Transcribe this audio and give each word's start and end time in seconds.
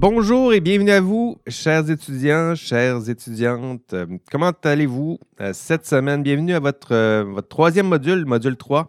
Bonjour 0.00 0.54
et 0.54 0.60
bienvenue 0.60 0.92
à 0.92 1.02
vous, 1.02 1.36
chers 1.46 1.90
étudiants, 1.90 2.54
chères 2.54 3.06
étudiantes. 3.10 3.92
Euh, 3.92 4.06
Comment 4.30 4.52
allez-vous 4.64 5.18
euh, 5.42 5.50
cette 5.52 5.84
semaine? 5.84 6.22
Bienvenue 6.22 6.54
à 6.54 6.58
votre, 6.58 6.94
euh, 6.94 7.42
troisième 7.42 7.86
module, 7.86 8.24
module 8.24 8.56
3. 8.56 8.88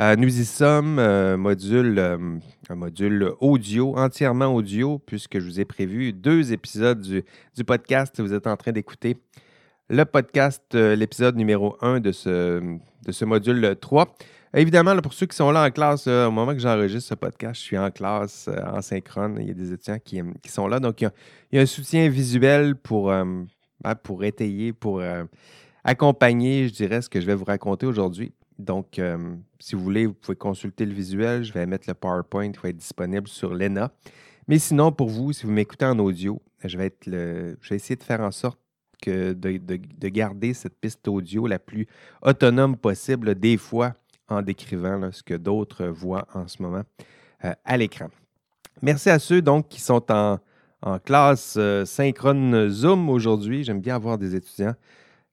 Euh, 0.00 0.16
nous 0.16 0.40
y 0.40 0.44
sommes, 0.44 0.96
module, 1.36 1.96
un 2.68 2.74
module 2.74 3.30
audio, 3.38 3.96
entièrement 3.96 4.52
audio, 4.52 4.98
puisque 4.98 5.38
je 5.38 5.44
vous 5.44 5.60
ai 5.60 5.64
prévu 5.64 6.12
deux 6.12 6.52
épisodes 6.52 7.00
du, 7.00 7.22
du 7.56 7.62
podcast. 7.62 8.20
Vous 8.20 8.34
êtes 8.34 8.48
en 8.48 8.56
train 8.56 8.72
d'écouter 8.72 9.18
le 9.90 10.04
podcast, 10.04 10.74
l'épisode 10.74 11.36
numéro 11.36 11.76
1 11.82 12.00
de 12.00 12.10
ce, 12.10 12.60
de 13.06 13.12
ce 13.12 13.24
module 13.24 13.76
3. 13.80 14.12
Évidemment, 14.54 14.94
pour 14.98 15.14
ceux 15.14 15.24
qui 15.24 15.34
sont 15.34 15.50
là 15.50 15.64
en 15.64 15.70
classe, 15.70 16.06
euh, 16.06 16.26
au 16.26 16.30
moment 16.30 16.52
que 16.52 16.58
j'enregistre 16.58 17.08
ce 17.08 17.14
podcast, 17.14 17.54
je 17.54 17.60
suis 17.60 17.78
en 17.78 17.90
classe, 17.90 18.48
euh, 18.48 18.62
en 18.66 18.82
synchrone. 18.82 19.38
Il 19.40 19.48
y 19.48 19.50
a 19.50 19.54
des 19.54 19.72
étudiants 19.72 19.98
qui, 19.98 20.20
qui 20.42 20.50
sont 20.50 20.68
là. 20.68 20.78
Donc, 20.78 21.00
il 21.00 21.10
y, 21.52 21.58
a, 21.58 21.62
un 21.62 21.66
soutien 21.66 22.06
visuel 22.10 22.76
pour, 22.76 23.10
euh, 23.10 23.24
ben, 23.80 23.94
pour 23.94 24.24
étayer, 24.24 24.74
pour 24.74 25.02
accompagner, 25.84 26.68
je 26.68 26.74
dirais, 26.74 27.00
ce 27.00 27.08
que 27.08 27.18
je 27.18 27.26
vais 27.26 27.34
vous 27.34 27.46
raconter 27.46 27.86
aujourd'hui. 27.86 28.34
Donc, 28.58 29.00
si 29.58 29.74
vous 29.74 29.82
voulez, 29.82 30.06
vous 30.06 30.12
pouvez 30.12 30.36
consulter 30.36 30.84
le 30.84 30.92
visuel. 30.92 31.44
Je 31.44 31.52
vais 31.52 31.64
mettre 31.64 31.88
le 31.88 31.94
PowerPoint 31.94 32.52
qui 32.52 32.60
va 32.62 32.68
être 32.68 32.76
disponible 32.76 33.28
sur 33.28 33.54
l'ENA. 33.54 33.90
Mais 34.48 34.58
sinon, 34.58 34.92
pour 34.92 35.08
vous, 35.08 35.32
si 35.32 35.46
vous 35.46 35.52
m'écoutez 35.52 35.86
en 35.86 35.98
audio, 35.98 36.42
je 36.62 36.76
vais, 36.76 36.94
essayer 37.70 37.96
de 37.96 38.02
faire 38.02 38.20
en 38.20 38.30
sorte 38.30 38.58
que 39.00 39.32
de 39.32 40.08
garder 40.08 40.52
cette 40.52 40.78
piste 40.78 41.08
audio 41.08 41.46
la 41.46 41.58
plus 41.58 41.88
autonome 42.22 42.76
possible, 42.76 43.34
des 43.34 43.56
fois 43.56 43.94
en 44.32 44.42
décrivant 44.42 45.10
ce 45.12 45.22
que 45.22 45.34
d'autres 45.34 45.86
voient 45.86 46.26
en 46.34 46.48
ce 46.48 46.62
moment 46.62 46.82
euh, 47.44 47.52
à 47.64 47.76
l'écran. 47.76 48.08
Merci 48.82 49.10
à 49.10 49.18
ceux 49.18 49.42
donc 49.42 49.68
qui 49.68 49.80
sont 49.80 50.10
en, 50.10 50.38
en 50.82 50.98
classe 50.98 51.56
euh, 51.58 51.84
synchrone 51.84 52.68
Zoom 52.68 53.08
aujourd'hui. 53.08 53.64
J'aime 53.64 53.80
bien 53.80 53.96
avoir 53.96 54.18
des 54.18 54.34
étudiants 54.34 54.74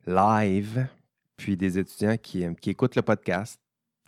live, 0.06 0.88
puis 1.38 1.56
des 1.56 1.78
étudiants 1.78 2.18
qui, 2.18 2.46
euh, 2.46 2.54
qui 2.54 2.72
écoutent 2.72 2.96
le 2.96 3.02
podcast, 3.02 3.60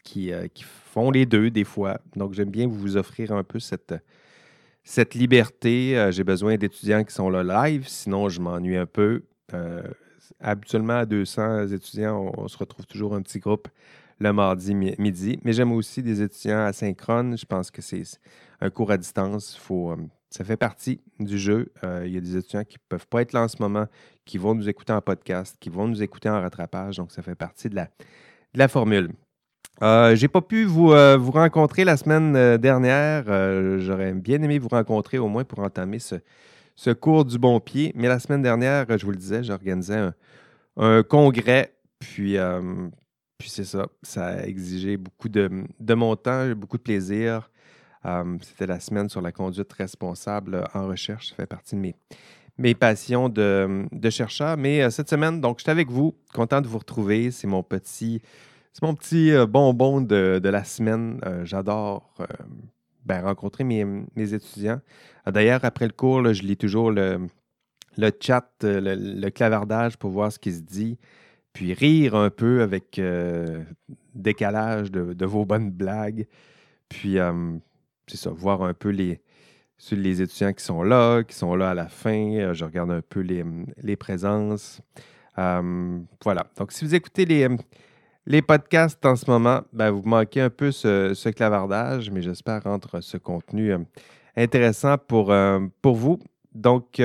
qui, 0.04 0.32
qui 0.56 0.64
font 0.64 1.12
les 1.12 1.28
deux 1.28 1.52
des 1.52 1.64
fois. 1.64 2.00
Donc 2.16 2.34
j'aime 2.34 2.50
bien 2.50 2.68
vous 2.68 2.98
offrir 2.98 3.32
un 3.34 3.44
peu 3.44 3.60
cette, 3.60 3.94
cette 4.84 5.14
liberté. 5.14 6.10
J'ai 6.10 6.24
besoin 6.24 6.58
d'étudiants 6.58 7.04
qui 7.04 7.14
sont 7.14 7.30
là 7.30 7.44
live, 7.44 7.88
sinon 7.88 8.28
je 8.28 8.42
m'ennuie 8.42 8.78
un 8.78 8.88
peu. 8.88 9.22
Habituellement, 10.40 10.98
à 10.98 11.06
200 11.06 11.68
étudiants, 11.68 12.34
on 12.36 12.48
se 12.48 12.58
retrouve 12.58 12.88
toujours 12.88 13.14
un 13.14 13.22
petit 13.22 13.38
groupe 13.38 13.68
le 14.22 14.34
mardi 14.34 14.74
mi- 14.76 14.96
midi. 15.00 15.40
Mais 15.44 15.52
j'aime 15.52 15.72
aussi 15.72 16.04
des 16.04 16.22
étudiants 16.22 16.66
asynchrones. 16.66 17.38
Je 17.38 17.46
pense 17.46 17.72
que 17.72 17.82
c'est 17.82 18.04
un 18.62 18.70
cours 18.70 18.92
à 18.92 18.98
distance. 18.98 19.58
Faut, 19.58 19.92
euh, 19.92 19.98
ça 20.30 20.44
fait 20.44 20.58
partie 20.58 21.02
du 21.20 21.38
jeu. 21.40 21.72
Euh, 21.84 22.04
il 22.06 22.14
y 22.14 22.18
a 22.18 22.22
des 22.22 22.38
étudiants 22.38 22.64
qui 22.64 22.78
ne 22.78 22.84
peuvent 22.88 23.08
pas 23.08 23.24
être 23.24 23.34
là 23.34 23.42
en 23.42 23.48
ce 23.48 23.58
moment, 23.60 23.88
qui 24.24 24.38
vont 24.38 24.54
nous 24.54 24.70
écouter 24.70 24.94
en 24.94 25.02
podcast, 25.02 25.58
qui 25.60 25.70
vont 25.70 25.88
nous 25.88 26.04
écouter 26.04 26.30
en 26.30 26.40
rattrapage. 26.40 26.98
Donc, 26.98 27.12
ça 27.12 27.24
fait 27.24 27.36
partie 27.36 27.68
de 27.70 27.76
la, 28.54 28.68
formule. 28.68 29.10
Euh, 29.82 30.16
J'ai 30.16 30.28
pas 30.28 30.42
pu 30.42 30.66
vous, 30.66 30.92
euh, 30.92 31.18
rencontrer 31.18 31.84
la 31.84 31.98
semaine 31.98 32.58
dernière. 32.58 33.24
J'aurais 33.80 34.14
bien 34.14 34.42
aimé 34.44 34.60
vous 34.60 34.70
rencontrer 34.70 35.18
au 35.18 35.28
moins 35.30 35.44
pour 35.44 35.60
entamer 35.60 35.98
ce, 35.98 36.92
cours 36.94 37.26
du 37.26 37.40
bon 37.40 37.60
pied. 37.60 37.92
Mais 37.96 38.08
la 38.08 38.20
semaine 38.20 38.44
dernière, 38.44 38.86
je 38.96 39.04
vous 39.04 39.12
le 39.12 39.18
disais, 39.18 39.44
j'organisais 39.44 39.98
un, 39.98 40.14
un 40.78 41.02
congrès. 41.02 41.74
Puis, 42.00 42.38
puis 43.42 43.50
c'est 43.50 43.66
ça. 43.66 43.88
Ça 44.02 44.28
a 44.28 44.44
exigé 44.46 44.98
beaucoup 44.98 45.30
de, 45.30 45.50
de 45.80 45.94
mon 45.94 46.16
temps, 46.16 46.50
beaucoup 46.56 46.78
de 46.78 46.84
plaisir. 46.84 47.50
Euh, 48.06 48.38
C'était 48.42 48.68
la 48.68 48.80
semaine 48.80 49.10
sur 49.10 49.22
la 49.22 49.32
conduite 49.32 49.72
responsable 49.74 50.64
en 50.74 50.88
recherche. 50.88 51.30
Ça 51.30 51.36
fait 51.36 51.46
partie 51.46 51.76
de 51.76 51.82
mes, 51.82 51.96
mes 52.58 52.74
passions 52.74 53.30
de, 53.30 53.86
de 53.92 54.10
chercheur. 54.10 54.58
Mais 54.58 54.82
euh, 54.82 54.90
cette 54.90 55.10
semaine, 55.10 55.42
donc, 55.42 55.60
j'étais 55.60 55.72
avec 55.72 55.90
vous. 55.90 56.16
Content 56.34 56.62
de 56.62 56.68
vous 56.68 56.80
retrouver. 56.80 57.32
C'est 57.32 57.48
mon 57.48 57.64
petit, 57.64 58.22
c'est 58.74 58.84
mon 58.84 58.96
petit 58.96 59.32
euh, 59.32 59.46
bonbon 59.46 60.02
de, 60.02 60.40
de 60.42 60.50
la 60.50 60.64
semaine. 60.64 61.20
J'adore 61.44 62.14
ben, 63.06 63.24
rencontrer 63.24 63.64
mes, 63.64 63.86
mes 63.86 64.34
étudiants. 64.34 64.82
D'ailleurs, 65.28 65.62
après 65.64 65.86
le 65.86 65.94
cours, 65.94 66.34
je 66.34 66.44
lis 66.44 66.58
toujours 66.58 66.92
le, 66.92 67.28
le 67.98 68.12
chat, 68.20 68.50
le, 68.64 68.96
le 68.96 69.30
clavardage 69.30 69.98
pour 69.98 70.12
voir 70.12 70.32
ce 70.32 70.40
qui 70.40 70.54
se 70.54 70.62
dit, 70.62 70.98
puis 71.54 71.74
rire 71.74 72.16
un 72.16 72.30
peu 72.30 72.62
avec 72.62 72.98
euh, 73.00 73.64
décalage 74.16 74.92
de, 74.92 75.26
vos 75.26 75.46
bonnes 75.46 75.72
blagues. 75.72 76.28
Puis, 76.90 77.20
euh, 77.20 77.54
c'est 78.08 78.18
ça, 78.18 78.30
voir 78.30 78.64
un 78.64 78.74
peu 78.74 78.90
les, 78.90 79.22
les 79.92 80.22
étudiants 80.22 80.54
qui 80.54 80.64
sont 80.64 80.84
là, 80.84 81.24
qui 81.24 81.36
sont 81.36 81.56
là 81.56 81.72
à 81.72 81.74
la 81.74 81.88
fin. 81.88 82.34
Euh, 82.36 82.54
je 82.54 82.66
regarde 82.66 82.92
un 82.92 83.02
peu 83.02 83.22
les, 83.22 83.44
les 83.78 83.96
présences. 83.96 84.82
Voilà. 85.36 86.48
Donc, 86.58 86.72
si 86.72 86.86
vous 86.86 86.94
écoutez 86.94 87.26
les, 87.26 87.48
les 88.26 88.42
podcasts 88.42 89.06
en 89.06 89.16
ce 89.16 89.30
moment, 89.30 89.62
ben, 89.74 89.90
vous 89.90 90.04
manquez 90.04 90.42
un 90.42 90.50
peu 90.50 90.72
ce, 90.72 91.14
ce 91.14 91.30
clavardage, 91.30 92.12
mais 92.12 92.22
j'espère 92.22 92.64
rendre 92.64 93.02
ce 93.02 93.18
contenu 93.18 93.74
intéressant 94.38 94.98
pour, 94.98 95.34
pour 95.82 95.96
vous. 95.96 96.20
Donc, 96.54 97.02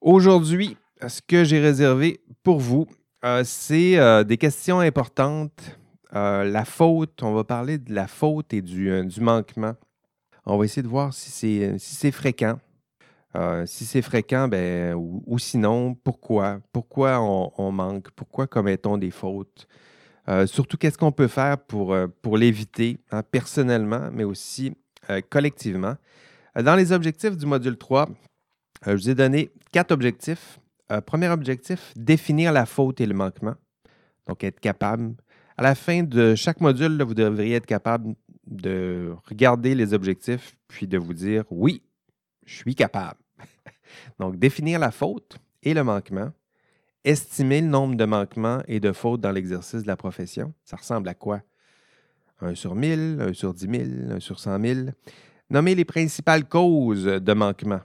aujourd'hui, 0.00 0.76
ce 1.06 1.20
que 1.22 1.44
j'ai 1.44 1.60
réservé 1.60 2.20
pour 2.42 2.58
vous, 2.58 2.88
euh, 3.24 3.42
c'est 3.44 3.98
euh, 3.98 4.24
des 4.24 4.36
questions 4.36 4.80
importantes. 4.80 5.78
Euh, 6.14 6.44
la 6.44 6.64
faute, 6.64 7.22
on 7.22 7.32
va 7.32 7.44
parler 7.44 7.78
de 7.78 7.94
la 7.94 8.06
faute 8.06 8.52
et 8.54 8.62
du, 8.62 8.90
manquement. 9.20 9.74
On 10.46 10.56
va 10.56 10.64
essayer 10.64 10.82
de 10.82 10.88
voir 10.88 11.12
si 11.12 11.30
c'est 11.30 11.78
si 11.78 11.94
c'est 11.94 12.12
fréquent. 12.12 12.58
Si 13.66 13.84
c'est 13.84 14.02
fréquent, 14.02 14.48
ben, 14.48 14.94
ou, 14.94 15.38
sinon, 15.38 15.94
pourquoi? 15.94 16.58
Pourquoi 16.72 17.20
on, 17.20 17.70
manque? 17.70 18.10
Pourquoi 18.16 18.48
commettons 18.48 18.96
des 18.96 19.12
fautes? 19.12 19.68
Surtout, 20.46 20.76
qu'est-ce 20.76 20.98
qu'on 20.98 21.12
peut 21.12 21.28
faire 21.28 21.56
pour, 21.58 21.94
pour 22.20 22.36
l'éviter, 22.36 22.98
hein, 23.12 23.22
personnellement, 23.22 24.08
mais 24.12 24.24
aussi 24.24 24.72
collectivement? 25.30 25.94
Dans 26.56 26.74
les 26.74 26.90
objectifs 26.90 27.36
du 27.36 27.46
module 27.46 27.76
3, 27.76 28.08
euh, 28.86 28.96
je 28.96 29.02
vous 29.02 29.10
ai 29.10 29.14
donné 29.14 29.50
quatre 29.72 29.92
objectifs. 29.92 30.58
Euh, 30.90 31.00
premier 31.02 31.28
objectif, 31.28 31.92
définir 31.96 32.52
la 32.52 32.64
faute 32.64 33.00
et 33.00 33.06
le 33.06 33.14
manquement. 33.14 33.54
Donc, 34.26 34.42
être 34.42 34.60
capable. 34.60 35.14
À 35.56 35.62
la 35.62 35.74
fin 35.74 36.02
de 36.02 36.34
chaque 36.34 36.60
module, 36.60 37.02
vous 37.02 37.14
devriez 37.14 37.56
être 37.56 37.66
capable 37.66 38.14
de 38.46 39.14
regarder 39.28 39.74
les 39.74 39.92
objectifs, 39.92 40.56
puis 40.66 40.86
de 40.86 40.96
vous 40.96 41.12
dire 41.12 41.44
oui, 41.50 41.82
je 42.46 42.54
suis 42.54 42.74
capable. 42.74 43.20
Donc, 44.18 44.38
définir 44.38 44.78
la 44.78 44.90
faute 44.90 45.38
et 45.62 45.74
le 45.74 45.84
manquement. 45.84 46.32
Estimer 47.04 47.60
le 47.60 47.68
nombre 47.68 47.96
de 47.96 48.04
manquements 48.04 48.60
et 48.66 48.80
de 48.80 48.92
fautes 48.92 49.20
dans 49.20 49.30
l'exercice 49.30 49.82
de 49.82 49.86
la 49.86 49.96
profession. 49.96 50.52
Ça 50.64 50.76
ressemble 50.76 51.08
à 51.08 51.14
quoi? 51.14 51.42
Un 52.40 52.54
sur 52.54 52.74
1000, 52.74 53.18
un 53.20 53.32
sur 53.32 53.52
10 53.52 53.68
000, 54.06 54.12
un 54.12 54.20
sur 54.20 54.38
100 54.38 54.60
000. 54.60 54.80
Nommer 55.50 55.74
les 55.74 55.84
principales 55.84 56.48
causes 56.48 57.04
de 57.04 57.32
manquement. 57.32 57.80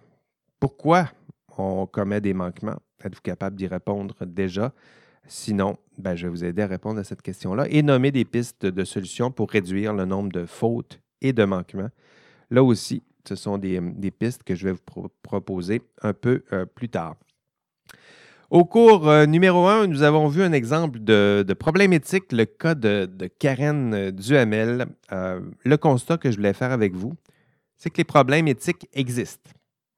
Pourquoi 0.60 1.10
on 1.58 1.86
commet 1.86 2.22
des 2.22 2.34
manquements? 2.34 2.80
Êtes-vous 3.04 3.22
capable 3.22 3.56
d'y 3.56 3.68
répondre 3.68 4.16
déjà? 4.26 4.74
Sinon, 5.28 5.78
ben, 5.98 6.16
je 6.16 6.28
vais 6.28 6.30
vous 6.30 6.44
aider 6.44 6.62
à 6.62 6.68
répondre 6.68 7.00
à 7.00 7.04
cette 7.04 7.22
question-là 7.22 7.66
et 7.70 7.82
nommer 7.82 8.12
des 8.12 8.26
pistes 8.26 8.66
de 8.66 8.84
solutions 8.84 9.32
pour 9.32 9.50
réduire 9.50 9.94
le 9.94 10.06
nombre 10.06 10.32
de 10.32 10.46
fautes 10.46 11.00
et 11.22 11.34
de 11.34 11.46
manquements. 11.46 11.90
Là 12.50 12.64
aussi, 12.64 13.04
ce 13.28 13.36
sont 13.36 13.58
des, 13.58 13.80
des 13.80 14.12
pistes 14.12 14.44
que 14.44 14.54
je 14.56 14.66
vais 14.68 14.74
vous 14.74 14.82
pro- 14.86 15.12
proposer 15.22 15.82
un 16.02 16.14
peu 16.14 16.44
euh, 16.52 16.66
plus 16.66 16.90
tard. 16.90 17.16
Au 18.50 18.66
cours 18.66 19.10
euh, 19.10 19.26
numéro 19.26 19.66
1, 19.66 19.88
nous 19.88 20.04
avons 20.04 20.28
vu 20.28 20.44
un 20.44 20.52
exemple 20.52 21.00
de, 21.00 21.44
de 21.48 21.54
problème 21.54 21.94
éthique, 21.94 22.32
le 22.32 22.46
cas 22.46 22.76
de, 22.76 23.10
Karen 23.40 24.12
Duhamel. 24.12 24.86
Euh, 25.12 25.40
le 25.64 25.78
constat 25.78 26.18
que 26.18 26.30
je 26.30 26.36
voulais 26.36 26.54
faire 26.54 26.72
avec 26.72 26.94
vous, 26.94 27.14
c'est 27.78 27.90
que 27.90 27.98
les 27.98 28.04
problèmes 28.04 28.48
éthiques 28.48 28.88
existent. 28.94 29.50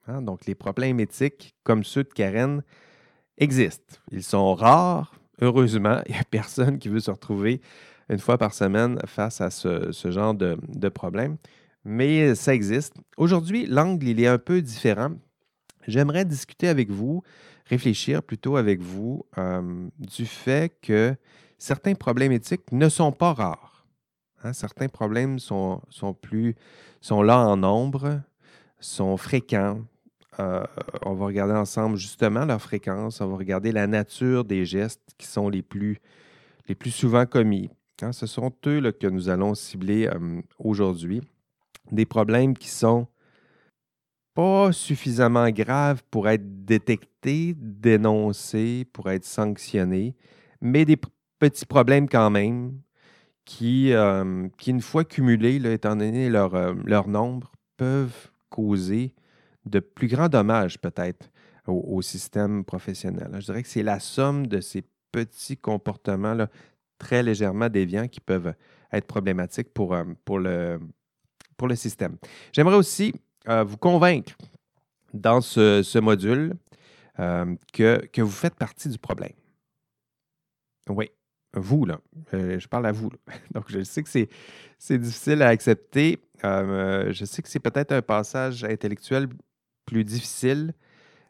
Hein, 0.08 0.22
Donc, 0.22 0.46
les 0.46 0.56
problèmes 0.56 1.00
éthiques, 1.00 1.56
comme 1.64 1.84
ceux 1.84 2.04
de 2.04 2.10
Karen, 2.10 2.64
existent. 3.38 3.98
Ils 4.12 4.24
sont 4.24 4.54
rares, 4.56 5.14
heureusement. 5.42 6.02
Il 6.08 6.14
n'y 6.14 6.20
a 6.20 6.24
personne 6.24 6.78
qui 6.80 6.90
veut 6.90 7.00
se 7.00 7.12
retrouver 7.12 7.62
une 8.10 8.20
fois 8.20 8.38
par 8.38 8.54
semaine 8.54 9.00
face 9.06 9.42
à 9.42 9.50
ce, 9.50 9.92
genre 10.12 10.34
de, 10.34 10.90
problème. 10.90 11.38
Mais 11.84 12.36
ça 12.36 12.54
existe. 12.54 12.96
Aujourd'hui, 13.18 13.66
l'angle, 13.66 14.08
il 14.08 14.20
est 14.20 14.28
un 14.28 14.38
peu 14.38 14.62
différent. 14.62 15.12
J'aimerais 15.88 16.26
discuter 16.26 16.68
avec 16.68 16.90
vous, 16.90 17.24
réfléchir 17.68 18.24
plutôt 18.24 18.58
avec 18.58 18.82
vous 18.82 19.26
euh, 19.38 19.88
du 20.00 20.26
fait 20.26 20.76
que 20.82 21.16
certains 21.58 21.94
problèmes 21.94 22.32
éthiques 22.32 22.72
ne 22.72 22.90
sont 22.90 23.12
pas 23.12 23.34
rares. 23.34 23.86
Hein, 24.44 24.54
certains 24.54 24.88
problèmes 24.88 25.40
sont, 25.40 25.82
plus, 26.22 26.56
sont 27.02 27.22
là 27.22 27.40
en 27.40 27.58
nombre, 27.58 28.22
sont 28.80 29.18
fréquents. 29.18 29.80
Euh, 30.40 30.64
on 31.04 31.14
va 31.14 31.26
regarder 31.26 31.54
ensemble 31.54 31.98
justement 31.98 32.46
leur 32.46 32.62
fréquence, 32.62 33.22
on 33.22 33.28
va 33.28 33.38
regarder 33.38 33.72
la 33.72 33.88
nature 33.88 34.44
des 34.44 34.66
gestes 34.66 35.14
qui 35.18 35.28
sont 35.28 35.50
les 35.50 35.62
plus, 35.62 36.02
souvent 36.90 37.26
commis. 37.26 37.70
Hein, 38.02 38.12
ce 38.12 38.26
sont 38.26 38.52
eux 38.68 38.92
que 38.92 39.08
nous 39.08 39.30
allons 39.30 39.56
cibler 39.56 40.08
euh, 40.08 40.42
aujourd'hui. 40.60 41.22
Des 41.92 42.06
problèmes 42.06 42.58
qui 42.58 42.68
sont 42.68 43.08
pas 44.34 44.74
suffisamment 44.74 45.50
grave 45.50 46.04
pour 46.12 46.28
être 46.28 46.66
détecté, 46.66 47.56
dénoncé, 47.58 48.86
pour 48.92 49.10
être 49.10 49.24
sanctionné, 49.24 50.16
mais 50.60 50.84
des 50.84 50.98
petits 51.40 51.66
problèmes 51.66 52.10
quand 52.10 52.30
même 52.30 52.80
qui, 53.46 53.94
euh, 53.94 54.48
une 54.68 54.82
fois 54.82 55.06
cumulés, 55.06 55.62
étant 55.72 55.96
donné 55.96 56.30
leur, 56.30 57.08
nombre, 57.08 57.54
peuvent 57.78 58.32
causer 58.50 59.14
de 59.66 59.80
plus 59.80 60.08
grands 60.08 60.30
dommages 60.30 60.80
peut-être 60.80 61.30
au, 61.68 62.02
système 62.02 62.64
professionnel. 62.64 63.30
Je 63.40 63.46
dirais 63.46 63.64
que 63.64 63.68
c'est 63.68 63.84
la 63.84 64.00
somme 64.00 64.46
de 64.46 64.62
ces 64.62 64.84
petits 65.12 65.58
comportements 65.58 66.36
là, 66.36 66.48
très 67.00 67.24
légèrement 67.24 67.70
déviants 67.70 68.08
qui 68.08 68.20
peuvent 68.20 68.54
être 68.92 69.08
problématiques 69.08 69.74
pour, 69.74 69.94
euh, 69.94 70.06
le, 70.30 71.76
système. 71.76 72.18
J'aimerais 72.52 72.76
aussi 72.76 73.14
vous 73.48 73.78
convaincre 73.78 74.34
dans 75.14 75.42
ce, 75.42 76.00
module 76.00 76.54
que, 77.18 78.06
que 78.06 78.22
vous 78.22 78.32
faites 78.32 78.56
partie 78.56 78.90
du 78.90 79.00
problème. 79.00 79.34
Oui, 80.90 81.10
vous, 81.56 81.86
là. 81.86 82.00
Euh, 82.34 82.60
je 82.60 82.68
parle 82.68 82.86
à 82.86 82.92
vous. 82.92 83.12
Donc, 83.54 83.66
je 83.70 83.84
sais 83.84 84.04
que 84.04 84.10
c'est 84.10 84.98
difficile 84.98 85.42
à 85.42 85.48
accepter. 85.48 86.20
Euh, 86.44 87.12
je 87.12 87.26
sais 87.26 87.42
que 87.42 87.50
c'est 87.50 87.60
peut-être 87.60 87.92
un 87.92 88.02
passage 88.02 88.64
intellectuel 88.64 89.28
plus 89.86 90.04
difficile, 90.04 90.74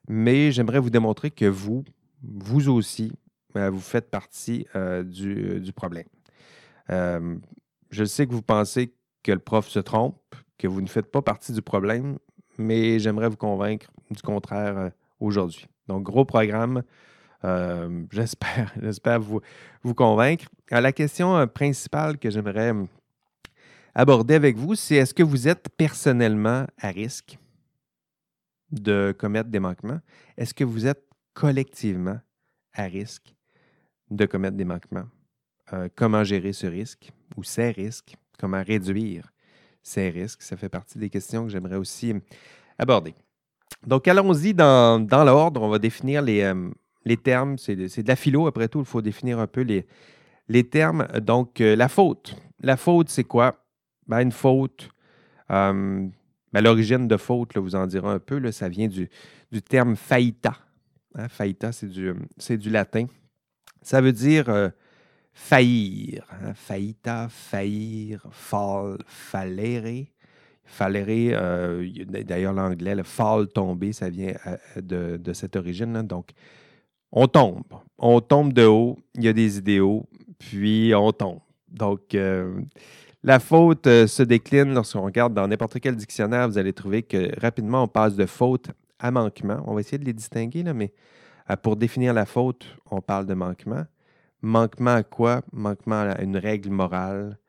mais 0.08 0.52
j'aimerais 0.52 0.80
vous 0.80 0.90
démontrer 0.90 1.32
que 1.32 1.46
vous, 1.46 1.84
vous 2.24 2.70
aussi, 2.70 3.12
euh, 3.58 3.70
vous 3.70 3.80
faites 3.80 4.10
partie 4.10 4.68
du, 5.06 5.60
du, 5.60 5.74
problème. 5.74 6.08
je 6.90 8.06
sais 8.06 8.28
que 8.28 8.34
vous 8.34 8.42
pensez 8.42 8.94
que 9.24 9.32
le 9.32 9.40
prof 9.40 9.68
se 9.68 9.80
trompe, 9.80 10.20
que 10.58 10.68
vous 10.68 10.82
ne 10.82 10.88
faites 10.88 11.12
pas 11.12 11.22
partie 11.22 11.52
du 11.52 11.62
problème, 11.62 12.18
mais 12.58 13.00
j'aimerais 13.00 13.30
vous 13.30 13.38
convaincre 13.38 13.88
du 14.12 14.22
contraire 14.22 14.92
aujourd'hui. 15.20 15.68
Donc, 15.88 16.04
gros 16.04 16.26
programme. 16.26 16.84
Euh, 17.44 18.04
j'espère, 18.12 19.20
vous, 19.20 19.42
convaincre. 19.94 20.46
Euh, 20.72 20.82
la 20.82 20.92
question 20.92 21.38
euh, 21.38 21.46
principale 21.46 22.18
que 22.18 22.30
j'aimerais 22.30 22.74
aborder 23.94 24.34
avec 24.36 24.58
vous, 24.58 24.76
c'est 24.76 24.96
est-ce 24.96 25.14
que 25.14 25.24
vous 25.24 25.48
êtes 25.48 25.70
personnellement 25.78 26.66
à 26.80 26.90
risque? 26.90 27.38
De 28.72 29.16
commettre 29.18 29.50
des 29.50 29.60
manquements? 29.60 30.00
Est-ce 30.38 30.54
que 30.54 30.64
vous 30.64 30.88
êtes 30.88 31.04
collectivement 31.34 32.20
à 32.74 32.84
risque 32.84 33.36
de 34.10 34.26
commettre 34.26 34.58
des 34.58 34.66
manquements? 34.66 35.08
comment 35.96 36.24
gérer 36.24 36.54
ce 36.54 36.68
risque 36.68 37.12
ou 37.36 37.44
ces 37.44 37.72
risques? 37.72 38.16
Comment 38.38 38.62
réduire 38.64 39.34
ces 39.82 40.10
risques? 40.10 40.44
Ça 40.44 40.56
fait 40.56 40.70
partie 40.70 41.00
des 41.00 41.10
questions 41.10 41.46
que 41.46 41.50
j'aimerais 41.50 41.78
aussi 41.78 42.14
aborder. 42.78 43.16
Donc, 43.86 44.08
allons-y 44.08 44.54
dans, 44.54 45.08
l'ordre. 45.10 45.64
On 45.64 45.70
va 45.70 45.80
définir 45.80 46.22
les, 46.22 46.54
les 47.06 47.18
termes, 47.18 47.58
c'est 47.58 47.76
de, 47.76 48.08
la 48.08 48.16
philo, 48.16 48.48
après 48.48 48.68
tout, 48.68 48.80
il 48.80 48.86
faut 48.86 49.02
définir 49.02 49.40
un 49.40 49.48
peu 49.48 49.62
les, 49.62 49.86
les 50.48 50.68
termes. 50.68 51.08
Donc, 51.22 51.62
euh, 51.62 51.76
la 51.76 51.88
faute. 51.88 52.36
La 52.62 52.78
faute, 52.78 53.10
c'est 53.10 53.24
quoi? 53.24 53.64
Ben, 54.08 54.20
une 54.22 54.32
faute, 54.32 54.90
euh, 56.56 56.62
ben, 56.62 56.64
l'origine 56.64 57.08
de 57.08 57.18
faute, 57.18 57.58
vous 57.58 57.76
en 57.76 57.88
direz 57.88 58.10
un 58.10 58.20
peu, 58.20 58.38
là, 58.38 58.52
ça 58.52 58.70
vient 58.70 58.88
du, 58.88 59.10
terme 59.62 59.96
faillita. 59.96 60.54
Hein, 61.16 61.28
c'est 61.72 61.90
du, 61.90 62.14
du 62.58 62.70
latin. 62.70 63.06
Ça 63.82 64.02
veut 64.02 64.12
dire 64.12 64.50
euh, 64.50 64.70
faillir. 65.34 66.26
Hein, 66.32 66.54
faillir, 66.56 68.26
fall, 68.32 68.98
fallere. 69.06 70.06
Fallere, 70.68 71.38
d'ailleurs 72.24 72.52
l'anglais, 72.54 72.96
le 72.96 73.04
fall, 73.04 73.48
tomber, 73.50 73.94
ça 73.94 74.10
vient 74.10 74.34
de, 74.76 75.16
de 75.16 75.34
cette 75.34 75.56
origine. 75.56 76.02
Donc, 76.02 76.32
on 77.12 77.28
tombe. 77.28 77.64
On 77.98 78.20
tombe 78.20 78.52
de 78.52 78.66
haut, 78.66 79.00
il 79.14 79.24
y 79.24 79.28
a 79.28 79.34
des 79.34 79.58
idéaux, 79.58 80.06
puis 80.38 80.94
on 80.96 81.12
tombe. 81.12 81.40
Donc, 81.70 82.16
euh, 82.16 82.60
la 83.26 83.40
faute 83.40 83.88
euh, 83.88 84.06
se 84.06 84.22
décline 84.22 84.72
lorsqu'on 84.76 85.02
regarde 85.02 85.34
dans 85.34 85.48
n'importe 85.48 85.80
quel 85.80 85.96
dictionnaire, 85.96 86.48
vous 86.48 86.60
allez 86.60 86.74
trouver 86.74 87.02
que 87.02 87.32
rapidement, 87.42 87.82
on 87.82 87.88
passe 87.88 88.16
de 88.16 88.28
faute 88.28 88.70
à 89.00 89.10
manquement. 89.10 89.64
On 89.66 89.74
va 89.74 89.80
essayer 89.80 89.98
de 89.98 90.06
les 90.06 90.14
distinguer, 90.14 90.62
là, 90.62 90.76
mais 90.76 90.94
euh, 91.50 91.56
pour 91.56 91.76
définir 91.76 92.14
la 92.14 92.28
faute, 92.28 92.68
on 92.92 93.02
parle 93.02 93.26
de 93.26 93.34
manquement. 93.34 93.84
Manquement 94.44 94.94
à 94.94 95.02
quoi? 95.02 95.42
Manquement 95.52 96.02
à 96.02 96.22
une 96.22 96.38
règle 96.38 96.70
morale, 96.70 97.40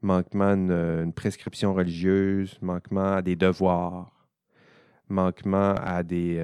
manquement 0.00 0.46
à 0.46 0.54
une 0.54 1.12
prescription 1.12 1.74
religieuse, 1.74 2.58
manquement 2.62 3.16
à 3.16 3.20
des 3.20 3.36
devoirs, 3.36 4.10
manquement 5.10 5.74
à 5.74 6.02
des 6.02 6.40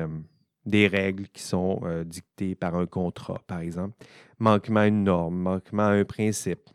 règles 0.87 1.29
qui 1.29 1.43
sont 1.43 1.81
euh, 1.85 2.05
dictées 2.05 2.55
par 2.55 2.75
un 2.75 2.85
contrat, 2.85 3.41
par 3.47 3.61
exemple. 3.61 3.94
Manquement 4.39 4.81
à 4.81 4.87
une 4.87 5.05
norme, 5.05 5.39
manquement 5.39 5.85
à 5.85 5.93
un 5.93 6.05
principe, 6.05 6.69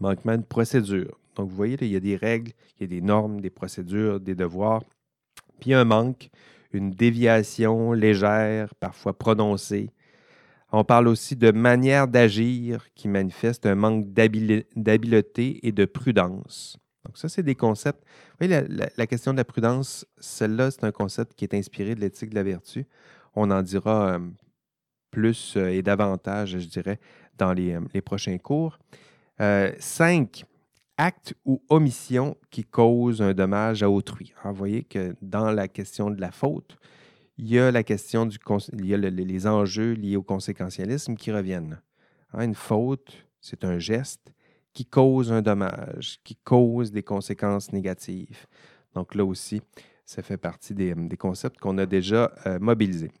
manquement 0.00 0.32
à 0.32 0.36
une 0.36 0.44
procédure. 0.44 1.18
Donc, 1.36 1.48
vous 1.50 1.56
voyez, 1.56 1.76
il 1.80 1.88
y 1.88 1.96
a 1.96 2.00
des 2.00 2.16
règles, 2.16 2.52
il 2.78 2.82
y 2.82 2.84
a 2.84 2.86
des 2.88 3.00
normes, 3.00 3.40
des 3.40 3.50
procédures, 3.50 4.20
des 4.20 4.34
devoirs. 4.34 4.82
Puis 5.60 5.74
un 5.74 5.84
manque, 5.84 6.30
une 6.72 6.90
déviation 6.90 7.92
légère, 7.92 8.74
parfois 8.74 9.16
prononcée. 9.16 9.90
On 10.72 10.84
parle 10.84 11.06
aussi 11.06 11.36
de 11.36 11.52
manière 11.52 12.08
d'agir 12.08 12.88
qui 12.94 13.06
manifeste 13.06 13.64
un 13.64 13.76
manque 13.76 14.12
d'habileté 14.12 15.66
et 15.66 15.72
de 15.72 15.84
prudence. 15.84 16.78
Donc, 17.04 17.16
ça, 17.16 17.28
c'est 17.28 17.42
des 17.42 17.54
concepts. 17.54 18.02
Vous 18.40 18.46
voyez, 18.46 18.66
la, 18.96 19.06
question 19.06 19.32
de 19.32 19.36
la 19.36 19.44
prudence, 19.44 20.06
celle-là, 20.18 20.70
c'est 20.70 20.84
un 20.84 20.90
concept 20.90 21.34
qui 21.34 21.44
est 21.44 21.54
inspiré 21.54 21.94
de 21.94 22.00
l'éthique 22.00 22.30
de 22.30 22.34
la 22.34 22.42
vertu. 22.42 22.86
On 23.36 23.50
en 23.50 23.62
dira 23.62 24.14
euh, 24.14 24.18
plus 25.10 25.56
euh, 25.56 25.68
et 25.68 25.82
davantage, 25.82 26.58
je 26.58 26.66
dirais, 26.66 26.98
dans 27.38 27.52
les, 27.52 27.74
euh, 27.74 28.00
prochains 28.04 28.38
cours. 28.38 28.78
cinq, 29.78 30.44
actes 30.96 31.34
ou 31.44 31.62
omissions 31.68 32.36
qui 32.50 32.64
causent 32.64 33.22
un 33.22 33.34
dommage 33.34 33.82
à 33.82 33.90
autrui. 33.90 34.32
vous 34.44 34.54
voyez 34.54 34.84
que 34.84 35.14
dans 35.22 35.50
la 35.50 35.68
question 35.68 36.10
de 36.10 36.20
la 36.20 36.30
faute, 36.30 36.76
il 37.36 37.48
y 37.48 37.58
a 37.58 37.72
la 37.72 37.82
question 37.82 38.26
du 38.26 38.38
les 38.72 39.46
enjeux 39.46 39.92
liés 39.92 40.16
au 40.16 40.22
conséquentialisme 40.22 41.16
qui 41.16 41.32
reviennent. 41.32 41.80
Hein, 42.32 42.44
une 42.44 42.54
faute, 42.54 43.26
c'est 43.40 43.64
un 43.64 43.78
geste 43.78 44.32
qui 44.72 44.86
cause 44.86 45.32
un 45.32 45.42
dommage, 45.42 46.20
qui 46.24 46.36
cause 46.36 46.92
des 46.92 47.02
conséquences 47.02 47.72
négatives. 47.72 48.46
Donc 48.94 49.14
là 49.14 49.24
aussi, 49.24 49.62
ça 50.04 50.22
fait 50.22 50.36
partie 50.36 50.74
des, 50.74 50.94
concepts 51.18 51.58
qu'on 51.58 51.78
a 51.78 51.86
déjà 51.86 52.32
euh, 52.46 52.58
mobilisés. 52.58 53.12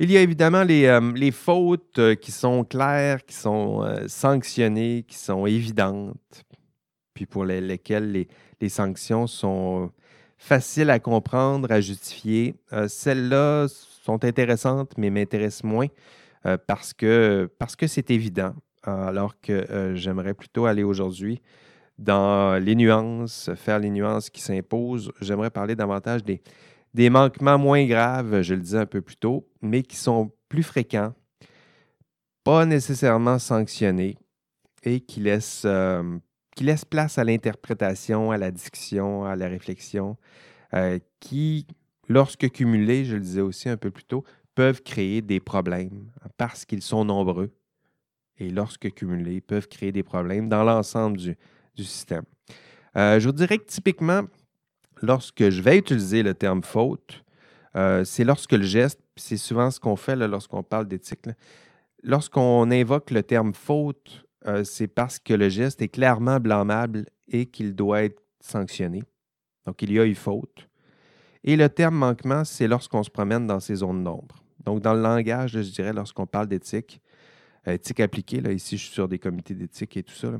Il 0.00 0.10
y 0.10 0.16
a 0.16 0.22
évidemment 0.22 0.64
les, 0.64 0.86
euh, 0.86 1.30
fautes 1.30 1.98
euh, 1.98 2.14
qui 2.14 2.32
sont 2.32 2.64
claires, 2.64 3.24
qui 3.24 3.34
sont 3.34 3.86
sanctionnées, 4.08 5.04
qui 5.06 5.16
sont 5.16 5.46
évidentes, 5.46 6.44
puis 7.14 7.26
pour 7.26 7.44
lesquelles 7.44 8.10
les, 8.10 8.28
les, 8.60 8.68
sanctions 8.68 9.26
sont 9.26 9.92
faciles 10.38 10.90
à 10.90 10.98
comprendre, 10.98 11.70
à 11.70 11.80
justifier. 11.80 12.56
Celles-là 12.88 13.66
sont 13.68 14.24
intéressantes, 14.24 14.92
mais 14.96 15.10
m'intéressent 15.10 15.64
moins 15.64 15.88
parce 16.66 16.94
que 16.94 17.50
parce 17.58 17.76
que 17.76 17.86
c'est 17.86 18.10
évident, 18.10 18.54
alors 18.82 19.40
que 19.40 19.52
euh, 19.52 19.94
j'aimerais 19.94 20.34
plutôt 20.34 20.66
aller 20.66 20.82
aujourd'hui 20.82 21.40
dans 21.98 22.62
les 22.62 22.74
nuances, 22.74 23.50
faire 23.56 23.78
les 23.78 23.90
nuances 23.90 24.30
qui 24.30 24.40
s'imposent. 24.40 25.12
J'aimerais 25.20 25.50
parler 25.50 25.76
davantage 25.76 26.24
des, 26.24 26.40
des, 26.94 27.10
manquements 27.10 27.58
moins 27.58 27.84
graves, 27.86 28.42
je 28.42 28.54
le 28.54 28.60
disais 28.60 28.78
un 28.78 28.86
peu 28.86 29.00
plus 29.00 29.16
tôt, 29.16 29.48
mais 29.62 29.82
qui 29.82 29.96
sont 29.96 30.32
plus 30.48 30.62
fréquents, 30.62 31.14
pas 32.44 32.66
nécessairement 32.66 33.38
sanctionnés 33.38 34.16
et 34.82 35.00
qui 35.00 35.20
laissent, 35.20 35.64
euh, 35.64 36.18
qui 36.56 36.64
laissent 36.64 36.84
place 36.84 37.18
à 37.18 37.24
l'interprétation, 37.24 38.30
à 38.30 38.38
la 38.38 38.50
discussion, 38.50 39.24
à 39.24 39.36
la 39.36 39.48
réflexion, 39.48 40.16
euh, 40.74 40.98
qui, 41.20 41.66
lorsque 42.08 42.50
cumulés, 42.50 43.04
je 43.04 43.14
le 43.14 43.20
disais 43.20 43.40
aussi 43.40 43.68
un 43.68 43.76
peu 43.76 43.90
plus 43.90 44.04
tôt, 44.04 44.24
peuvent 44.54 44.82
créer 44.82 45.22
des 45.22 45.40
problèmes 45.40 46.10
parce 46.36 46.64
qu'ils 46.64 46.82
sont 46.82 47.04
nombreux 47.04 47.52
et 48.40 48.50
lorsque 48.50 48.90
cumulés, 48.92 49.40
peuvent 49.40 49.68
créer 49.68 49.92
des 49.92 50.02
problèmes 50.02 50.48
dans 50.48 50.64
l'ensemble 50.64 51.18
du, 51.18 51.36
système. 51.76 52.24
Euh, 52.96 53.20
je 53.20 53.26
vous 53.26 53.32
dirais 53.32 53.56
que 53.58 53.64
typiquement, 53.64 54.24
lorsque 55.02 55.50
je 55.50 55.62
vais 55.62 55.78
utiliser 55.78 56.22
le 56.22 56.34
terme 56.34 56.62
faute, 56.62 57.24
euh, 57.76 58.04
c'est 58.04 58.24
lorsque 58.24 58.52
le 58.52 58.64
geste, 58.64 59.00
c'est 59.16 59.36
souvent 59.36 59.70
ce 59.70 59.78
qu'on 59.78 59.96
fait 59.96 60.16
lorsqu'on 60.16 60.62
parle 60.62 60.88
d'éthique, 60.88 61.20
lorsqu'on 62.02 62.70
invoque 62.70 63.10
le 63.10 63.22
terme 63.22 63.54
faute, 63.54 64.26
euh, 64.46 64.64
c'est 64.64 64.88
parce 64.88 65.18
que 65.18 65.34
le 65.34 65.48
geste 65.48 65.82
est 65.82 65.88
clairement 65.88 66.40
blâmable 66.40 67.06
et 67.28 67.46
qu'il 67.46 67.74
doit 67.74 68.02
être 68.02 68.22
sanctionné. 68.40 69.02
Donc, 69.66 69.82
il 69.82 69.92
y 69.92 70.00
a 70.00 70.06
eu 70.06 70.14
faute. 70.14 70.68
Et 71.44 71.56
le 71.56 71.68
terme 71.68 71.94
manquement, 71.94 72.44
c'est 72.44 72.66
lorsqu'on 72.66 73.02
se 73.02 73.10
promène 73.10 73.46
dans 73.46 73.60
ces 73.60 73.76
zones 73.76 74.02
d'ombre. 74.02 74.42
Donc, 74.64 74.80
dans 74.80 74.94
le 74.94 75.02
langage, 75.02 75.52
je 75.52 75.70
dirais, 75.70 75.92
lorsqu'on 75.92 76.26
parle 76.26 76.48
d'éthique, 76.48 77.00
euh, 77.68 77.72
éthique 77.72 78.00
appliquée, 78.00 78.40
là, 78.40 78.52
ici 78.52 78.78
je 78.78 78.84
suis 78.84 78.94
sur 78.94 79.08
des 79.08 79.18
comités 79.18 79.54
d'éthique 79.54 79.96
et 79.96 80.02
tout 80.02 80.14
ça, 80.14 80.32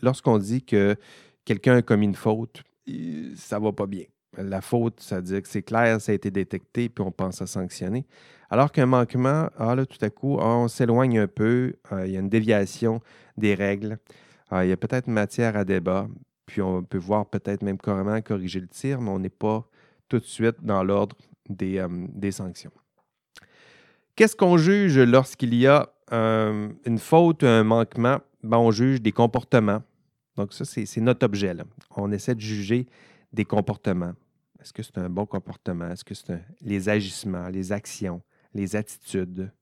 lorsqu'on 0.00 0.38
dit 0.38 0.62
que 0.62 0.96
quelqu'un 1.44 1.76
a 1.76 1.82
commis 1.82 2.06
une 2.06 2.14
faute, 2.14 2.62
ça 3.36 3.58
va 3.58 3.72
pas 3.72 3.86
bien. 3.86 4.04
la 4.36 4.60
faute, 4.60 5.00
ça 5.00 5.16
veut 5.16 5.22
dire 5.22 5.42
que 5.42 5.48
c'est 5.48 5.62
clair, 5.62 6.00
ça 6.00 6.12
a 6.12 6.14
été 6.14 6.30
détecté, 6.30 6.88
puis 6.88 7.04
on 7.04 7.10
pense 7.10 7.42
à 7.42 7.46
sanctionner. 7.46 8.06
Alors 8.48 8.72
qu'un 8.72 8.86
manquement, 8.86 9.48
ah, 9.58 9.74
là, 9.74 9.86
tout 9.86 10.04
à 10.04 10.10
coup, 10.10 10.36
on 10.38 10.68
s'éloigne 10.68 11.20
un 11.20 11.28
peu, 11.28 11.74
euh, 11.92 12.06
il 12.06 12.12
y 12.12 12.16
a 12.16 12.20
une 12.20 12.28
déviation 12.28 13.00
des 13.36 13.54
règles, 13.54 13.98
ah, 14.50 14.64
il 14.64 14.68
y 14.68 14.72
a 14.72 14.76
peut-être 14.76 15.06
matière 15.06 15.56
à 15.56 15.64
débat, 15.64 16.08
puis 16.46 16.60
on 16.60 16.82
peut 16.82 16.98
voir 16.98 17.26
peut-être 17.26 17.62
même 17.62 17.78
carrément 17.78 18.20
corriger 18.20 18.60
le 18.60 18.66
tir, 18.66 19.00
mais 19.00 19.10
on 19.10 19.20
n'est 19.20 19.28
pas 19.28 19.64
tout 20.08 20.18
de 20.18 20.24
suite 20.24 20.56
dans 20.62 20.82
l'ordre 20.82 21.16
des, 21.48 21.78
euh, 21.78 21.88
des, 21.88 22.32
sanctions. 22.32 22.72
Qu'est-ce 24.16 24.34
qu'on 24.34 24.56
juge 24.56 24.98
lorsqu'il 24.98 25.54
y 25.54 25.68
a 25.68 25.88
euh, 26.12 26.68
une 26.84 26.98
faute, 26.98 27.44
un 27.44 27.62
manquement? 27.62 28.18
Ben, 28.42 28.58
on 28.58 28.72
juge 28.72 29.00
des 29.00 29.12
comportements. 29.12 29.82
Donc, 30.40 30.54
ça, 30.54 30.64
c'est 30.64 31.00
notre 31.02 31.26
objet. 31.26 31.54
On 31.94 32.10
essaie 32.12 32.34
de 32.34 32.40
juger 32.40 32.86
des 33.30 33.44
comportements. 33.44 34.14
Est-ce 34.58 34.72
que 34.72 34.82
c'est 34.82 34.96
un 34.96 35.10
bon 35.10 35.26
comportement? 35.26 35.90
Est-ce 35.90 36.02
que 36.02 36.14
c'est 36.14 36.42
les 36.62 36.88
agissements, 36.88 37.50
les 37.50 37.72
actions, 37.72 38.22
les 38.54 38.74
attitudes? 38.74 39.52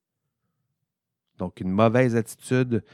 Donc, 1.37 1.61
une 1.61 1.73
mauvaise 1.73 2.15
attitude 2.15 2.85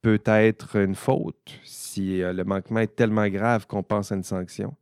peut 0.00 0.22
être 0.26 0.76
une 0.76 0.94
faute 0.94 1.58
si 1.64 2.22
euh, 2.22 2.32
le 2.32 2.44
manquement 2.44 2.78
est 2.78 2.94
tellement 2.94 3.26
grave 3.26 3.66
qu'on 3.66 3.82
pense 3.82 4.12
à 4.12 4.14
une 4.14 4.22
sanction. 4.22 4.72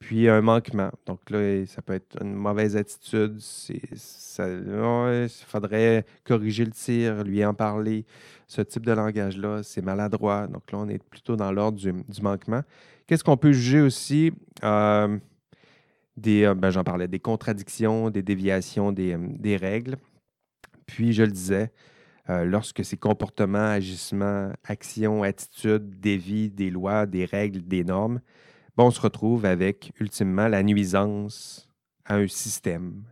Puis 0.00 0.28
un 0.28 0.40
manquement. 0.40 0.90
Donc 1.06 1.28
là, 1.28 1.64
ça 1.66 1.82
peut 1.82 1.92
être 1.92 2.20
une 2.22 2.34
mauvaise 2.34 2.74
attitude. 2.74 3.38
Il 3.68 5.28
faudrait 5.46 6.06
corriger 6.24 6.64
le 6.64 6.72
tir, 6.72 7.22
lui 7.22 7.44
en 7.44 7.54
parler. 7.54 8.06
Ce 8.48 8.62
type 8.62 8.84
de 8.84 8.92
langage-là, 8.92 9.62
c'est 9.62 9.82
maladroit. 9.82 10.46
Donc 10.46 10.72
là, 10.72 10.78
on 10.78 10.88
est 10.88 11.02
plutôt 11.02 11.36
dans 11.36 11.52
l'ordre 11.52 11.78
du, 11.78 12.22
manquement. 12.22 12.62
Qu'est-ce 13.06 13.22
qu'on 13.22 13.36
peut 13.36 13.52
juger 13.52 13.82
aussi? 13.82 14.32
Euh, 14.64 15.18
des, 16.16 16.44
euh, 16.44 16.54
ben, 16.54 16.70
j'en 16.70 16.82
parlais, 16.82 17.06
des 17.06 17.20
contradictions, 17.20 18.10
des 18.10 18.22
déviations 18.22 18.92
des, 18.92 19.16
des, 19.18 19.56
règles. 19.56 19.96
Puis, 20.86 21.12
je 21.12 21.22
le 21.22 21.30
disais, 21.30 21.70
euh, 22.30 22.44
lorsque 22.44 22.84
ces 22.84 22.96
comportements, 22.96 23.58
agissements, 23.58 24.52
actions, 24.64 25.22
attitudes 25.22 26.00
dévient 26.00 26.50
des 26.50 26.70
lois, 26.70 27.06
des 27.06 27.26
règles, 27.26 27.62
des 27.62 27.84
normes, 27.84 28.20
on 28.76 28.90
se 28.90 29.00
retrouve 29.00 29.44
avec 29.44 29.92
ultimement 30.00 30.48
la 30.48 30.62
nuisance 30.62 31.68
à 32.04 32.16
un 32.16 32.28
système. 32.28 33.04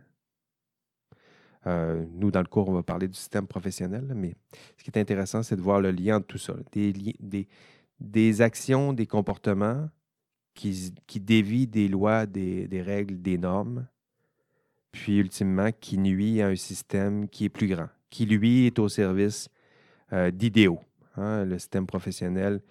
nous, 1.65 2.31
dans 2.31 2.41
le 2.41 2.47
cours, 2.47 2.69
on 2.69 2.73
va 2.73 2.83
parler 2.83 3.07
du 3.07 3.17
système 3.17 3.47
professionnel, 3.47 4.11
mais 4.15 4.35
ce 4.77 4.83
qui 4.83 4.89
est 4.89 4.99
intéressant, 4.99 5.43
c'est 5.43 5.55
de 5.55 5.61
voir 5.61 5.79
le 5.79 5.91
lien 5.91 6.17
entre 6.17 6.27
tout 6.27 6.37
ça. 6.37 6.55
Des, 6.71 8.41
actions, 8.41 8.93
des 8.93 9.05
comportements 9.05 9.89
qui, 10.53 10.93
qui 11.05 11.19
dévient 11.19 11.67
des 11.67 11.87
lois, 11.87 12.25
des, 12.25 12.81
règles, 12.81 13.21
des 13.21 13.37
normes, 13.37 13.87
puis 14.91 15.17
ultimement 15.17 15.69
qui 15.79 15.97
nuit 15.97 16.41
à 16.41 16.47
un 16.47 16.55
système 16.55 17.29
qui 17.29 17.45
est 17.45 17.49
plus 17.49 17.67
grand, 17.67 17.89
qui 18.09 18.25
lui 18.25 18.65
est 18.65 18.79
au 18.79 18.89
service 18.89 19.49
euh, 20.13 20.31
d'idéaux. 20.31 20.79
Hein. 21.15 21.45
Le 21.45 21.59
système 21.59 21.85
professionnel 21.85 22.61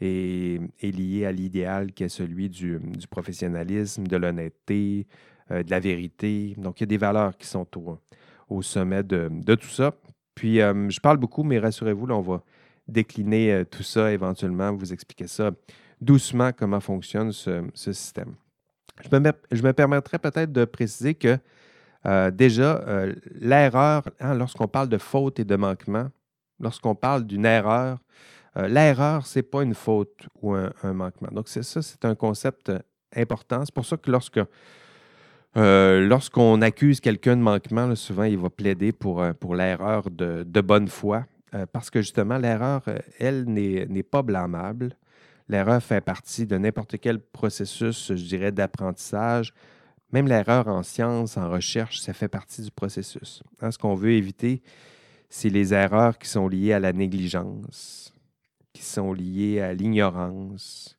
est, 0.00 0.82
lié 0.82 1.26
à 1.26 1.32
l'idéal 1.32 1.92
qui 1.92 2.04
est 2.04 2.08
celui 2.08 2.48
du, 2.48 2.80
professionnalisme, 3.10 4.06
de 4.06 4.16
l'honnêteté, 4.16 5.06
euh, 5.50 5.62
de 5.62 5.70
la 5.70 5.80
vérité. 5.80 6.54
Donc, 6.56 6.80
il 6.80 6.82
y 6.82 6.84
a 6.84 6.86
des 6.86 6.96
valeurs 6.96 7.36
qui 7.36 7.46
sont 7.46 7.66
au, 8.48 8.62
sommet 8.62 9.02
de, 9.02 9.54
tout 9.54 9.68
ça. 9.68 9.94
Puis, 10.34 10.60
euh, 10.60 10.88
je 10.88 11.00
parle 11.00 11.18
beaucoup, 11.18 11.42
mais 11.42 11.58
rassurez-vous, 11.58 12.06
là, 12.06 12.16
on 12.16 12.22
va 12.22 12.42
décliner 12.88 13.52
euh, 13.52 13.64
tout 13.64 13.82
ça 13.82 14.12
éventuellement, 14.12 14.72
vous 14.72 14.92
expliquer 14.92 15.26
ça 15.26 15.50
doucement, 16.00 16.50
comment 16.56 16.80
fonctionne 16.80 17.30
ce, 17.30 17.62
système. 17.74 18.34
Je 19.04 19.62
me, 19.62 19.72
permettrai 19.72 20.18
peut-être 20.18 20.50
de 20.50 20.64
préciser 20.64 21.14
que 21.14 21.38
déjà, 22.30 22.82
l'erreur, 23.38 24.08
hein, 24.18 24.34
lorsqu'on 24.34 24.66
parle 24.66 24.88
de 24.88 24.96
faute 24.96 25.38
et 25.40 25.44
de 25.44 25.56
manquement, 25.56 26.08
lorsqu'on 26.58 26.94
parle 26.94 27.26
d'une 27.26 27.44
erreur, 27.44 27.98
l'erreur, 28.56 29.26
ce 29.26 29.38
n'est 29.38 29.42
pas 29.42 29.62
une 29.62 29.74
faute 29.74 30.28
ou 30.42 30.54
un, 30.54 30.92
manquement. 30.92 31.28
Donc, 31.32 31.48
c'est 31.48 31.62
ça, 31.62 31.82
c'est 31.82 32.04
un 32.04 32.14
concept 32.14 32.72
important. 33.14 33.64
C'est 33.64 33.74
pour 33.74 33.86
ça 33.86 33.96
que 33.96 34.10
lorsque 34.10 34.40
lorsqu'on 35.54 36.62
accuse 36.62 37.00
quelqu'un 37.00 37.36
de 37.36 37.42
manquement, 37.42 37.94
souvent, 37.96 38.24
il 38.24 38.38
va 38.38 38.50
plaider 38.50 38.92
pour, 38.92 39.24
pour 39.40 39.54
l'erreur 39.54 40.10
de, 40.10 40.60
bonne 40.60 40.88
foi. 40.88 41.26
Euh, 41.54 41.66
parce 41.70 41.90
que 41.90 42.00
justement, 42.00 42.38
l'erreur, 42.38 42.82
euh, 42.88 42.98
elle, 43.18 43.44
n'est 43.44 44.02
pas 44.02 44.22
blâmable. 44.22 44.96
L'erreur 45.48 45.82
fait 45.82 46.00
partie 46.00 46.46
de 46.46 46.56
n'importe 46.56 46.98
quel 47.00 47.18
processus, 47.18 48.12
je 48.14 48.24
dirais, 48.24 48.52
d'apprentissage. 48.52 49.52
Même 50.12 50.28
l'erreur 50.28 50.68
en 50.68 50.82
sciences, 50.82 51.36
en 51.36 51.50
recherche, 51.50 52.00
ça 52.00 52.12
fait 52.12 52.28
partie 52.28 52.62
du 52.62 52.70
processus. 52.70 53.42
Hein, 53.60 53.70
ce 53.70 53.78
qu'on 53.78 53.94
veut 53.94 54.12
éviter, 54.12 54.62
c'est 55.28 55.48
les 55.48 55.74
erreurs 55.74 56.18
qui 56.18 56.28
sont 56.28 56.48
liées 56.48 56.72
à 56.72 56.80
la 56.80 56.92
négligence, 56.92 58.12
sont 58.82 59.12
liées 59.12 59.60
à 59.60 59.72
l'ignorance. 59.72 60.98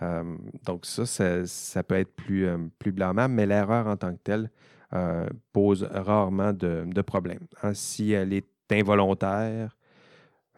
Euh, 0.00 0.36
donc 0.64 0.86
ça, 0.86 1.06
ça, 1.46 1.82
peut 1.82 1.94
être 1.94 2.14
plus, 2.14 2.48
plus 2.78 2.92
blâmable, 2.92 3.34
mais 3.34 3.46
l'erreur 3.46 3.86
en 3.86 3.96
tant 3.96 4.12
que 4.12 4.20
telle 4.22 4.50
pose 5.52 5.88
rarement 5.90 6.52
de, 6.52 6.84
de 6.86 7.00
problème. 7.00 7.46
Hein, 7.62 7.72
si 7.72 8.12
elle 8.12 8.34
est 8.34 8.44
involontaire. 8.70 9.76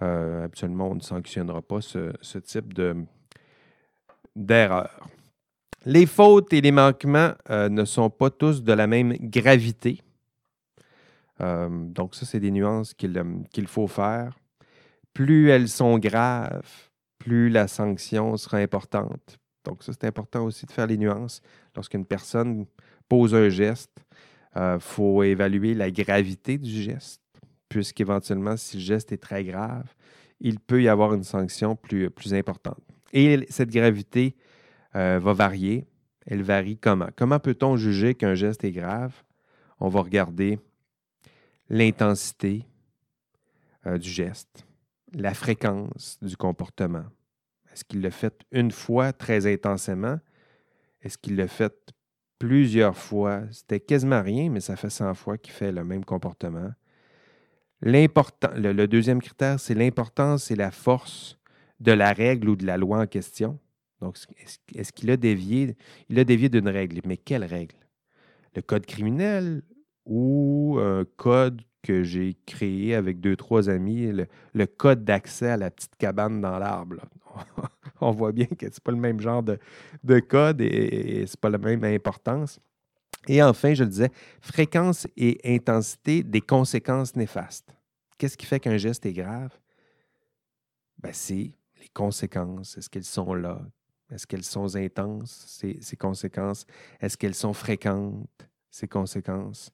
Euh, 0.02 0.44
absolument, 0.44 0.90
on 0.90 0.94
ne 0.96 1.00
sanctionnera 1.00 1.62
pas 1.62 1.80
ce, 1.80 2.38
type 2.38 2.75
d'erreur. 4.34 5.08
Les 5.87 6.06
fautes 6.06 6.52
et 6.52 6.61
les 6.61 6.73
manquements 6.73 7.32
euh, 7.50 7.68
ne 7.68 7.84
sont 7.84 8.11
pas 8.11 8.30
tous 8.30 8.62
de 8.62 8.73
la 8.73 8.87
même 8.87 9.12
gravité. 9.12 10.02
Euh, 11.40 11.68
donc, 11.70 12.14
ça, 12.14 12.26
c'est 12.26 12.40
des 12.40 12.50
nuances 12.50 12.94
qu'il 12.94 13.66
faut 13.66 13.87
faire. 13.87 14.38
Plus 15.14 15.49
elles 15.49 15.68
sont 15.68 15.99
graves, 15.99 16.90
plus 17.18 17.49
la 17.49 17.66
sanction 17.66 18.37
sera 18.37 18.59
importante. 18.59 19.38
Donc, 19.64 19.83
ça, 19.83 19.92
c'est 19.92 20.06
important 20.06 20.44
aussi 20.44 20.66
de 20.66 20.73
faire 20.73 20.87
les 20.87 20.99
nuances. 20.99 21.40
Lorsqu'une 21.75 22.04
personne 22.04 22.66
pose 23.09 23.35
un 23.35 23.49
geste, 23.49 24.04
il 24.56 24.76
faut 24.78 25.23
évaluer 25.23 25.75
la 25.75 25.90
gravité 25.90 26.59
du 26.59 26.83
geste 26.83 27.25
puisqu'éventuellement, 27.75 28.56
si 28.56 28.76
le 28.76 28.83
geste 28.85 29.11
est 29.11 29.23
très 29.23 29.42
grave, 29.42 29.92
il 30.38 30.61
peut 30.61 30.80
y 30.80 30.88
avoir 30.88 31.12
une 31.12 31.25
sanction 31.25 31.75
plus, 31.75 32.09
plus 32.09 32.33
importante. 32.33 32.78
Et 33.12 33.44
cette 33.49 33.71
gravité 33.71 34.37
euh, 34.94 35.18
va 35.21 35.33
varier. 35.33 35.85
Elle 36.25 36.44
varie 36.44 36.76
comment? 36.76 37.09
Comment 37.16 37.40
peut-on 37.40 37.76
juger 37.76 38.14
qu'un 38.14 38.37
geste 38.37 38.62
est 38.62 38.71
grave? 38.71 39.12
On 39.80 39.88
va 39.88 40.02
regarder 40.02 40.61
l'intensité 41.68 42.64
euh, 43.87 43.99
du 43.99 44.09
geste, 44.09 44.64
la 45.14 45.35
fréquence 45.35 46.18
du 46.23 46.37
comportement. 46.37 47.04
Est-ce 47.73 47.85
qu'il 47.85 48.02
le 48.02 48.11
fait 48.11 48.35
une 48.52 48.71
fois 48.71 49.12
très 49.12 49.52
intensément? 49.52 50.18
Est-ce 51.02 51.18
qu'il 51.18 51.37
le 51.37 51.47
fait 51.47 51.75
plusieurs 52.38 52.97
fois? 52.97 53.42
C'était 53.50 53.80
quasiment 53.80 54.23
rien, 54.23 54.50
mais 54.50 54.61
ça 54.61 54.76
fait 54.76 54.90
100 54.90 55.14
fois 55.14 55.38
qu'il 55.38 55.52
fait 55.52 55.73
le 55.73 55.85
même 55.85 56.04
comportement. 56.04 56.71
Le, 57.80 58.87
deuxième 58.87 59.21
critère, 59.21 59.61
c'est 59.61 59.75
l'importance 59.75 60.50
et 60.50 60.56
la 60.56 60.71
force 60.71 61.38
de 61.80 61.92
la 61.92 62.12
règle 62.12 62.49
ou 62.49 62.56
de 62.56 62.64
la 62.64 62.76
loi 62.76 63.00
en 63.00 63.06
question. 63.06 63.59
Donc, 64.00 64.16
est-ce 64.75 64.92
qu'il 64.92 65.11
a 65.11 65.16
dévié? 65.16 65.76
Il 66.09 66.18
a 66.18 66.25
dévié 66.25 66.49
d'une 66.49 66.68
règle? 66.68 67.00
Mais 67.04 67.16
quelle 67.16 67.44
règle? 67.44 67.76
Le 68.54 68.62
code 68.62 68.87
criminel 68.87 69.62
ou 70.06 70.78
un 70.80 71.04
code 71.16 71.61
que 71.84 72.02
j'ai 72.02 72.34
créé 72.46 72.94
avec 72.94 73.20
deux, 73.20 73.36
trois 73.36 73.68
amis, 73.68 74.10
le, 74.54 74.66
code 74.66 75.04
d'accès 75.04 75.50
à 75.50 75.56
la 75.58 75.70
petite 75.70 75.94
cabane 75.96 76.40
dans 76.40 76.58
l'arbre. 76.58 76.96
On 78.00 78.10
voit 78.10 78.32
bien 78.32 78.46
que 78.46 78.60
ce 78.60 78.64
n'est 78.64 78.82
pas 78.82 78.90
le 78.90 78.98
même 78.98 79.20
genre 79.20 79.42
de, 79.42 80.20
code 80.20 80.62
et, 80.62 80.66
et 80.66 81.26
ce 81.26 81.32
n'est 81.32 81.40
pas 81.40 81.50
la 81.50 81.58
même 81.58 81.84
importance. 81.84 82.58
Et 83.28 83.42
enfin, 83.42 83.74
je 83.74 83.84
le 83.84 83.90
disais, 83.90 84.10
fréquence 84.40 85.06
et 85.16 85.38
intensité 85.44 86.22
des 86.22 86.40
conséquences 86.40 87.14
néfastes. 87.16 87.74
Qu'est-ce 88.18 88.36
qui 88.36 88.46
fait 88.46 88.60
qu'un 88.60 88.78
geste 88.78 89.04
est 89.04 89.12
grave? 89.12 89.50
Ben, 90.98 91.12
c'est 91.12 91.52
les 91.80 91.88
conséquences. 91.92 92.78
Est-ce 92.78 92.88
qu'elles 92.88 93.04
sont 93.04 93.34
là? 93.34 93.60
Est-ce 94.10 94.26
qu'elles 94.26 94.44
sont 94.44 94.74
intenses, 94.76 95.60
ces 95.80 95.96
conséquences? 95.96 96.66
Est-ce 97.00 97.16
qu'elles 97.16 97.34
sont 97.34 97.52
fréquentes, 97.52 98.48
ces 98.70 98.88
conséquences? 98.88 99.70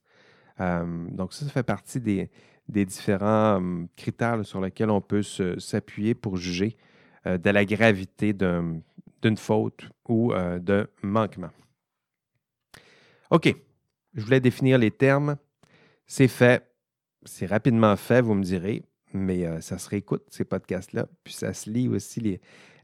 Donc, 0.59 1.33
ça, 1.33 1.45
ça 1.45 1.51
fait 1.51 1.63
partie 1.63 1.99
des, 1.99 2.29
différents 2.67 3.61
critères 3.95 4.45
sur 4.45 4.61
lesquels 4.61 4.89
on 4.89 5.01
peut 5.01 5.23
s'appuyer 5.23 6.15
pour 6.15 6.37
juger 6.37 6.77
de 7.25 7.49
la 7.49 7.65
gravité 7.65 8.33
d'une 8.33 9.37
faute 9.37 9.89
ou 10.07 10.33
d'un 10.33 10.87
manquement. 11.01 11.51
OK, 13.29 13.53
je 14.13 14.21
voulais 14.23 14.39
définir 14.39 14.77
les 14.77 14.91
termes. 14.91 15.37
C'est 16.05 16.27
fait. 16.27 16.67
C'est 17.23 17.45
rapidement 17.45 17.95
fait, 17.95 18.21
vous 18.21 18.33
me 18.33 18.43
direz, 18.43 18.83
mais 19.13 19.61
ça 19.61 19.77
se 19.77 19.89
réécoute, 19.89 20.23
ces 20.29 20.43
podcasts-là. 20.43 21.07
Puis 21.23 21.33
ça 21.33 21.53
se 21.53 21.69
lit 21.69 21.87
aussi 21.87 22.39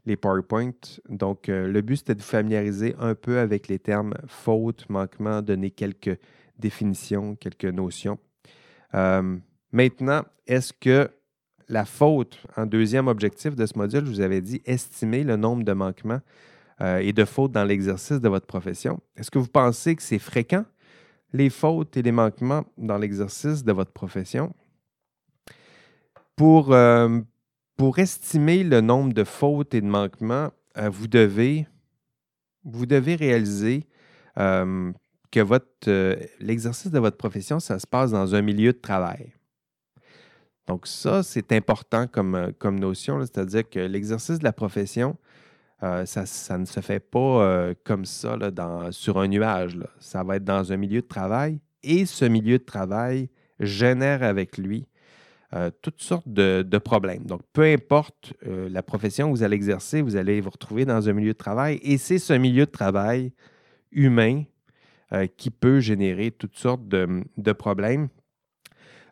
les 0.06 0.16
PowerPoint. 0.16 0.70
Donc, 1.08 1.48
le 1.48 1.80
but, 1.80 1.96
c'était 1.96 2.14
de 2.14 2.20
vous 2.20 2.26
familiariser 2.26 2.94
un 2.98 3.14
peu 3.14 3.38
avec 3.38 3.68
les 3.68 3.78
termes 3.78 4.14
faute, 4.26 4.88
manquement, 4.88 5.42
donner 5.42 5.70
quelques 5.70 6.18
définitions, 6.58 7.36
quelques 7.36 7.64
notions. 7.64 8.18
maintenant, 9.72 10.24
est-ce 10.46 10.72
que 10.72 11.10
la 11.68 11.84
faute, 11.84 12.38
en 12.56 12.66
deuxième 12.66 13.08
objectif 13.08 13.54
de 13.54 13.66
ce 13.66 13.76
module, 13.76 14.06
je 14.06 14.10
vous 14.10 14.20
avais 14.20 14.40
dit 14.40 14.62
estimer 14.64 15.24
le 15.24 15.36
nombre 15.36 15.64
de 15.64 15.72
manquements 15.72 16.20
euh, 16.80 16.98
et 16.98 17.12
de 17.12 17.24
fautes 17.24 17.52
dans 17.52 17.64
l'exercice 17.64 18.20
de 18.20 18.28
votre 18.28 18.46
profession? 18.46 19.00
Est-ce 19.16 19.30
que 19.30 19.38
vous 19.38 19.48
pensez 19.48 19.94
que 19.96 20.02
c'est 20.02 20.18
fréquent, 20.18 20.64
les 21.32 21.50
fautes 21.50 21.96
et 21.96 22.02
les 22.02 22.12
manquements 22.12 22.64
dans 22.78 22.96
l'exercice 22.96 23.64
de 23.64 23.72
votre 23.72 23.92
profession? 23.92 24.54
Pour, 26.36 26.72
euh, 26.72 27.20
estimer 27.96 28.64
le 28.64 28.80
nombre 28.80 29.12
de 29.12 29.24
fautes 29.24 29.74
et 29.74 29.80
de 29.80 29.86
manquements, 29.86 30.50
euh, 30.78 30.88
vous 30.88 31.06
devez 31.06 31.66
réaliser 33.14 33.86
que 35.30 35.40
votre, 35.40 36.16
l'exercice 36.40 36.90
de 36.90 36.98
votre 36.98 37.16
profession, 37.16 37.60
ça 37.60 37.78
se 37.78 37.86
passe 37.86 38.10
dans 38.10 38.34
un 38.34 38.42
milieu 38.42 38.72
de 38.72 38.78
travail. 38.78 39.32
Donc 40.68 40.86
ça, 40.86 41.22
c'est 41.22 41.52
important 41.52 42.06
comme, 42.06 42.34
euh, 42.34 42.50
comme 42.58 42.78
notion, 42.78 43.20
c'est-à-dire 43.20 43.68
que 43.68 43.80
l'exercice 43.80 44.38
de 44.38 44.44
la 44.44 44.52
profession, 44.52 45.16
euh, 45.82 46.04
ça, 46.04 46.58
ne 46.58 46.66
se 46.66 46.80
fait 46.80 47.00
pas 47.00 47.18
euh, 47.18 47.74
comme 47.84 48.04
ça 48.04 48.36
dans, 48.36 48.92
sur 48.92 49.18
un 49.18 49.28
nuage. 49.28 49.78
Ça 49.98 50.22
va 50.22 50.36
être 50.36 50.44
dans 50.44 50.70
un 50.70 50.76
milieu 50.76 51.00
de 51.00 51.06
travail 51.06 51.58
et 51.82 52.04
ce 52.04 52.26
milieu 52.26 52.58
de 52.58 52.64
travail 52.64 53.30
génère 53.58 54.22
avec 54.22 54.58
lui 54.58 54.86
toutes 55.80 56.02
sortes 56.02 56.28
de, 56.28 56.60
de, 56.60 56.76
problèmes. 56.76 57.24
Donc, 57.24 57.40
peu 57.54 57.62
importe 57.62 58.34
la 58.44 58.82
profession 58.82 59.28
que 59.28 59.38
vous 59.38 59.42
allez 59.42 59.56
exercer, 59.56 60.02
vous 60.02 60.16
allez 60.16 60.42
vous 60.42 60.50
retrouver 60.50 60.84
dans 60.84 61.08
un 61.08 61.14
milieu 61.14 61.32
de 61.32 61.38
travail 61.38 61.80
et 61.80 61.96
c'est 61.96 62.18
ce 62.18 62.34
milieu 62.34 62.66
de 62.66 62.70
travail 62.70 63.32
humain 63.90 64.42
qui 65.36 65.50
peut 65.50 65.80
générer 65.80 66.30
toutes 66.30 66.56
sortes 66.56 66.86
de, 66.86 67.52
problèmes 67.52 68.08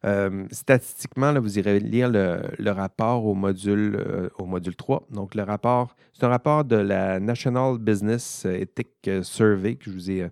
euh, 0.06 0.46
statistiquement, 0.50 1.32
là, 1.32 1.40
vous 1.40 1.58
irez 1.58 1.80
lire 1.80 2.08
le, 2.10 2.70
rapport 2.70 3.24
au 3.24 3.34
module, 3.34 3.96
euh, 3.98 4.28
au 4.38 4.46
module 4.46 4.76
3. 4.76 5.06
Donc, 5.10 5.34
le 5.34 5.42
rapport, 5.42 5.96
c'est 6.12 6.24
un 6.24 6.28
rapport 6.28 6.64
de 6.64 6.76
la 6.76 7.18
National 7.18 7.78
Business 7.78 8.44
Ethic 8.44 9.10
Survey 9.22 9.74
que 9.74 9.86
je 9.86 9.90
vous 9.90 10.10
ai, 10.10 10.30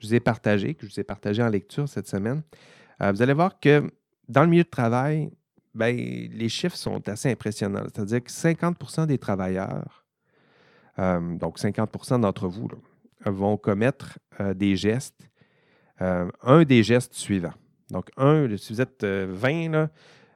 je 0.00 0.08
vous 0.08 0.14
ai 0.14 0.20
partagé, 0.20 0.74
que 0.74 0.86
je 0.86 0.92
vous 0.92 1.00
ai 1.00 1.04
partagé 1.04 1.42
en 1.42 1.48
lecture 1.48 1.88
cette 1.88 2.08
semaine. 2.08 2.42
Euh, 3.00 3.12
vous 3.12 3.22
allez 3.22 3.32
voir 3.32 3.60
que 3.60 3.88
dans 4.28 4.42
le 4.42 4.48
milieu 4.48 4.64
de 4.64 4.68
travail, 4.68 5.30
ben, 5.74 5.96
les 5.96 6.48
chiffres 6.48 6.76
sont 6.76 7.08
assez 7.08 7.30
impressionnants. 7.30 7.84
C'est-à-dire 7.94 8.24
que 8.24 8.30
50% 8.30 9.06
des 9.06 9.18
travailleurs, 9.18 10.04
donc 10.98 11.58
50% 11.58 12.20
d'entre 12.20 12.48
vous, 12.48 12.68
vont 13.24 13.56
commettre 13.56 14.18
des 14.54 14.76
gestes, 14.76 15.28
un 15.98 16.64
des 16.64 16.82
gestes 16.82 17.14
suivants. 17.14 17.54
Donc, 17.92 18.10
un, 18.16 18.48
si 18.56 18.72
vous 18.72 18.80
êtes 18.80 19.04
20, 19.04 19.74
euh, 19.74 19.86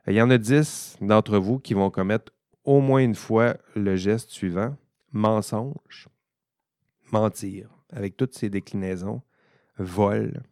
il 0.06 0.14
y 0.14 0.22
en 0.22 0.30
a 0.30 0.38
10 0.38 0.98
d'entre 1.00 1.38
vous 1.38 1.58
qui 1.58 1.72
vont 1.72 1.90
commettre 1.90 2.32
au 2.64 2.80
moins 2.80 3.00
une 3.00 3.14
fois 3.14 3.56
le 3.74 3.96
geste 3.96 4.30
suivant. 4.30 4.76
Mensonge, 5.12 6.08
mentir, 7.10 7.70
avec 7.90 8.16
toutes 8.16 8.34
ses 8.34 8.50
déclinaisons, 8.50 9.22
vol, 9.78 10.42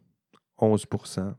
11% 0.57 1.35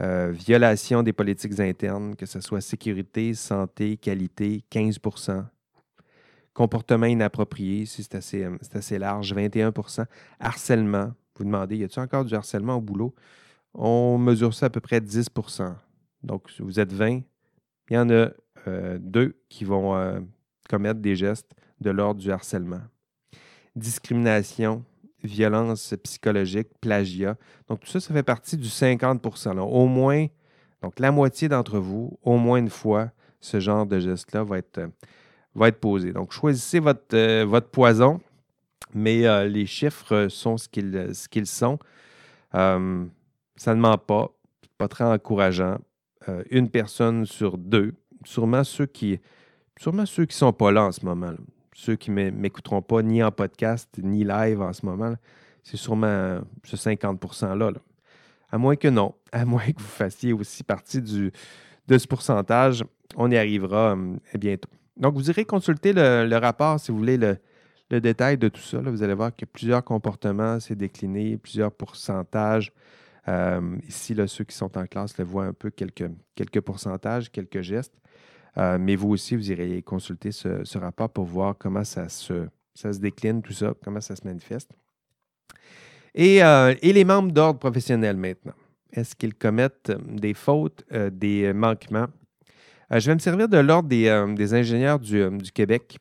euh, 0.00 0.32
violation 0.32 1.04
des 1.04 1.12
politiques 1.12 1.60
internes, 1.60 2.16
que 2.16 2.26
ce 2.26 2.40
soit 2.40 2.60
sécurité, 2.60 3.32
santé, 3.34 3.96
qualité, 3.96 4.64
15 4.68 4.98
Comportement 6.54 7.06
inapproprié, 7.06 7.84
si 7.84 8.02
c'est 8.02 8.14
assez, 8.14 8.44
euh, 8.44 8.98
large, 8.98 9.34
21% 9.34 10.06
Harcèlement, 10.40 11.12
vous 11.36 11.44
demandez, 11.44 11.76
y 11.76 11.84
a-t-il 11.84 12.00
encore 12.00 12.24
du 12.24 12.34
harcèlement 12.34 12.76
au 12.76 12.80
boulot? 12.80 13.14
on 13.74 14.18
mesure 14.18 14.54
ça 14.54 14.66
à 14.66 14.70
peu 14.70 14.80
près 14.80 15.00
10% 15.00 15.74
Donc, 16.22 16.48
vous 16.58 16.80
êtes 16.80 16.92
20, 16.92 17.22
il 17.90 17.94
y 17.94 17.98
en 17.98 18.08
a 18.08 18.30
euh, 18.66 18.98
deux 19.00 19.36
qui 19.48 19.64
vont 19.64 19.96
euh, 19.96 20.20
commettre 20.70 21.00
des 21.00 21.16
gestes 21.16 21.50
de 21.80 21.90
l'ordre 21.90 22.20
du 22.20 22.30
harcèlement. 22.30 22.80
Discrimination, 23.76 24.84
violence 25.22 25.94
psychologique, 26.04 26.68
plagiat. 26.80 27.36
Donc, 27.68 27.80
tout 27.80 27.88
ça, 27.88 28.00
ça 28.00 28.14
fait 28.14 28.22
partie 28.22 28.56
du 28.56 28.68
50% 28.68 29.58
Au 29.58 29.86
moins, 29.86 30.26
donc 30.80 31.00
la 31.00 31.10
moitié 31.10 31.48
d'entre 31.48 31.78
vous, 31.78 32.18
au 32.22 32.36
moins 32.36 32.58
une 32.58 32.70
fois, 32.70 33.10
ce 33.40 33.60
genre 33.60 33.84
de 33.84 33.98
geste-là 33.98 34.44
va 34.44 34.58
être, 34.58 34.78
euh, 34.78 34.88
va 35.54 35.68
être 35.68 35.80
posé. 35.80 36.12
Donc, 36.12 36.32
choisissez 36.32 36.80
votre, 36.80 37.44
votre 37.44 37.68
poison, 37.68 38.20
mais 38.92 39.48
les 39.48 39.66
chiffres 39.66 40.28
sont 40.28 40.56
ce 40.56 40.68
qu'ils, 40.68 41.46
sont 41.46 41.78
ça 43.56 43.74
ne 43.74 43.80
ment 43.80 43.98
pas, 43.98 44.30
pas 44.78 44.88
très 44.88 45.04
encourageant. 45.04 45.78
Euh, 46.28 46.42
une 46.50 46.70
personne 46.70 47.26
sur 47.26 47.58
deux, 47.58 47.94
sûrement 48.24 48.64
ceux 48.64 48.86
qui 48.86 49.20
sûrement 49.78 50.06
ceux 50.06 50.24
qui 50.24 50.36
sont 50.36 50.52
pas 50.52 50.70
là 50.70 50.84
en 50.84 50.92
ce 50.92 51.04
moment, 51.04 51.34
ceux 51.74 51.96
qui 51.96 52.10
ne 52.10 52.30
m'écouteront 52.30 52.80
pas 52.80 53.02
ni 53.02 53.22
en 53.22 53.30
podcast 53.30 53.90
ni 53.98 54.24
live 54.24 54.62
en 54.62 54.72
ce 54.72 54.86
moment, 54.86 55.14
c'est 55.62 55.76
sûrement 55.76 56.40
ce 56.62 56.76
50 56.76 57.20
%-là. 57.20 57.72
À 58.50 58.58
moins 58.58 58.76
que 58.76 58.88
non, 58.88 59.14
à 59.32 59.44
moins 59.44 59.66
que 59.66 59.80
vous 59.80 59.88
fassiez 59.88 60.32
aussi 60.32 60.62
partie 60.62 61.02
de 61.02 61.30
ce 61.98 62.06
pourcentage, 62.06 62.84
on 63.16 63.30
y 63.30 63.36
arrivera 63.36 63.94
euh, 63.94 64.16
bientôt. 64.38 64.70
Donc, 64.96 65.14
vous 65.14 65.28
irez 65.30 65.44
consulter 65.44 65.92
le, 65.92 66.36
rapport 66.36 66.78
si 66.78 66.92
vous 66.92 66.98
voulez 66.98 67.16
le, 67.16 67.38
détail 68.00 68.38
de 68.38 68.48
tout 68.48 68.60
ça. 68.60 68.78
Vous 68.78 69.02
allez 69.02 69.14
voir 69.14 69.34
que 69.34 69.44
plusieurs 69.44 69.84
comportements, 69.84 70.58
c'est 70.58 70.74
décliné, 70.74 71.36
plusieurs 71.36 71.72
pourcentages. 71.72 72.72
Euh, 73.28 73.76
ici, 73.88 74.14
là, 74.14 74.26
ceux 74.26 74.44
qui 74.44 74.56
sont 74.56 74.76
en 74.76 74.86
classe 74.86 75.16
le 75.18 75.24
voient 75.24 75.46
un 75.46 75.52
peu 75.52 75.70
quelques, 75.70 76.10
quelques 76.34 76.60
pourcentages, 76.60 77.30
quelques 77.30 77.60
gestes. 77.60 77.94
Euh, 78.56 78.78
mais 78.78 78.96
vous 78.96 79.10
aussi, 79.10 79.36
vous 79.36 79.50
irez 79.50 79.82
consulter 79.82 80.32
ce, 80.32 80.78
rapport 80.78 81.08
pour 81.08 81.24
voir 81.24 81.56
comment 81.58 81.84
ça 81.84 82.08
se, 82.08 82.46
ça 82.74 82.92
se 82.92 82.98
décline, 82.98 83.42
tout 83.42 83.52
ça, 83.52 83.74
comment 83.82 84.00
ça 84.00 84.14
se 84.14 84.24
manifeste. 84.24 84.70
Et, 86.14 86.42
euh, 86.44 86.74
les 86.82 87.04
membres 87.04 87.32
d'ordre 87.32 87.58
professionnel 87.58 88.16
maintenant? 88.16 88.54
Est-ce 88.92 89.16
qu'ils 89.16 89.34
commettent 89.34 89.92
des 90.06 90.34
fautes, 90.34 90.84
des 90.90 91.52
manquements? 91.52 92.06
Je 92.90 93.06
vais 93.06 93.14
me 93.14 93.20
servir 93.20 93.48
de 93.48 93.58
l'ordre 93.58 93.88
des, 93.88 94.54
ingénieurs 94.54 94.98
du, 94.98 95.52
Québec, 95.52 95.98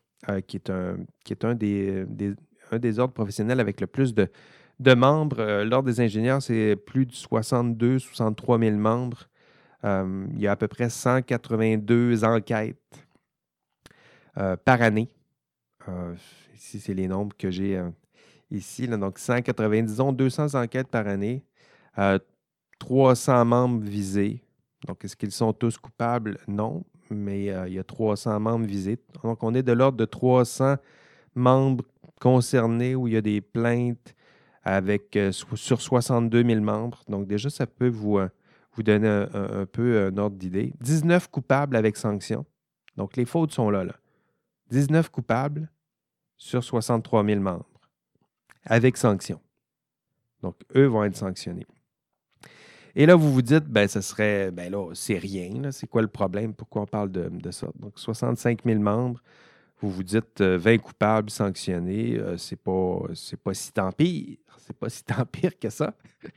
qui 0.48 0.58
est 0.58 0.69
un, 0.69 1.56
des, 1.56 3.00
ordres 3.00 3.13
professionnels 3.13 3.60
avec 3.60 3.82
le 3.82 3.88
plus 3.88 4.13
de, 4.13 4.30
membres. 4.93 5.39
Euh, 5.39 5.65
L'Ordre 5.65 5.88
des 5.88 6.02
ingénieurs, 6.02 6.41
c'est 6.41 6.76
plus 6.76 7.06
de 7.06 7.13
62, 7.13 8.00
63 8.00 8.60
000 8.60 8.78
membres. 8.78 9.30
Euh, 9.84 10.26
il 10.34 10.41
y 10.41 10.48
a 10.48 10.52
à 10.52 10.56
peu 10.56 10.67
près 10.67 10.89
182 10.89 12.24
enquêtes 12.24 12.78
euh, 14.38 14.56
par 14.58 14.82
année. 14.82 15.10
ici, 16.56 16.80
c'est 16.80 16.93
les 16.93 17.08
nombres 17.08 17.36
que 17.38 17.52
j'ai 17.52 17.82
ici. 18.52 18.88
donc, 18.88 19.19
190, 19.19 19.84
disons 19.84 20.13
200 20.13 20.56
enquêtes 20.56 20.88
par 20.88 21.08
année. 21.08 21.46
300 22.80 23.46
membres 23.46 23.84
visés. 23.84 24.43
Donc, 24.88 25.04
est-ce 25.06 25.15
qu'ils 25.15 25.32
sont 25.32 25.54
tous 25.54 25.78
coupables? 25.78 26.38
Non, 26.48 26.84
mais 27.10 27.46
il 27.67 27.74
y 27.74 27.80
a 27.80 27.84
300 27.84 28.39
membres 28.39 28.65
visés. 28.65 29.00
Donc, 29.24 29.43
on 29.43 29.54
est 29.54 29.63
de 29.63 29.72
l'ordre 29.72 29.98
de 29.98 30.06
300 30.06 30.76
membres 31.36 31.86
concernés 32.19 32.96
où 32.96 33.08
il 33.08 33.13
y 33.13 33.17
a 33.17 33.22
des 33.22 33.41
plaintes 33.41 34.15
avec 34.63 35.15
euh, 35.17 35.32
sur 35.32 35.82
62 35.82 36.43
000 36.43 36.62
membres. 36.62 37.04
Donc 37.08 37.28
déjà, 37.28 37.50
ça 37.50 37.67
peut 37.67 37.89
vous, 37.89 38.17
euh, 38.17 38.30
vous 38.74 38.84
donner 38.84 39.08
un, 39.08 39.65
peu 39.65 40.08
un 40.08 40.17
ordre 40.17 40.38
d'idée. 40.38 40.74
19 40.82 41.30
coupables 41.30 41.76
avec 41.76 41.98
sanction. 41.98 42.46
Donc 42.96 43.17
les 43.17 43.26
fautes 43.26 43.52
sont 43.52 43.69
là, 43.69 43.84
là. 43.84 43.96
19 44.69 45.10
coupables 45.10 45.69
sur 46.38 46.63
63 46.63 47.26
000 47.26 47.41
membres 47.41 47.65
avec 48.65 48.98
sanction. 48.98 49.39
Donc 50.41 50.56
eux 50.76 50.86
vont 50.86 51.04
être 51.04 51.17
sanctionnés. 51.17 51.67
Et 52.95 53.06
là, 53.06 53.15
vous 53.15 53.34
vous 53.34 53.41
dites, 53.41 53.65
ben, 53.65 53.88
ce 53.88 54.01
serait, 54.01 54.51
ben 54.51 54.71
là, 54.71 54.91
c'est 54.93 55.17
rien. 55.17 55.71
C'est 55.71 55.88
quoi 55.88 56.01
le 56.01 56.08
problème? 56.08 56.53
Pourquoi 56.53 56.84
on 56.84 56.86
parle 56.86 57.12
de, 57.12 57.51
ça? 57.51 57.67
Donc, 57.79 57.93
65 57.95 58.60
000 58.63 58.79
membres, 58.79 59.21
vous 59.82 59.89
vous 59.89 60.03
dites 60.03 60.41
20 60.41 60.71
euh, 60.71 60.77
coupables 60.77 61.29
sanctionnés, 61.29 62.17
euh, 62.17 62.38
c'est 62.38 62.60
pas, 62.60 62.99
pas 63.43 63.53
si 63.53 63.71
tant 63.71 63.91
pire. 63.91 64.38
C'est 64.65 64.77
pas 64.77 64.88
si 64.88 65.03
tant 65.03 65.25
pire 65.25 65.58
que 65.60 65.69
ça. 65.69 65.93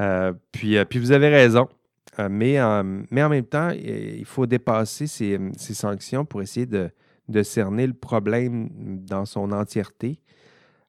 Euh, 0.00 0.32
puis, 0.50 0.76
puis 0.86 0.98
vous 0.98 1.12
avez 1.12 1.28
raison. 1.28 1.68
mais, 2.18 2.58
mais 3.12 3.22
en 3.22 3.28
même 3.28 3.44
temps, 3.44 3.70
il 3.70 4.24
faut 4.24 4.44
dépasser 4.44 5.06
ces, 5.06 5.38
sanctions 5.56 6.24
pour 6.24 6.42
essayer 6.42 6.66
de, 6.66 7.42
cerner 7.44 7.86
le 7.86 7.94
problème 7.94 8.70
dans 9.06 9.24
son 9.24 9.52
entièreté. 9.52 10.18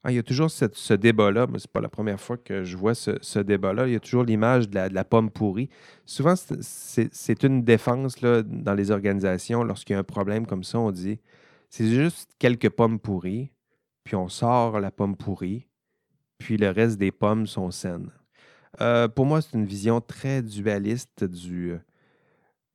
Ah, 0.08 0.12
il 0.12 0.16
y 0.18 0.20
a 0.20 0.24
toujours 0.24 0.52
ce 0.52 0.94
débat-là, 0.94 1.48
mais 1.48 1.58
ce 1.58 1.66
n'est 1.66 1.72
pas 1.74 1.82
la 1.82 1.90
première 1.90 2.22
fois 2.22 2.38
que 2.38 2.64
je 2.64 2.78
vois 2.78 2.94
ce, 2.94 3.40
débat-là. 3.40 3.88
Il 3.88 3.94
y 3.94 3.96
a 3.96 4.00
toujours 4.00 4.24
l'image 4.24 4.70
de 4.70 4.94
la, 4.94 5.04
pomme 5.04 5.32
pourrie. 5.32 5.68
Souvent, 6.06 6.36
c'est 6.36 7.44
une 7.44 7.64
défense 7.64 8.22
là, 8.22 8.44
dans 8.44 8.76
les 8.76 8.92
organisations. 8.92 9.64
Lorsqu'il 9.64 9.96
y 9.96 9.98
a 9.98 10.00
un 10.00 10.04
problème 10.04 10.46
comme 10.46 10.64
ça, 10.64 10.78
on 10.78 10.92
dit 10.92 11.20
c'est 11.72 11.88
juste 11.88 12.30
quelques 12.38 12.70
pommes 12.70 13.00
pourries, 13.00 13.50
puis 14.04 14.16
on 14.16 14.30
sort 14.30 14.80
la 14.80 14.92
pomme 14.92 15.18
pourrie, 15.18 15.68
puis 16.38 16.58
le 16.58 16.70
reste 16.70 17.00
des 17.00 17.12
pommes 17.12 17.48
sont 17.48 17.72
saines. 17.72 18.12
Euh, 18.82 19.08
pour 19.08 19.26
moi, 19.26 19.42
c'est 19.42 19.58
une 19.58 19.66
vision 19.66 20.02
très 20.02 20.44
dualiste 20.44 21.24
du, 21.24 21.72
euh, 21.72 21.80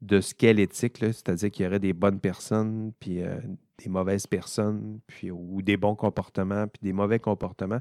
de 0.02 0.20
ce 0.20 0.34
qu'est 0.34 0.54
l'éthique, 0.54 0.98
c'est-à-dire 0.98 1.50
qu'il 1.50 1.64
y 1.64 1.68
aurait 1.68 1.78
des 1.78 1.92
bonnes 1.92 2.20
personnes, 2.20 2.92
puis 2.98 3.22
euh, 3.22 3.38
des 3.82 3.90
mauvaises 3.90 4.26
personnes, 4.26 5.00
puis, 5.06 5.30
ou 5.30 5.62
des 5.62 5.76
bons 5.76 5.94
comportements, 5.94 6.66
puis 6.66 6.80
des 6.82 6.92
mauvais 6.92 7.18
comportements. 7.18 7.80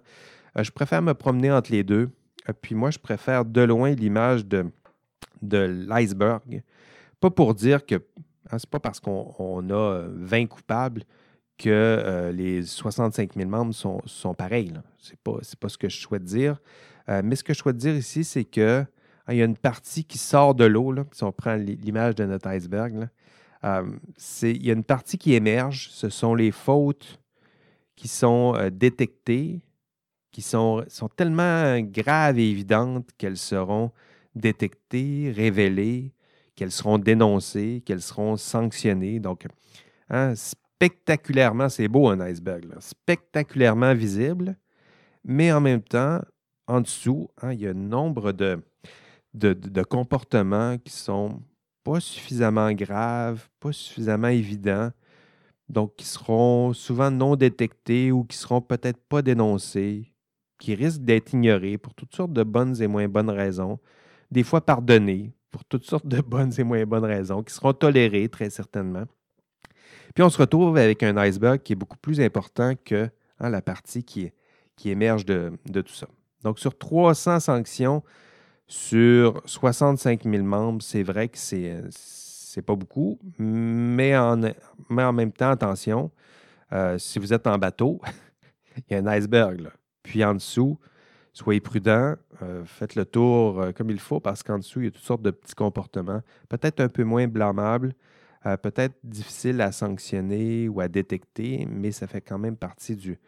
je 0.57 0.71
préfère 0.71 1.01
me 1.01 1.13
promener 1.13 1.51
entre 1.51 1.71
les 1.71 1.83
deux. 1.83 2.09
puis 2.61 2.75
moi, 2.75 2.91
je 2.91 2.99
préfère 2.99 3.45
de 3.45 3.61
loin 3.61 3.91
l'image 3.91 4.45
de, 4.45 4.65
de 5.41 5.85
l'iceberg. 5.87 6.63
Pas 7.19 7.29
pour 7.29 7.53
dire 7.53 7.85
que 7.85 7.95
hein, 8.51 8.59
c'est 8.59 8.69
pas 8.69 8.79
parce 8.79 8.99
qu'on 8.99 9.69
a 9.69 10.03
20 10.07 10.47
coupables 10.47 11.03
que 11.57 12.31
les 12.33 12.63
65 12.63 13.33
000 13.35 13.49
membres 13.49 13.73
sont, 13.73 14.33
pareils. 14.33 14.73
Ce 14.97 15.11
n'est 15.11 15.17
pas, 15.23 15.69
ce 15.69 15.77
que 15.77 15.89
je 15.89 15.97
souhaite 15.97 16.23
dire. 16.23 16.59
Euh, 17.09 17.21
mais 17.23 17.35
ce 17.35 17.43
que 17.43 17.53
je 17.53 17.59
souhaite 17.59 17.77
dire 17.77 17.95
ici, 17.95 18.23
c'est 18.23 18.45
que 18.45 18.85
il 19.29 19.37
y 19.37 19.41
a 19.41 19.45
une 19.45 19.57
partie 19.57 20.03
qui 20.03 20.17
sort 20.17 20.55
de 20.55 20.65
l'eau, 20.65 20.93
si 21.11 21.23
on 21.23 21.31
prend 21.31 21.55
l'image 21.55 22.15
de 22.15 22.25
notre 22.25 22.47
iceberg. 22.47 23.09
Euh, 23.63 23.83
il 24.41 24.65
y 24.65 24.69
a 24.69 24.73
une 24.73 24.83
partie 24.83 25.17
qui 25.17 25.33
émerge. 25.33 25.89
Ce 25.91 26.09
sont 26.09 26.33
les 26.35 26.51
fautes 26.51 27.19
qui 27.95 28.07
sont 28.07 28.55
euh, 28.55 28.69
détectées, 28.69 29.61
qui 30.31 30.41
sont, 30.41 30.85
sont 30.87 31.09
tellement 31.09 31.79
graves 31.81 32.39
et 32.39 32.49
évidentes 32.49 33.09
qu'elles 33.17 33.37
seront 33.37 33.91
détectées, 34.35 35.33
révélées, 35.35 36.13
qu'elles 36.55 36.71
seront 36.71 36.97
dénoncées, 36.97 37.83
qu'elles 37.85 38.01
seront 38.01 38.37
sanctionnées. 38.37 39.19
Donc, 39.19 39.45
hein, 40.09 40.33
spectaculairement, 40.35 41.67
c'est 41.67 41.87
beau 41.87 42.07
un 42.07 42.21
iceberg, 42.21 42.65
spectaculairement 42.79 43.93
visible, 43.93 44.57
mais 45.25 45.51
en 45.51 45.59
même 45.59 45.81
temps, 45.81 46.21
en 46.67 46.81
dessous, 46.81 47.29
hein, 47.41 47.51
il 47.51 47.61
y 47.61 47.67
a 47.67 47.71
un 47.71 47.73
nombre 47.73 48.31
de, 48.31 48.61
de, 49.33 49.83
comportements 49.83 50.77
qui 50.77 50.91
sont 50.91 51.41
pas 51.83 51.99
suffisamment 51.99 52.71
graves, 52.73 53.47
pas 53.59 53.71
suffisamment 53.71 54.27
évidents, 54.27 54.91
donc 55.69 55.95
qui 55.95 56.05
seront 56.05 56.73
souvent 56.73 57.11
non 57.11 57.35
détectés 57.35 58.11
ou 58.11 58.23
qui 58.23 58.37
seront 58.37 58.61
peut-être 58.61 58.99
pas 59.07 59.21
dénoncés, 59.21 60.11
qui 60.57 60.75
risquent 60.75 61.01
d'être 61.01 61.33
ignorés 61.33 61.77
pour 61.77 61.93
toutes 61.93 62.15
sortes 62.15 62.33
de 62.33 62.43
bonnes 62.43 62.81
et 62.81 62.87
moins 62.87 63.07
bonnes 63.07 63.29
raisons, 63.29 63.79
des 64.31 64.43
fois 64.43 64.61
pardonnés 64.61 65.33
pour 65.51 65.63
toutes 65.65 65.85
sortes 65.85 66.07
de 66.07 66.21
bonnes 66.25 66.53
et 66.57 66.63
moins 66.63 66.85
bonnes 66.85 67.05
raisons, 67.05 67.43
qui 67.43 67.53
seront 67.53 67.73
tolérés 67.73 68.29
très 68.29 68.49
certainement. 68.49 69.05
Puis 70.15 70.23
on 70.23 70.29
se 70.29 70.37
retrouve 70.37 70.77
avec 70.77 71.03
un 71.03 71.15
iceberg 71.17 71.61
qui 71.61 71.73
est 71.73 71.75
beaucoup 71.75 71.97
plus 71.97 72.19
important 72.19 72.73
que 72.83 73.09
hein, 73.39 73.49
la 73.49 73.61
partie 73.61 74.03
qui, 74.03 74.31
qui 74.75 74.89
émerge 74.89 75.25
de 75.25 75.51
tout 75.65 75.93
ça. 75.93 76.07
Donc, 76.43 76.59
sur 76.59 76.77
300 76.77 77.39
sanctions, 77.39 78.03
sur 78.69 79.41
65 79.45 80.23
000 80.23 80.43
membres, 80.43 80.81
c'est 80.83 81.01
vrai 81.01 81.27
que 81.27 81.37
c'est 81.39 81.81
n'est 82.55 82.63
pas 82.63 82.75
beaucoup, 82.75 83.19
mais 83.37 84.15
en, 84.15 84.37
même 84.87 85.31
temps, 85.31 85.49
attention, 85.49 86.11
euh, 86.71 86.97
si 86.97 87.19
vous 87.19 87.33
êtes 87.33 87.47
en 87.47 87.57
bateau, 87.57 87.99
il 88.77 88.83
y 88.91 88.95
a 88.95 88.99
un 88.99 89.07
iceberg. 89.07 89.69
Puis 90.03 90.23
en 90.23 90.35
dessous, 90.35 90.77
soyez 91.33 91.61
prudent, 91.61 92.15
euh, 92.41 92.63
faites 92.65 92.95
le 92.95 93.05
tour 93.05 93.59
euh, 93.59 93.71
comme 93.71 93.89
il 93.89 93.99
faut 93.99 94.19
parce 94.19 94.43
qu'en 94.43 94.57
dessous, 94.57 94.81
il 94.81 94.85
y 94.85 94.87
a 94.87 94.91
toutes 94.91 95.03
sortes 95.03 95.21
de 95.21 95.31
petits 95.31 95.55
comportements, 95.55 96.21
peut-être 96.47 96.79
un 96.79 96.89
peu 96.89 97.03
moins 97.03 97.27
blâmables, 97.27 97.93
peut-être 98.61 98.95
difficiles 99.03 99.59
à 99.59 99.73
sanctionner 99.73 100.69
ou 100.69 100.79
à 100.79 100.87
détecter, 100.87 101.67
mais 101.69 101.91
ça 101.91 102.07
fait 102.07 102.21
quand 102.21 102.37
même 102.37 102.55
partie 102.55 102.95
du, 102.95 103.19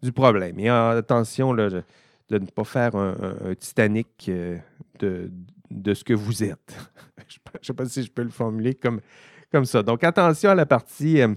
du 0.00 0.12
problème. 0.12 0.60
Et 0.60 0.68
attention, 0.68 1.52
là, 1.52 1.82
de 2.30 2.38
ne 2.38 2.46
pas 2.46 2.64
faire 2.64 2.94
un, 2.94 3.54
Titanic 3.58 4.26
euh, 4.28 4.56
de, 5.00 5.30
de, 5.70 5.94
ce 5.94 6.04
que 6.04 6.14
vous 6.14 6.44
êtes. 6.44 6.76
je 7.28 7.38
ne 7.58 7.64
sais 7.64 7.72
pas 7.72 7.86
si 7.86 8.04
je 8.04 8.10
peux 8.10 8.22
le 8.22 8.30
formuler 8.30 8.74
comme, 8.74 9.00
comme 9.50 9.64
ça. 9.64 9.82
Donc, 9.82 10.04
attention 10.04 10.50
à 10.50 10.54
la 10.54 10.66
partie 10.66 11.20
euh, 11.20 11.34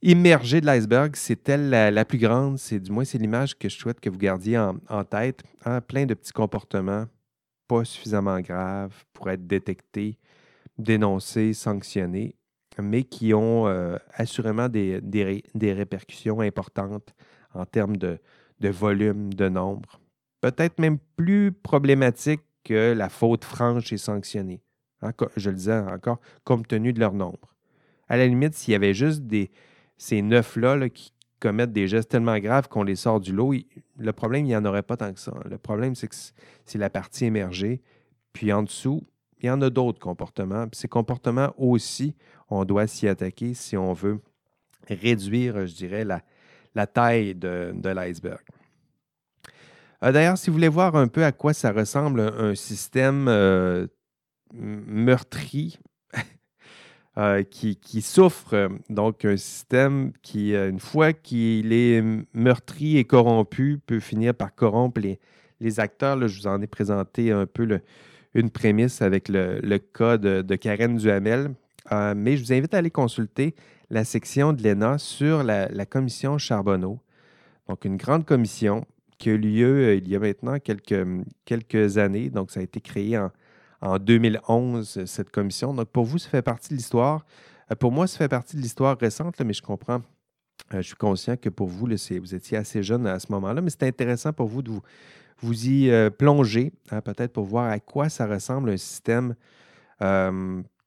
immergée 0.00 0.62
de 0.62 0.66
l'iceberg. 0.66 1.14
C'est 1.14 1.46
elle 1.48 1.68
la, 1.68 2.04
plus 2.06 2.18
grande? 2.18 2.58
C'est 2.58 2.80
du 2.80 2.90
moins 2.90 3.04
c'est 3.04 3.18
l'image 3.18 3.56
que 3.58 3.68
je 3.68 3.76
souhaite 3.76 4.00
que 4.00 4.08
vous 4.08 4.18
gardiez 4.18 4.58
en, 4.58 5.04
tête. 5.04 5.42
Hein. 5.66 5.80
plein 5.82 6.06
de 6.06 6.14
petits 6.14 6.32
comportements 6.32 7.06
pas 7.68 7.84
suffisamment 7.84 8.40
graves 8.40 9.04
pour 9.12 9.30
être 9.30 9.46
détectés, 9.46 10.18
dénoncés, 10.78 11.54
sanctionnés, 11.54 12.34
mais 12.78 13.04
qui 13.04 13.32
ont 13.32 13.68
euh, 13.68 13.96
assurément 14.14 14.68
des, 14.68 15.00
des 15.00 15.72
répercussions 15.72 16.40
importantes 16.40 17.14
en 17.54 17.64
termes 17.64 17.96
de, 17.96 18.18
de 18.62 18.68
volume, 18.68 19.34
de 19.34 19.48
nombre. 19.48 20.00
Peut-être 20.40 20.78
même 20.78 20.98
plus 21.16 21.52
problématique 21.52 22.40
que 22.64 22.92
la 22.92 23.08
faute 23.08 23.44
franche 23.44 23.92
et 23.92 23.98
sanctionnée. 23.98 24.62
je 25.36 25.50
le 25.50 25.56
disais 25.56 25.76
encore, 25.76 26.20
compte 26.44 26.68
tenu 26.68 26.92
de 26.92 27.00
leur 27.00 27.12
nombre. 27.12 27.54
À 28.08 28.16
la 28.16 28.26
limite, 28.26 28.54
s'il 28.54 28.72
y 28.72 28.74
avait 28.74 28.94
juste 28.94 29.22
ces 29.98 30.22
neuf-là 30.22 30.88
qui 30.88 31.12
commettent 31.40 31.72
des 31.72 31.88
gestes 31.88 32.10
tellement 32.10 32.38
graves 32.38 32.68
qu'on 32.68 32.84
les 32.84 32.94
sort 32.94 33.18
du 33.18 33.32
lot, 33.32 33.52
le 33.98 34.12
problème, 34.12 34.44
il 34.44 34.48
n'y 34.48 34.56
en 34.56 34.64
aurait 34.64 34.84
pas 34.84 34.96
tant 34.96 35.12
que 35.12 35.18
ça. 35.18 35.34
Le 35.44 35.58
problème, 35.58 35.94
c'est 35.96 36.06
que 36.06 36.14
c'est 36.64 36.78
la 36.78 36.90
partie 36.90 37.24
émergée. 37.24 37.82
Puis 38.32 38.52
en 38.52 38.62
dessous, 38.62 39.02
il 39.40 39.46
y 39.46 39.50
en 39.50 39.60
a 39.60 39.70
d'autres 39.70 39.98
comportements. 39.98 40.66
Ces 40.72 40.86
comportements 40.86 41.52
aussi, 41.58 42.14
on 42.48 42.64
doit 42.64 42.86
s'y 42.86 43.08
attaquer 43.08 43.54
si 43.54 43.76
on 43.76 43.92
veut 43.92 44.20
réduire, 44.88 45.66
je 45.66 45.74
dirais, 45.74 46.04
la, 46.04 46.22
la 46.74 46.86
taille 46.86 47.34
de, 47.34 47.72
l'iceberg. 47.84 48.40
Euh, 50.02 50.12
d'ailleurs, 50.12 50.38
si 50.38 50.50
vous 50.50 50.54
voulez 50.54 50.68
voir 50.68 50.96
un 50.96 51.08
peu 51.08 51.24
à 51.24 51.32
quoi 51.32 51.52
ça 51.52 51.72
ressemble 51.72 52.20
un 52.20 52.54
système 52.54 53.26
euh, 53.28 53.86
meurtri 54.52 55.78
euh, 57.18 57.42
qui, 57.44 58.02
souffre, 58.02 58.70
donc 58.88 59.24
un 59.24 59.36
système 59.36 60.12
qui, 60.22 60.54
une 60.54 60.80
fois 60.80 61.12
qu'il 61.12 61.72
est 61.72 62.02
meurtri 62.34 62.98
et 62.98 63.04
corrompu, 63.04 63.78
peut 63.84 64.00
finir 64.00 64.34
par 64.34 64.54
corrompre 64.54 65.00
les, 65.00 65.80
acteurs. 65.80 66.26
je 66.26 66.40
vous 66.40 66.46
en 66.48 66.60
ai 66.60 66.66
présenté 66.66 67.30
un 67.30 67.46
peu 67.46 67.80
une 68.34 68.50
prémisse 68.50 69.00
avec 69.00 69.28
le, 69.28 69.78
cas 69.78 70.18
de, 70.18 70.42
de 70.42 70.56
Karen 70.56 70.96
Duhamel. 70.96 71.54
mais 72.16 72.36
je 72.36 72.42
vous 72.42 72.52
invite 72.52 72.74
à 72.74 72.78
aller 72.78 72.90
consulter 72.90 73.54
la 73.92 74.04
section 74.04 74.54
de 74.54 74.62
l'ENA 74.62 74.96
sur 74.96 75.42
la, 75.42 75.86
commission 75.86 76.38
Charbonneau. 76.38 76.98
Donc, 77.68 77.84
une 77.84 77.98
grande 77.98 78.24
commission 78.24 78.86
qui 79.18 79.28
a 79.28 79.32
eu 79.34 79.38
lieu 79.38 79.84
euh, 79.84 79.94
il 79.96 80.08
y 80.08 80.16
a 80.16 80.18
maintenant 80.18 80.58
quelques, 80.58 81.06
quelques 81.44 81.98
années. 81.98 82.30
Donc, 82.30 82.50
ça 82.50 82.60
a 82.60 82.62
été 82.62 82.80
créé 82.80 83.18
en, 83.82 83.98
2011, 83.98 85.04
cette 85.04 85.30
commission. 85.30 85.74
Donc, 85.74 85.88
pour 85.90 86.06
vous, 86.06 86.16
ça 86.16 86.30
fait 86.30 86.40
partie 86.40 86.70
de 86.70 86.76
l'histoire. 86.76 87.26
Euh, 87.70 87.74
pour 87.74 87.92
moi, 87.92 88.06
ça 88.06 88.16
fait 88.16 88.28
partie 88.28 88.56
de 88.56 88.62
l'histoire 88.62 88.96
récente, 88.98 89.38
mais 89.44 89.52
je 89.52 89.60
comprends. 89.60 90.00
Euh, 90.72 90.80
je 90.80 90.86
suis 90.86 90.96
conscient 90.96 91.36
que 91.36 91.50
pour 91.50 91.68
vous, 91.68 91.86
vous 91.86 92.34
étiez 92.34 92.56
assez 92.56 92.82
jeune 92.82 93.06
à 93.06 93.18
ce 93.18 93.30
moment-là, 93.32 93.60
mais 93.60 93.68
c'est 93.68 93.82
intéressant 93.82 94.32
pour 94.32 94.46
vous 94.48 94.62
de 94.62 94.70
vous, 94.70 94.80
vous 95.42 95.68
y 95.68 95.90
plonger, 96.16 96.72
hein, 96.90 97.02
peut-être 97.02 97.34
pour 97.34 97.44
voir 97.44 97.70
à 97.70 97.78
quoi 97.78 98.08
ça 98.08 98.26
ressemble 98.26 98.70
un 98.70 98.76
système 98.78 99.34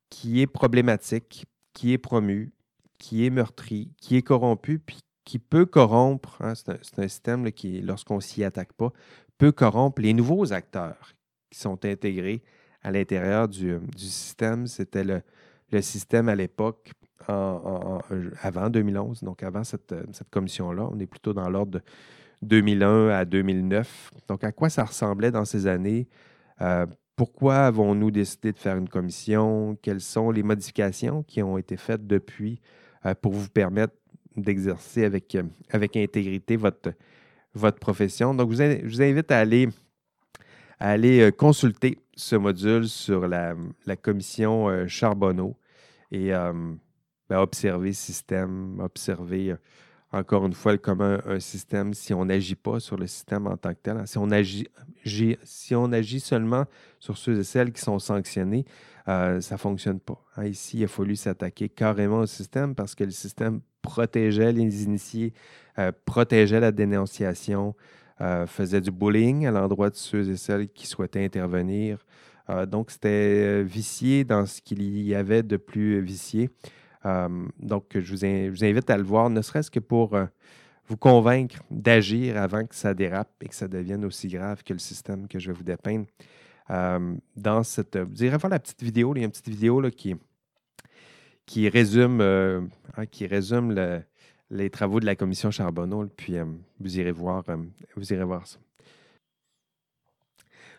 qui 0.10 0.42
est 0.42 0.48
problématique, 0.48 1.46
qui 1.74 1.94
est 1.94 1.98
promu, 1.98 2.55
qui 2.98 3.26
est 3.26 3.30
meurtri, 3.30 3.92
qui 3.98 4.16
est 4.16 4.22
corrompu, 4.22 4.80
puis 4.80 5.00
qui 5.26 5.40
peut 5.40 5.66
corrompre, 5.66 6.38
hein, 6.42 6.54
c'est 6.56 7.00
un, 7.00 7.08
système 7.08 7.52
qui, 7.52 7.82
lorsqu'on 7.82 8.20
s'y 8.20 8.44
attaque 8.44 8.74
pas, 8.74 8.92
peut 9.38 9.52
corrompre 9.52 10.02
les 10.02 10.14
nouveaux 10.14 10.54
acteurs 10.54 11.14
qui 11.50 11.60
sont 11.60 11.84
intégrés 11.84 12.44
à 12.84 12.92
l'intérieur 12.92 13.48
du, 13.48 13.80
système. 13.98 14.68
C'était 14.68 15.04
le, 15.04 15.22
système 15.82 16.30
à 16.30 16.36
l'époque, 16.36 16.92
avant 17.28 18.70
2011, 18.70 19.24
donc 19.24 19.44
avant 19.44 19.64
cette, 19.64 19.94
commission-là. 20.30 20.88
On 20.92 21.00
est 21.00 21.08
plutôt 21.08 21.34
dans 21.34 21.50
l'ordre 21.50 21.80
de 21.80 21.82
2001 22.44 23.10
à 23.10 23.26
2009. 23.26 24.12
Donc, 24.30 24.44
à 24.44 24.52
quoi 24.52 24.70
ça 24.70 24.86
ressemblait 24.86 25.32
dans 25.32 25.44
ces 25.44 25.66
années? 25.66 26.08
Euh, 26.62 26.86
pourquoi 27.16 27.66
avons-nous 27.66 28.12
décidé 28.12 28.52
de 28.52 28.58
faire 28.58 28.78
une 28.78 28.90
commission? 28.90 29.76
Quelles 29.82 30.02
sont 30.02 30.32
les 30.32 30.44
modifications 30.44 31.24
qui 31.24 31.42
ont 31.42 31.58
été 31.58 31.78
faites 31.78 32.06
depuis 32.06 32.62
euh, 32.62 32.85
pour 33.14 33.34
vous 33.34 33.50
permettre 33.50 33.94
d'exercer 34.36 35.06
avec, 35.06 35.36
euh, 35.36 35.44
avec 35.70 35.96
intégrité 35.96 36.56
votre, 36.56 36.94
votre 37.54 37.80
profession. 37.80 38.34
Donc, 38.34 38.52
je 38.52 38.86
vous 38.86 39.02
invite 39.02 39.32
à 39.32 39.40
aller, 39.40 39.70
aller 40.80 41.22
euh, 41.22 41.32
consulter 41.32 42.00
ce 42.16 42.36
module 42.36 42.88
sur 42.88 43.28
la, 43.28 43.56
commission 44.02 44.88
Charbonneau 44.88 45.58
et 46.12 46.30
ben, 46.30 47.40
observer 47.40 47.90
le 47.90 47.94
système, 47.94 48.80
observer 48.80 49.56
encore 50.16 50.46
une 50.46 50.54
fois, 50.54 50.78
comme 50.78 51.02
un, 51.02 51.40
système 51.40 51.94
si 51.94 52.14
on 52.14 52.26
n'agit 52.26 52.56
pas 52.56 52.80
sur 52.80 52.96
le 52.96 53.06
système 53.06 53.48
en 53.48 53.58
tant 53.58 53.74
que 53.74 53.80
tel. 53.84 54.08
Si 54.08 54.18
on 54.18 54.32
agit, 54.32 54.68
si 55.44 55.76
on 55.76 55.92
agit 55.92 56.22
seulement 56.22 56.66
sur 57.00 57.18
ceux 57.18 57.40
et 57.40 57.44
celles 57.44 57.74
qui 57.74 57.82
sont 57.82 58.00
sanctionnés, 58.00 58.66
euh, 59.08 59.40
ça 59.42 59.56
ne 59.56 59.60
fonctionne 59.60 60.00
pas. 60.00 60.20
Hein, 60.36 60.46
ici, 60.46 60.80
il 60.80 60.84
a 60.84 60.88
fallu 60.88 61.16
s'attaquer 61.16 61.70
carrément 61.70 62.20
au 62.20 62.26
système 62.26 62.74
parce 62.74 62.96
que 62.96 63.04
le 63.04 63.12
système 63.12 63.62
protégeait 63.82 64.52
les 64.52 64.84
initiés, 64.84 65.34
euh, 65.78 65.92
protégeait 66.06 66.60
la 66.60 66.72
dénonciation, 66.72 67.76
euh, 68.22 68.48
faisait 68.48 68.82
du 68.82 68.92
bullying 68.92 69.46
à 69.46 69.52
l'endroit 69.52 69.90
de 69.90 69.96
ceux 69.96 70.30
et 70.30 70.38
celles 70.38 70.70
qui 70.70 70.88
souhaitaient 70.88 71.24
intervenir. 71.24 72.06
donc, 72.68 72.92
c'était 72.92 73.64
vicié 73.64 74.24
dans 74.24 74.46
ce 74.46 74.62
qu'il 74.62 74.84
y 75.02 75.16
avait 75.16 75.44
de 75.44 75.58
plus 75.58 76.00
vicié. 76.02 76.52
donc, 77.60 77.86
je 77.96 78.50
vous, 78.50 78.64
invite 78.64 78.90
à 78.90 78.98
le 78.98 79.04
voir, 79.04 79.30
ne 79.32 79.42
serait-ce 79.42 79.72
que 79.72 79.80
pour 79.80 80.16
vous 80.88 80.98
convaincre 80.98 81.58
d'agir 81.72 82.38
avant 82.38 82.64
que 82.66 82.76
ça 82.76 82.94
dérape 82.94 83.32
et 83.42 83.48
que 83.48 83.56
ça 83.56 83.68
devienne 83.68 84.06
aussi 84.06 84.28
grave 84.28 84.64
que 84.64 84.74
le 84.74 84.80
système 84.80 85.28
que 85.28 85.40
je 85.40 85.48
vais 85.48 85.58
vous 85.58 85.64
dépeindre. 85.64 86.06
Euh, 86.72 87.16
dans 87.36 87.64
cette. 87.64 87.98
Vous 87.98 88.24
irez 88.24 88.38
voir 88.38 88.50
la 88.50 88.60
petite 88.60 88.82
vidéo. 88.82 89.14
il 89.16 89.20
y 89.20 89.22
a 89.22 89.26
une 89.26 89.32
petite 89.32 89.50
vidéo 89.50 89.82
là, 89.82 89.92
qui, 89.92 90.16
qui 91.46 91.70
résume, 91.70 92.22
euh, 92.22 92.62
hein, 92.98 93.06
qui 93.06 93.28
résume 93.28 93.76
les 94.50 94.70
travaux 94.70 95.00
de 95.00 95.06
la 95.06 95.16
commission 95.16 95.52
Charbonneau. 95.52 96.08
Puis 96.18 96.38
euh, 96.38 96.46
vous, 96.80 97.00
irez 97.00 97.12
voir, 97.12 97.44
vous 97.96 98.14
irez 98.14 98.24
voir 98.24 98.48
ça. 98.48 98.58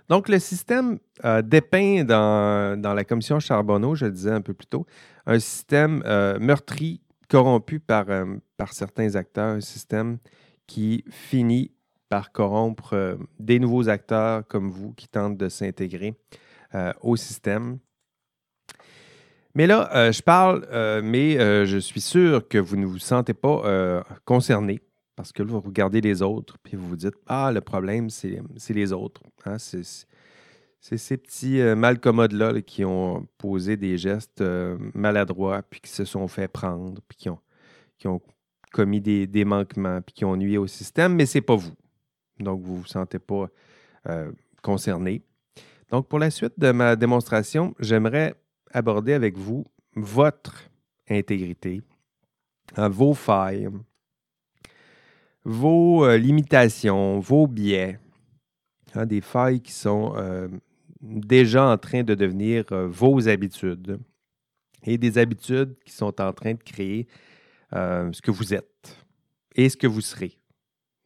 Donc, 0.09 0.29
le 0.29 0.39
système 0.39 1.01
dépeint 1.43 2.05
dans, 2.05 2.81
dans, 2.81 2.95
la 2.95 3.03
commission 3.03 3.41
Charbonneau, 3.41 3.97
je 3.97 4.07
le 4.07 4.13
disais 4.13 4.31
un 4.31 4.41
peu 4.41 4.55
plus 4.55 4.69
tôt, 4.69 4.87
un 5.27 5.41
système 5.41 5.99
meurtri, 6.39 7.01
corrompu 7.29 7.81
par, 7.81 8.07
par 8.57 8.73
certains 8.73 9.17
acteurs, 9.17 9.57
un 9.57 9.61
système 9.61 10.19
qui 10.69 11.05
finit 11.11 11.73
par 12.09 12.33
corrompre 12.33 12.95
euh, 12.95 13.17
des 13.39 13.59
nouveaux 13.59 13.89
acteurs 13.89 14.47
comme 14.47 14.71
vous 14.71 14.93
qui 14.93 15.09
tentent 15.09 15.37
de 15.37 15.49
s'intégrer 15.49 16.15
euh, 16.75 16.93
au 17.01 17.17
système. 17.17 17.79
Mais 19.55 19.67
là, 19.67 19.91
euh, 19.95 20.13
je 20.13 20.23
parle, 20.23 20.67
mais 21.03 21.37
je 21.67 21.79
suis 21.79 22.03
sûr 22.03 22.47
que 22.47 22.59
vous 22.59 22.77
ne 22.77 22.85
vous 22.85 22.99
sentez 22.99 23.33
pas 23.33 24.05
concerné 24.27 24.83
parce 25.15 25.33
que 25.33 25.43
vous 25.43 25.61
regardez 25.61 26.03
les 26.03 26.21
autres 26.21 26.59
puis 26.63 26.77
vous 26.77 26.87
vous 26.89 26.97
dites 26.97 27.15
Ah, 27.27 27.51
le 27.53 27.63
problème, 27.63 28.11
c'est 28.11 28.75
les 28.75 28.93
autres. 28.93 29.23
Hein, 29.47 29.57
c'est 29.59 30.99
ces 30.99 31.17
petits 31.17 31.63
malcommodes-là 31.75 32.61
qui 32.61 32.85
ont 32.85 33.27
posé 33.39 33.79
des 33.79 33.97
gestes 33.97 34.45
maladroits 34.93 35.63
puis 35.63 35.81
qui 35.81 35.91
se 35.91 36.05
sont 36.05 36.29
fait 36.29 36.49
prendre 36.49 37.01
puis 37.09 37.17
qui 37.17 37.31
ont, 37.31 37.41
qui 37.99 38.09
ont 38.09 38.21
commis 38.73 39.01
des, 39.01 39.45
manquements 39.47 40.03
puis 40.03 40.13
qui 40.13 40.25
ont 40.27 40.37
nuit 40.37 40.59
au 40.59 40.67
système, 40.67 41.15
mais 41.15 41.25
ce 41.25 41.39
n'est 41.39 41.43
pas 41.43 41.57
vous. 41.57 41.73
Donc, 42.39 42.61
vous 42.61 42.75
ne 42.75 42.79
vous 42.81 42.87
sentez 42.87 43.19
pas 43.19 43.49
euh, 44.09 44.31
concerné. 44.63 45.23
Donc, 45.91 46.09
pour 46.09 46.19
la 46.19 46.31
suite 46.31 46.59
de 46.59 46.73
ma 46.73 46.97
démonstration, 46.97 47.75
j'aimerais 47.79 48.35
aborder 48.73 49.13
avec 49.13 49.37
vous 49.37 49.65
votre 49.95 50.65
intégrité, 51.09 51.83
hein, 52.77 52.89
vos 52.89 53.15
failles, 53.15 53.69
vos 55.45 56.05
euh, 56.05 56.19
limitations, 56.19 57.21
vos 57.21 57.47
biais, 57.47 57.99
hein, 58.95 59.07
des 59.07 59.21
failles 59.21 59.61
qui 59.61 59.73
sont 59.73 60.15
euh, 60.17 60.49
déjà 61.01 61.69
en 61.69 61.79
train 61.79 62.03
de 62.03 62.15
devenir 62.15 62.65
vos 62.71 63.29
habitudes 63.29 63.99
et 64.85 64.99
des 64.99 65.19
habitudes 65.19 65.77
qui 65.85 65.93
sont 65.93 66.21
en 66.21 66.33
train 66.33 66.55
de 66.55 66.63
créer 66.63 67.07
ce 67.73 68.23
que 68.23 68.31
vous 68.31 68.55
êtes 68.55 68.97
et 69.55 69.69
ce 69.69 69.77
que 69.77 69.87
vous 69.87 70.01
serez. 70.01 70.39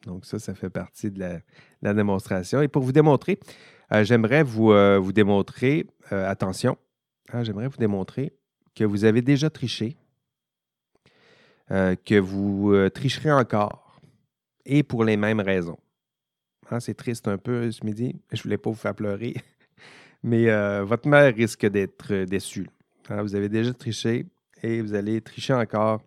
Donc, 0.06 0.24
ça, 0.24 0.38
ça 0.38 0.54
fait 0.54 0.70
partie 0.70 1.10
de 1.10 1.20
la, 1.82 1.94
démonstration. 1.94 2.62
Et 2.62 2.68
pour 2.68 2.82
vous 2.82 2.92
démontrer, 2.92 3.38
euh, 3.92 4.04
j'aimerais 4.04 4.42
vous, 4.42 4.72
euh, 4.72 4.98
vous, 4.98 5.12
démontrer, 5.12 5.86
euh, 6.12 6.28
attention, 6.28 6.78
hein, 7.32 7.42
j'aimerais 7.42 7.68
vous 7.68 7.76
démontrer 7.76 8.32
que 8.74 8.84
vous 8.84 9.04
avez 9.04 9.22
déjà 9.22 9.50
triché, 9.50 9.96
que 11.68 12.18
vous 12.18 12.88
tricherez 12.88 13.30
encore, 13.30 14.00
et 14.64 14.82
pour 14.82 15.04
les 15.04 15.16
mêmes 15.16 15.38
raisons. 15.38 15.78
Hein, 16.68 16.80
c'est 16.80 16.94
triste 16.94 17.28
un 17.28 17.38
peu 17.38 17.70
ce 17.70 17.84
midi, 17.84 18.20
je 18.32 18.38
ne 18.38 18.42
voulais 18.42 18.58
pas 18.58 18.70
vous 18.70 18.76
faire 18.76 18.94
pleurer, 18.94 19.34
mais 20.24 20.46
votre 20.82 21.06
mère 21.06 21.32
risque 21.32 21.66
d'être 21.66 22.24
déçue. 22.24 22.68
Hein, 23.08 23.22
vous 23.22 23.36
avez 23.36 23.48
déjà 23.48 23.72
triché 23.72 24.26
et 24.62 24.80
vous 24.82 24.94
allez 24.94 25.20
tricher 25.20 25.54
encore, 25.54 26.00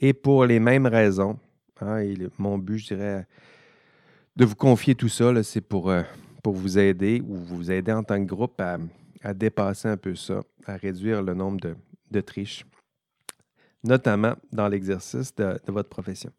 et 0.00 0.14
pour 0.14 0.46
les 0.46 0.58
mêmes 0.58 0.86
raisons. 0.86 1.38
Hein, 1.80 2.04
mon 2.38 2.58
but, 2.58 2.78
je 2.78 2.94
dirais, 2.94 3.26
de 4.36 4.44
vous 4.44 4.54
confier 4.54 4.94
tout 4.94 5.08
ça, 5.08 5.42
c'est 5.42 5.60
pour, 5.60 5.90
euh, 5.90 6.02
pour 6.42 6.54
vous 6.54 6.78
aider 6.78 7.22
ou 7.26 7.36
vous 7.36 7.70
aider 7.70 7.92
en 7.92 8.02
tant 8.02 8.18
que 8.20 8.28
groupe 8.28 8.60
à, 8.60 8.78
dépasser 9.34 9.88
un 9.88 9.96
peu 9.96 10.14
ça, 10.14 10.42
à 10.66 10.76
réduire 10.76 11.22
le 11.22 11.34
nombre 11.34 11.74
de, 12.10 12.20
triches, 12.20 12.64
notamment 13.82 14.34
dans 14.52 14.68
l'exercice 14.68 15.34
de, 15.34 15.58
votre 15.68 15.88
profession. 15.88 16.30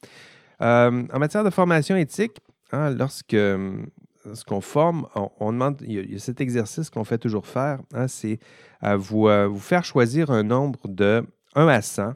Euh, 0.61 1.03
en 1.11 1.19
matière 1.19 1.43
de 1.43 1.49
formation 1.49 1.95
éthique, 1.95 2.37
hein, 2.71 2.91
lorsque 2.91 3.31
ce 3.31 4.43
qu'on 4.45 4.61
forme, 4.61 5.07
on, 5.39 5.51
demande, 5.51 5.81
il 5.81 6.11
y, 6.11 6.15
a, 6.15 6.19
cet 6.19 6.41
exercice 6.41 6.89
qu'on 6.89 7.03
fait 7.03 7.17
toujours 7.17 7.47
faire, 7.47 7.79
hein, 7.93 8.07
c'est 8.07 8.39
à 8.79 8.95
vous, 8.95 9.27
euh, 9.27 9.47
vous 9.47 9.59
faire 9.59 9.83
choisir 9.83 10.29
un 10.29 10.43
nombre 10.43 10.87
de 10.87 11.25
1 11.55 11.67
à 11.67 11.81
100 11.81 12.13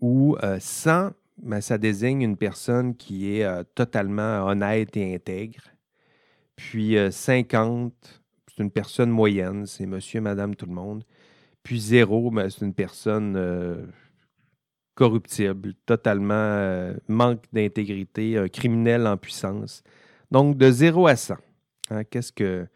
où 0.00 0.36
100 0.60 1.10
mais 1.42 1.60
ça 1.60 1.78
désigne 1.78 2.22
une 2.22 2.36
personne 2.36 2.94
qui 2.96 3.36
est 3.36 3.44
euh, 3.44 3.62
totalement 3.74 4.46
honnête 4.46 4.96
et 4.96 5.14
intègre. 5.14 5.62
Puis 6.56 6.96
50, 7.10 7.92
euh, 7.92 8.08
c'est 8.48 8.62
une 8.62 8.70
personne 8.70 9.10
moyenne, 9.10 9.66
c'est 9.66 9.86
monsieur, 9.86 10.20
madame, 10.20 10.54
tout 10.54 10.66
le 10.66 10.72
monde. 10.72 11.04
Puis 11.62 11.80
0, 11.80 12.30
ben, 12.30 12.50
c'est 12.50 12.64
une 12.64 12.74
personne 12.74 13.36
euh, 13.36 13.86
corruptible, 14.94 15.74
totalement 15.86 16.92
manque 17.06 17.44
d'intégrité, 17.52 18.36
un 18.36 18.48
criminel 18.48 19.06
en 19.06 19.16
puissance. 19.16 19.82
Donc 20.30 20.56
de 20.56 20.70
0 20.70 21.06
à 21.06 21.16
100. 21.16 21.36
Hein, 21.90 22.04
qu'est-ce 22.04 22.32
que 22.32 22.66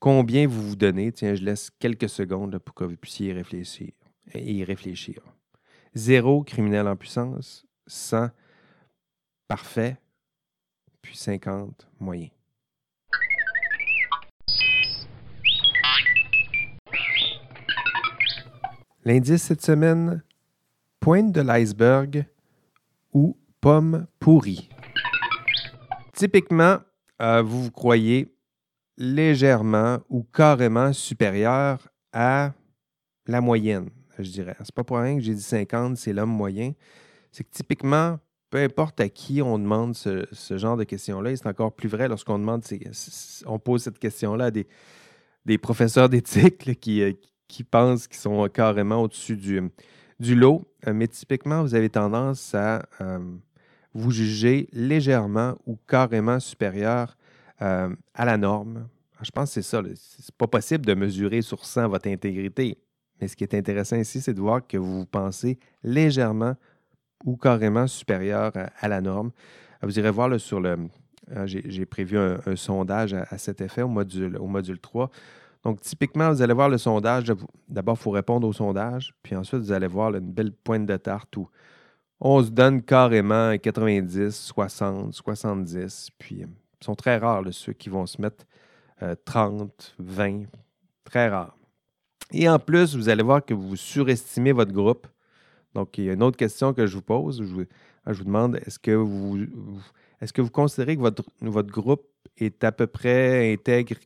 combien 0.00 0.46
vous 0.48 0.70
vous 0.70 0.76
donnez? 0.76 1.12
Tiens, 1.12 1.34
je 1.34 1.44
laisse 1.44 1.70
quelques 1.70 2.08
secondes 2.08 2.58
pour 2.58 2.74
que 2.74 2.84
vous 2.84 2.96
puissiez 2.96 3.32
réfléchir. 3.32 3.92
Y 4.34 4.64
réfléchir. 4.64 5.22
Zéro 5.94 6.42
criminel 6.42 6.86
en 6.86 6.96
puissance, 6.96 7.66
100 7.90 8.30
parfait, 9.48 9.96
puis 11.02 11.16
50 11.16 11.88
moyen. 11.98 12.28
L'indice 19.04 19.42
cette 19.42 19.62
semaine, 19.62 20.22
pointe 21.00 21.32
de 21.32 21.40
l'iceberg 21.40 22.26
ou 23.12 23.36
pomme 23.60 24.06
pourrie. 24.18 24.68
Typiquement, 26.12 26.78
euh, 27.20 27.42
vous 27.42 27.64
vous 27.64 27.70
croyez 27.70 28.32
légèrement 28.98 29.98
ou 30.10 30.22
carrément 30.22 30.92
supérieur 30.92 31.88
à 32.12 32.52
la 33.26 33.40
moyenne, 33.40 33.88
je 34.18 34.30
dirais. 34.30 34.56
C'est 34.60 34.74
pas 34.74 34.84
pour 34.84 34.98
rien 34.98 35.16
que 35.16 35.22
j'ai 35.22 35.34
dit 35.34 35.42
50, 35.42 35.96
c'est 35.96 36.12
l'homme 36.12 36.30
moyen 36.30 36.72
c'est 37.32 37.44
que 37.44 37.50
typiquement, 37.50 38.18
peu 38.50 38.58
importe 38.58 39.00
à 39.00 39.08
qui 39.08 39.42
on 39.42 39.58
demande 39.58 39.94
ce, 39.94 40.26
genre 40.56 40.76
de 40.76 40.84
questions-là, 40.84 41.36
c'est 41.36 41.46
encore 41.46 41.72
plus 41.72 41.88
vrai 41.88 42.08
lorsqu'on 42.08 42.38
demande, 42.38 42.64
on 43.46 43.58
pose 43.58 43.82
cette 43.82 43.98
question-là 43.98 44.46
à 44.46 44.50
des, 44.50 44.66
des 45.46 45.58
professeurs 45.58 46.08
d'éthique 46.08 46.80
qui, 46.80 47.02
euh, 47.02 47.12
qui 47.48 47.64
pensent 47.64 48.08
qu'ils 48.08 48.18
sont 48.18 48.48
carrément 48.48 49.02
au-dessus 49.02 49.36
du, 49.36 49.62
du 50.18 50.34
lot. 50.34 50.64
Euh, 50.86 50.92
mais 50.92 51.06
typiquement, 51.06 51.62
vous 51.62 51.74
avez 51.74 51.88
tendance 51.88 52.54
à 52.54 52.82
euh, 53.00 53.18
vous 53.94 54.10
juger 54.10 54.68
légèrement 54.72 55.56
ou 55.66 55.76
carrément 55.88 56.40
supérieur 56.40 57.16
à 57.62 58.24
la 58.24 58.38
norme. 58.38 58.88
Je 59.20 59.30
pense 59.30 59.50
que 59.50 59.60
c'est 59.60 59.68
ça. 59.68 59.82
C'est 59.94 60.34
pas 60.34 60.46
possible 60.46 60.86
de 60.86 60.94
mesurer 60.94 61.42
sur 61.42 61.66
100 61.66 61.90
votre 61.90 62.08
intégrité. 62.08 62.78
Mais 63.20 63.28
ce 63.28 63.36
qui 63.36 63.44
est 63.44 63.54
intéressant 63.54 63.96
ici, 63.96 64.22
c'est 64.22 64.32
de 64.32 64.40
voir 64.40 64.66
que 64.66 64.78
vous 64.78 65.04
pensez 65.04 65.58
légèrement 65.82 66.54
ou 67.24 67.36
carrément 67.36 67.86
supérieur 67.86 68.52
à, 68.80 68.88
la 68.88 69.00
norme. 69.00 69.30
Vous 69.82 69.98
irez 69.98 70.10
voir 70.10 70.38
sur 70.40 70.60
le. 70.60 70.76
Euh, 71.36 71.46
j'ai 71.46 71.86
prévu 71.86 72.18
un, 72.18 72.56
sondage 72.56 73.14
à, 73.14 73.38
cet 73.38 73.60
effet 73.60 73.82
au 73.82 73.88
module, 73.88 74.36
au 74.36 74.46
module 74.46 74.78
3. 74.78 75.10
Donc, 75.62 75.80
typiquement, 75.80 76.30
vous 76.30 76.42
allez 76.42 76.54
voir 76.54 76.68
le 76.68 76.78
sondage. 76.78 77.32
D'abord, 77.68 77.96
il 77.98 78.02
faut 78.02 78.10
répondre 78.10 78.48
au 78.48 78.52
sondage. 78.52 79.14
Puis 79.22 79.36
ensuite, 79.36 79.60
vous 79.60 79.72
allez 79.72 79.86
voir 79.86 80.14
une 80.14 80.32
belle 80.32 80.52
pointe 80.52 80.86
de 80.86 80.96
tarte 80.96 81.36
où 81.36 81.48
on 82.20 82.42
se 82.42 82.50
donne 82.50 82.82
carrément 82.82 83.56
90, 83.56 84.30
60, 84.30 85.14
70. 85.14 86.10
Puis, 86.18 86.42
euh, 86.42 86.46
ils 86.80 86.84
sont 86.84 86.94
très 86.94 87.18
rares, 87.18 87.44
ceux 87.50 87.74
qui 87.74 87.90
vont 87.90 88.06
se 88.06 88.20
mettre 88.20 88.44
30, 89.24 89.94
euh, 90.00 90.02
20. 90.02 90.44
Très 91.04 91.28
rares. 91.28 91.56
Et 92.32 92.48
en 92.48 92.58
plus, 92.58 92.96
vous 92.96 93.08
allez 93.08 93.22
voir 93.22 93.44
que 93.44 93.54
vous 93.54 93.76
surestimez 93.76 94.52
votre 94.52 94.72
groupe. 94.72 95.06
Donc, 95.74 95.98
il 95.98 96.04
y 96.04 96.10
a 96.10 96.14
une 96.14 96.22
autre 96.22 96.36
question 96.36 96.72
que 96.74 96.86
je 96.86 96.94
vous 96.96 97.02
pose. 97.02 97.42
je 97.42 98.12
vous 98.12 98.24
demande, 98.24 98.56
est-ce 98.66 98.78
que 98.78 98.90
vous, 98.90 99.38
est-ce 100.20 100.32
que 100.32 100.42
vous 100.42 100.50
considérez 100.50 100.96
que 100.96 101.00
votre, 101.00 101.24
votre 101.40 101.70
groupe 101.70 102.06
est 102.36 102.64
à 102.64 102.72
peu 102.72 102.86
près 102.86 103.52
intègre 103.52 103.96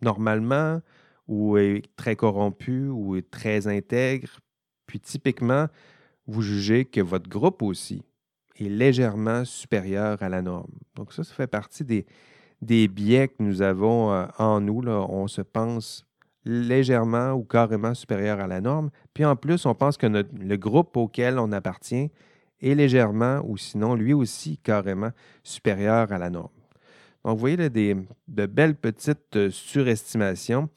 normalement 0.00 0.80
ou 1.28 1.56
est 1.56 1.82
très 1.96 2.16
corrompu 2.16 2.88
ou 2.88 3.16
est 3.16 3.30
très 3.30 3.66
intègre? 3.68 4.40
Puis 4.86 5.00
typiquement, 5.00 5.68
vous 6.26 6.42
jugez 6.42 6.84
que 6.84 7.00
votre 7.00 7.28
groupe 7.28 7.62
aussi 7.62 8.02
est 8.58 8.68
légèrement 8.68 9.44
supérieur 9.44 10.22
à 10.22 10.28
la 10.28 10.42
norme. 10.42 10.72
Donc 10.94 11.12
ça, 11.12 11.24
ça 11.24 11.34
fait 11.34 11.46
partie 11.46 11.84
des, 11.84 12.06
des 12.60 12.88
biais 12.88 13.28
que 13.28 13.42
nous 13.42 13.62
avons 13.62 14.12
euh, 14.12 14.26
en 14.38 14.60
nous. 14.60 14.82
Là. 14.82 15.06
On 15.08 15.26
se 15.28 15.42
pense 15.42 16.04
légèrement 16.44 17.32
ou 17.32 17.44
carrément 17.44 17.94
supérieur 17.94 18.40
à 18.40 18.46
la 18.46 18.60
norme. 18.60 18.90
Puis 19.14 19.24
en 19.24 19.36
plus, 19.36 19.66
on 19.66 19.74
pense 19.74 19.96
que 19.96 20.06
le 20.06 20.56
groupe 20.56 20.96
auquel 20.96 21.38
on 21.38 21.52
appartient 21.52 22.10
est 22.60 22.74
légèrement 22.74 23.40
ou 23.44 23.56
sinon 23.56 23.94
lui 23.94 24.12
aussi 24.12 24.58
carrément 24.58 25.10
supérieur 25.42 26.12
à 26.12 26.18
la 26.18 26.30
norme. 26.30 26.48
Donc, 27.24 27.34
vous 27.34 27.40
voyez 27.40 27.56
là, 27.56 27.68
des, 27.68 27.96
de 28.28 28.46
belles 28.46 28.74
petites 28.74 29.36
euh, 29.36 29.50
surestimations. 29.50 30.68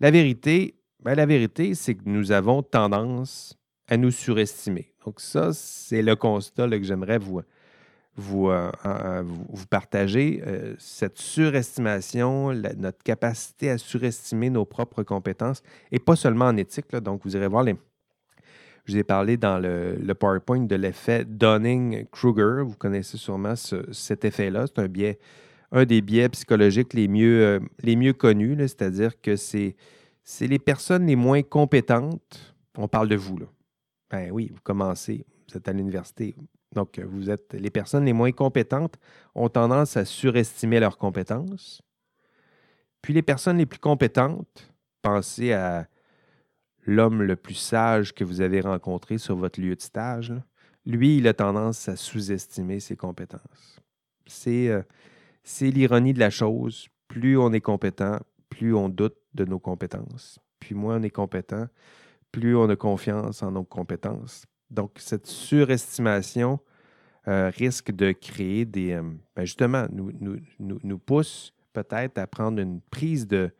La 0.00 0.10
vérité, 0.10 0.74
ben, 1.00 1.14
la 1.14 1.26
vérité, 1.26 1.74
c'est 1.74 1.94
que 1.94 2.02
nous 2.06 2.32
avons 2.32 2.62
tendance 2.62 3.56
à 3.88 3.96
nous 3.96 4.10
surestimer. 4.10 4.92
Donc, 5.04 5.20
ça, 5.20 5.52
c'est 5.52 6.02
le 6.02 6.16
constat 6.16 6.68
que 6.68 6.82
j'aimerais 6.82 7.18
vous, 7.18 7.40
vous, 8.16 8.50
euh, 8.50 9.22
vous, 9.24 9.66
partager. 9.66 10.42
Euh, 10.46 10.74
cette 10.78 11.18
surestimation, 11.18 12.52
notre 12.52 13.02
capacité 13.02 13.70
à 13.70 13.78
surestimer 13.78 14.50
nos 14.50 14.64
propres 14.64 15.02
compétences, 15.02 15.62
et 15.90 15.98
pas 15.98 16.16
seulement 16.16 16.46
en 16.46 16.56
éthique. 16.56 16.94
donc, 16.96 17.22
vous 17.24 17.36
irez 17.36 17.48
voir 17.48 17.64
les. 17.64 17.76
Je 18.84 18.92
vous 18.92 18.98
ai 18.98 19.04
parlé 19.04 19.36
dans 19.36 19.58
le, 19.58 20.12
PowerPoint 20.14 20.64
de 20.64 20.74
l'effet 20.74 21.24
Dunning-Kruger. 21.24 22.64
Vous 22.64 22.76
connaissez 22.76 23.16
sûrement 23.16 23.54
cet 23.56 24.24
effet-là. 24.24 24.66
C'est 24.66 24.80
un 24.80 24.88
biais, 24.88 25.20
un 25.70 25.84
des 25.84 26.00
biais 26.00 26.28
psychologiques 26.28 26.92
les 26.92 27.06
mieux, 27.06 27.44
euh, 27.44 27.60
les 27.82 27.94
mieux 27.94 28.12
connus, 28.12 28.56
c'est-à-dire 28.58 29.20
que 29.20 29.36
c'est 29.36 29.76
les 30.40 30.58
personnes 30.58 31.06
les 31.06 31.16
moins 31.16 31.42
compétentes. 31.42 32.56
On 32.76 32.88
parle 32.88 33.08
de 33.08 33.16
vous, 33.16 33.38
là. 33.38 33.46
Ben 34.10 34.30
oui, 34.30 34.50
vous 34.52 34.60
commencez, 34.62 35.24
vous 35.48 35.56
êtes 35.56 35.68
à 35.68 35.72
l'université. 35.72 36.34
Donc, 36.72 36.98
vous 36.98 37.30
êtes 37.30 37.52
les 37.54 37.70
personnes 37.70 38.04
les 38.04 38.12
moins 38.12 38.32
compétentes 38.32 38.98
ont 39.34 39.48
tendance 39.48 39.96
à 39.96 40.04
surestimer 40.04 40.80
leurs 40.80 40.98
compétences. 40.98 41.82
Puis 43.02 43.12
les 43.12 43.22
personnes 43.22 43.58
les 43.58 43.66
plus 43.66 43.80
compétentes, 43.80 44.72
pensez 45.02 45.52
à 45.52 45.88
l'homme 46.86 47.22
le 47.22 47.36
plus 47.36 47.54
sage 47.54 48.14
que 48.14 48.24
vous 48.24 48.40
avez 48.40 48.60
rencontré 48.60 49.18
sur 49.18 49.36
votre 49.36 49.60
lieu 49.60 49.74
de 49.74 49.82
stage. 49.82 50.32
Lui, 50.86 51.18
il 51.18 51.28
a 51.28 51.34
tendance 51.34 51.88
à 51.88 51.96
sous-estimer 51.96 52.80
ses 52.80 52.96
compétences. 52.96 53.80
Euh, 54.46 54.82
c'est 55.42 55.70
l'ironie 55.70 56.14
de 56.14 56.20
la 56.20 56.30
chose. 56.30 56.88
Plus 57.08 57.36
on 57.36 57.52
est 57.52 57.60
compétent, 57.60 58.18
plus 58.48 58.74
on 58.74 58.88
doute 58.88 59.16
de 59.34 59.44
nos 59.44 59.58
compétences. 59.58 60.38
Puis 60.58 60.74
moins 60.74 60.98
on 60.98 61.02
est 61.02 61.10
compétent, 61.10 61.66
plus 62.30 62.56
on 62.56 62.68
a 62.68 62.76
confiance 62.76 63.42
en 63.42 63.52
nos 63.52 63.64
compétences. 63.64 64.44
Donc, 64.72 64.92
cette 64.96 65.26
surestimation 65.26 66.58
euh, 67.28 67.50
risque 67.50 67.92
de 67.92 68.12
créer 68.12 68.64
des. 68.64 68.92
Euh, 68.92 69.02
ben, 69.36 69.44
justement, 69.44 69.86
nous, 69.92 70.10
nous, 70.58 70.98
pousse 70.98 71.54
peut-être 71.72 72.18
à 72.18 72.26
prendre 72.26 72.58
une 72.58 72.80
prise 72.80 73.26
de, 73.26 73.50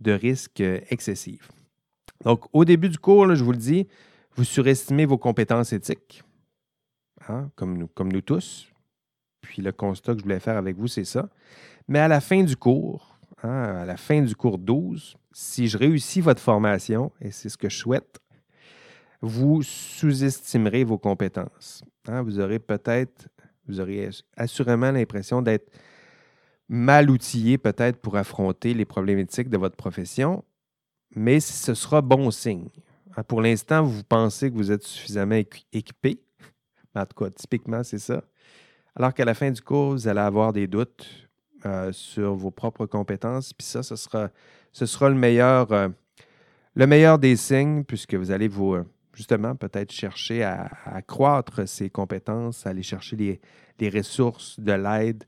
de 0.00 0.12
risque 0.12 0.60
excessive. 0.60 1.48
Donc, 2.24 2.44
au 2.52 2.64
début 2.66 2.90
du 2.90 2.98
cours, 2.98 3.34
je 3.34 3.42
vous 3.42 3.52
le 3.52 3.58
dis, 3.58 3.88
vous 4.36 4.44
surestimez 4.44 5.06
vos 5.06 5.18
compétences 5.18 5.72
éthiques, 5.72 6.22
hein, 7.28 7.50
comme, 7.56 7.78
nous, 7.78 7.88
comme 7.88 8.12
nous 8.12 8.20
tous. 8.20 8.68
Puis 9.40 9.62
le 9.62 9.72
constat 9.72 10.12
que 10.12 10.18
je 10.18 10.24
voulais 10.24 10.40
faire 10.40 10.58
avec 10.58 10.76
vous, 10.76 10.86
c'est 10.86 11.04
ça. 11.04 11.30
Mais 11.88 11.98
à 11.98 12.08
la 12.08 12.20
fin 12.20 12.42
du 12.42 12.56
cours, 12.56 13.18
hein, 13.42 13.78
à 13.80 13.84
la 13.86 13.96
fin 13.96 14.20
du 14.20 14.36
cours 14.36 14.58
12, 14.58 15.16
si 15.32 15.68
je 15.68 15.78
réussis 15.78 16.20
votre 16.20 16.42
formation, 16.42 17.10
et 17.22 17.30
c'est 17.30 17.48
ce 17.48 17.56
que 17.56 17.70
je 17.70 17.78
souhaite, 17.78 18.20
vous 19.20 19.62
sous-estimerez 19.62 20.84
vos 20.84 20.98
compétences. 20.98 21.84
Hein? 22.08 22.22
vous 22.22 22.40
aurez 22.40 22.58
peut-être, 22.58 23.28
vous 23.66 23.80
aurez 23.80 24.10
assurément 24.36 24.90
l'impression 24.90 25.42
d'être 25.42 25.70
mal 26.68 27.10
outillé 27.10 27.58
peut-être 27.58 28.00
pour 28.00 28.16
affronter 28.16 28.74
les 28.74 28.84
problématiques 28.84 29.50
de 29.50 29.58
votre 29.58 29.76
profession, 29.76 30.44
mais 31.14 31.40
ce 31.40 31.74
sera 31.74 32.00
bon 32.00 32.30
signe. 32.30 32.68
Hein, 33.16 33.24
pour 33.24 33.42
l'instant, 33.42 33.82
vous 33.82 34.04
pensez 34.04 34.50
que 34.50 34.56
vous 34.56 34.70
êtes 34.70 34.84
suffisamment 34.84 35.40
équipé. 35.72 36.20
En 36.92 37.06
tout 37.06 37.24
cas, 37.24 37.30
typiquement, 37.30 37.84
c'est 37.84 38.00
ça. 38.00 38.24
Alors 38.96 39.14
qu'à 39.14 39.24
la 39.24 39.34
fin 39.34 39.50
du 39.50 39.60
cours, 39.62 39.92
vous 39.92 40.08
allez 40.08 40.20
avoir 40.20 40.52
des 40.52 40.66
doutes 40.66 41.06
euh, 41.64 41.92
sur 41.92 42.34
vos 42.34 42.50
propres 42.50 42.86
compétences. 42.86 43.52
Puis 43.52 43.66
ça, 43.66 43.82
ce 43.82 43.94
sera, 43.94 44.30
ce 44.72 44.86
sera 44.86 45.08
le, 45.08 45.14
meilleur, 45.14 45.70
euh, 45.72 47.16
des 47.16 47.36
signes, 47.36 47.84
puisque 47.84 48.14
vous 48.14 48.32
allez 48.32 48.48
vous, 48.48 48.74
euh, 48.74 48.84
justement, 49.12 49.54
peut-être 49.56 49.92
chercher 49.92 50.42
à, 50.42 50.70
accroître 50.84 51.68
ces 51.68 51.90
compétences, 51.90 52.66
aller 52.66 52.82
chercher 52.82 53.40
les, 53.78 53.88
ressources 53.88 54.60
de 54.60 54.72
l'aide, 54.72 55.24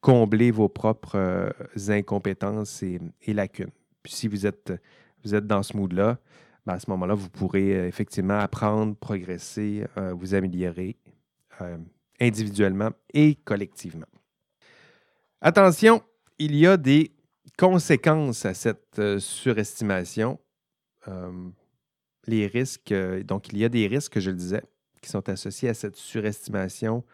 combler 0.00 0.50
vos 0.50 0.68
propres 0.68 1.52
incompétences 1.88 2.82
et, 2.82 3.00
lacunes. 3.32 3.70
Puis 4.02 4.12
si 4.12 4.28
vous 4.28 4.46
êtes, 4.46 4.72
dans 5.24 5.62
ce 5.62 5.76
mood-là, 5.76 6.18
ben, 6.66 6.74
à 6.74 6.80
ce 6.80 6.90
moment-là, 6.90 7.14
vous 7.14 7.30
pourrez 7.30 7.86
effectivement 7.86 8.38
apprendre, 8.38 8.96
progresser, 8.96 9.84
vous 9.96 10.34
améliorer 10.34 10.96
individuellement 12.20 12.90
et 13.12 13.36
collectivement. 13.44 14.06
Attention, 15.40 16.02
il 16.38 16.56
y 16.56 16.66
a 16.66 16.76
des 16.76 17.12
conséquences 17.58 18.44
à 18.46 18.54
cette 18.54 18.98
euh, 18.98 19.18
surestimation. 19.18 20.40
Les 22.26 22.46
risques, 22.46 22.92
euh, 22.92 23.22
donc 23.22 23.52
il 23.52 23.58
y 23.58 23.64
a 23.64 23.68
des 23.68 23.86
risques, 23.86 24.18
je 24.18 24.30
le 24.30 24.36
disais, 24.36 24.62
qui 25.02 25.10
sont 25.10 25.28
associés 25.28 25.68
à 25.68 25.74
cette 25.74 25.96
surestimation 25.96 27.04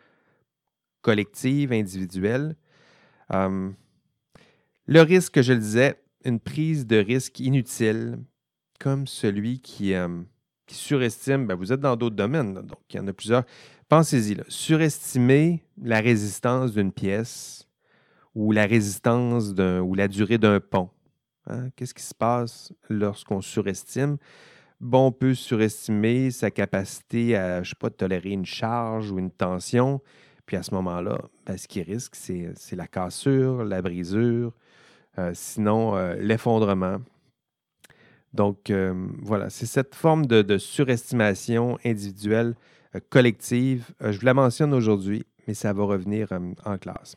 collective, 1.03 1.73
individuelle. 1.73 2.57
le 3.31 3.75
risque, 4.87 5.40
je 5.40 5.53
le 5.53 5.59
disais, 5.59 6.01
une 6.25 6.40
prise 6.40 6.87
de 6.87 6.96
risque 6.96 7.40
inutile, 7.40 8.18
comme 8.79 9.07
celui 9.07 9.61
qui, 9.61 9.94
qui 10.66 10.75
surestime, 10.75 11.46
ben, 11.46 11.55
vous 11.55 11.73
êtes 11.73 11.81
dans 11.81 11.96
d'autres 11.96 12.16
domaines, 12.16 12.55
donc 12.55 12.79
il 12.90 12.96
y 12.96 13.01
en 13.01 13.09
a 13.09 13.12
plusieurs. 13.12 13.44
Pensez-y, 13.88 14.37
surestimer 14.46 15.64
la 15.83 16.01
résistance 16.01 16.73
d'une 16.73 16.92
pièce 16.92 17.66
ou 18.37 18.53
la 18.53 18.66
résistance 18.66 19.53
d'un 19.53 19.81
ou 19.81 19.94
la 19.94 20.07
durée 20.07 20.38
d'un 20.38 20.61
pont. 20.61 20.90
Hein? 21.46 21.70
Qu'est-ce 21.75 21.92
qui 21.92 22.05
se 22.05 22.14
passe 22.14 22.73
lorsqu'on 22.88 23.40
surestime? 23.40 24.16
Bon, 24.80 25.08
on 25.08 25.12
peut 25.12 25.34
surestimer 25.34 26.30
sa 26.30 26.50
capacité 26.50 27.36
à, 27.36 27.62
je 27.62 27.70
sais 27.70 27.76
pas, 27.78 27.90
tolérer 27.90 28.30
une 28.30 28.46
charge 28.46 29.10
ou 29.10 29.18
une 29.18 29.30
tension. 29.30 30.00
Puis 30.46 30.56
à 30.56 30.62
ce 30.62 30.74
moment-là, 30.74 31.18
ben, 31.44 31.58
ce 31.58 31.68
qui 31.68 31.82
risque, 31.82 32.16
c'est 32.16 32.76
la 32.76 32.86
cassure, 32.86 33.62
la 33.62 33.82
brisure, 33.82 34.54
euh, 35.18 35.32
sinon 35.34 35.96
euh, 35.96 36.14
l'effondrement. 36.16 36.96
Donc 38.32 38.70
euh, 38.70 38.94
voilà, 39.20 39.50
c'est 39.50 39.66
cette 39.66 39.94
forme 39.94 40.24
de 40.24 40.56
surestimation 40.56 41.78
individuelle 41.84 42.54
collective. 43.10 43.90
Je 44.00 44.18
vous 44.18 44.24
la 44.26 44.34
mentionne 44.34 44.72
aujourd'hui, 44.72 45.26
mais 45.46 45.52
ça 45.52 45.74
va 45.74 45.84
revenir 45.84 46.28
en 46.64 46.78
classe. 46.78 47.16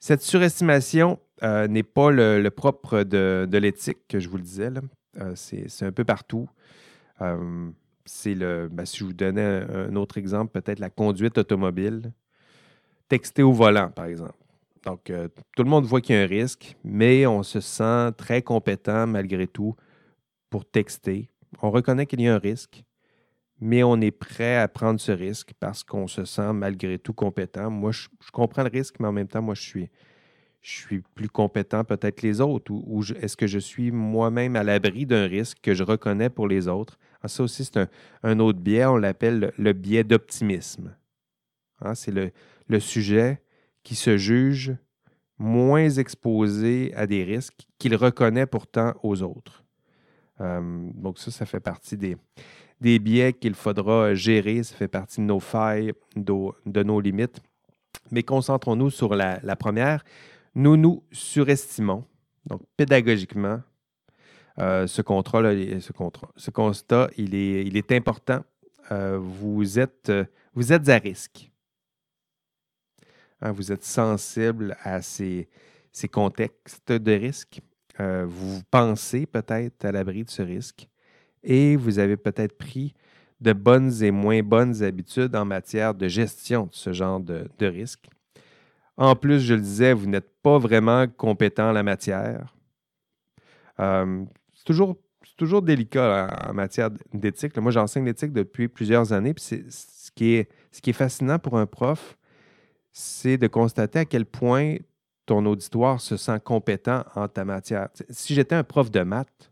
Cette 0.00 0.22
surestimation 0.22 1.20
n'est 1.42 1.82
pas 1.84 2.10
le, 2.10 2.48
propre 2.48 3.04
de, 3.04 3.58
l'éthique, 3.58 4.08
que 4.08 4.18
je 4.18 4.28
vous 4.28 4.38
le 4.38 4.42
disais. 4.42 4.68
c'est 5.34 5.86
un 5.86 5.92
peu 5.92 6.04
partout. 6.04 6.48
C'est 8.04 8.34
le, 8.34 8.68
ben, 8.68 8.84
si 8.84 8.98
je 8.98 9.04
vous 9.04 9.12
donnais 9.12 9.42
un, 9.42 9.94
autre 9.96 10.18
exemple, 10.18 10.52
peut-être 10.52 10.78
la 10.78 10.90
conduite 10.90 11.38
automobile. 11.38 12.12
Texter 13.08 13.42
au 13.42 13.52
volant, 13.52 13.90
par 13.90 14.06
exemple. 14.06 14.34
Donc, 14.84 15.12
tout 15.56 15.62
le 15.62 15.68
monde 15.68 15.84
voit 15.84 16.00
qu'il 16.00 16.14
y 16.14 16.18
a 16.18 16.22
un 16.22 16.26
risque, 16.26 16.76
mais 16.84 17.26
on 17.26 17.42
se 17.42 17.60
sent 17.60 18.12
très 18.16 18.40
compétent 18.40 19.06
malgré 19.06 19.46
tout 19.46 19.74
pour 20.48 20.64
texter. 20.64 21.28
On 21.62 21.70
reconnaît 21.70 22.06
qu'il 22.06 22.20
y 22.20 22.28
a 22.28 22.34
un 22.34 22.38
risque, 22.38 22.84
mais 23.60 23.82
on 23.82 24.00
est 24.00 24.10
prêt 24.10 24.56
à 24.56 24.68
prendre 24.68 25.00
ce 25.00 25.12
risque 25.12 25.52
parce 25.60 25.84
qu'on 25.84 26.06
se 26.06 26.24
sent 26.24 26.52
malgré 26.52 26.98
tout 26.98 27.12
compétent. 27.12 27.70
Moi, 27.70 27.92
je, 27.92 28.08
comprends 28.32 28.62
le 28.62 28.70
risque, 28.70 28.96
mais 29.00 29.08
en 29.08 29.12
même 29.12 29.28
temps, 29.28 29.42
moi, 29.42 29.54
je 29.54 29.62
suis, 29.62 29.90
je 30.62 30.70
suis 30.70 31.02
plus 31.14 31.28
compétent 31.28 31.84
peut-être 31.84 32.16
que 32.16 32.26
les 32.26 32.40
autres 32.40 32.72
ou, 32.72 33.02
est-ce 33.20 33.36
que 33.36 33.46
je 33.46 33.58
suis 33.58 33.90
moi-même 33.90 34.56
à 34.56 34.64
l'abri 34.64 35.06
d'un 35.06 35.26
risque 35.26 35.58
que 35.62 35.74
je 35.74 35.84
reconnais 35.84 36.30
pour 36.30 36.48
les 36.48 36.68
autres? 36.68 36.98
Ah, 37.22 37.28
ça 37.28 37.42
aussi, 37.42 37.64
c'est 37.64 37.88
un, 38.22 38.38
autre 38.38 38.58
biais, 38.58 38.86
on 38.86 38.96
l'appelle 38.96 39.52
le, 39.56 39.72
biais 39.72 40.04
d'optimisme. 40.04 40.94
Ah, 41.80 41.94
c'est 41.94 42.12
le, 42.12 42.80
sujet 42.80 43.42
qui 43.82 43.94
se 43.94 44.16
juge 44.16 44.74
moins 45.38 45.88
exposé 45.88 46.92
à 46.94 47.06
des 47.06 47.24
risques 47.24 47.66
qu'il 47.78 47.94
reconnaît 47.96 48.46
pourtant 48.46 48.94
aux 49.02 49.22
autres. 49.22 49.64
donc 50.38 51.18
ça, 51.18 51.30
ça 51.30 51.46
fait 51.46 51.60
partie 51.60 51.96
des 51.96 52.98
biais 52.98 53.32
qu'il 53.32 53.54
faudra 53.54 54.14
gérer. 54.14 54.62
Ça 54.62 54.74
fait 54.74 54.88
partie 54.88 55.20
de 55.20 55.26
nos 55.26 55.40
failles, 55.40 55.92
de, 56.16 56.82
nos 56.82 57.00
limites. 57.00 57.40
Mais 58.10 58.22
concentrons-nous 58.22 58.90
sur 58.90 59.14
la, 59.14 59.56
première. 59.56 60.04
Nous 60.54 60.76
nous 60.76 61.02
surestimons. 61.12 62.04
Donc, 62.46 62.62
pédagogiquement, 62.76 63.60
euh, 64.58 64.86
ce, 64.86 65.02
ce, 65.02 66.50
constat, 66.50 67.08
il 67.16 67.34
est, 67.34 67.92
important. 67.92 68.44
Euh, 68.92 69.18
vous, 69.20 69.78
êtes, 69.78 70.12
vous 70.54 70.72
êtes 70.72 70.88
à 70.88 70.98
risque. 70.98 71.50
Hein, 73.42 73.52
vous 73.52 73.72
êtes 73.72 73.84
sensible 73.84 74.76
à 74.82 75.00
ces, 75.02 75.48
contextes 76.12 76.92
de 76.92 77.12
risque. 77.12 77.60
Euh, 77.98 78.24
vous 78.28 78.62
pensez 78.70 79.26
peut-être 79.26 79.84
à 79.84 79.92
l'abri 79.92 80.24
de 80.24 80.30
ce 80.30 80.42
risque 80.42 80.88
et 81.42 81.76
vous 81.76 81.98
avez 81.98 82.16
peut-être 82.16 82.56
pris 82.56 82.94
de 83.40 83.52
bonnes 83.52 84.02
et 84.02 84.10
moins 84.10 84.42
bonnes 84.42 84.82
habitudes 84.82 85.34
en 85.34 85.44
matière 85.44 85.94
de 85.94 86.06
gestion 86.06 86.66
de 86.66 86.74
ce 86.74 86.92
genre 86.92 87.20
de, 87.20 87.66
risque. 87.66 88.08
En 88.96 89.16
plus, 89.16 89.40
je 89.40 89.54
le 89.54 89.60
disais, 89.60 89.94
vous 89.94 90.06
n'êtes 90.06 90.30
pas 90.42 90.58
vraiment 90.58 91.06
compétent 91.08 91.70
en 91.70 91.72
la 91.72 91.82
matière. 91.82 92.54
Euh, 93.80 94.24
toujours, 94.70 94.96
toujours 95.36 95.62
délicat 95.62 96.28
en, 96.48 96.54
matière 96.54 96.90
d'éthique. 97.12 97.56
Moi, 97.58 97.72
j'enseigne 97.72 98.04
l'éthique 98.04 98.32
depuis 98.32 98.68
plusieurs 98.68 99.12
années. 99.12 99.34
Puis 99.34 99.44
ce, 99.68 100.10
qui 100.14 100.34
est, 100.34 100.48
ce 100.70 100.80
qui 100.80 100.90
est 100.90 100.94
fascinant 100.94 101.40
pour 101.40 101.58
un 101.58 101.66
prof, 101.66 102.16
c'est 102.92 103.36
de 103.36 103.48
constater 103.48 103.98
à 103.98 104.04
quel 104.04 104.26
point 104.26 104.76
ton 105.26 105.44
auditoire 105.46 106.00
se 106.00 106.16
sent 106.16 106.38
compétent 106.44 107.04
en 107.16 107.26
ta 107.26 107.44
matière. 107.44 107.88
Si 108.10 108.32
j'étais 108.32 108.54
un 108.54 108.62
prof 108.62 108.92
de 108.92 109.00
maths, 109.00 109.50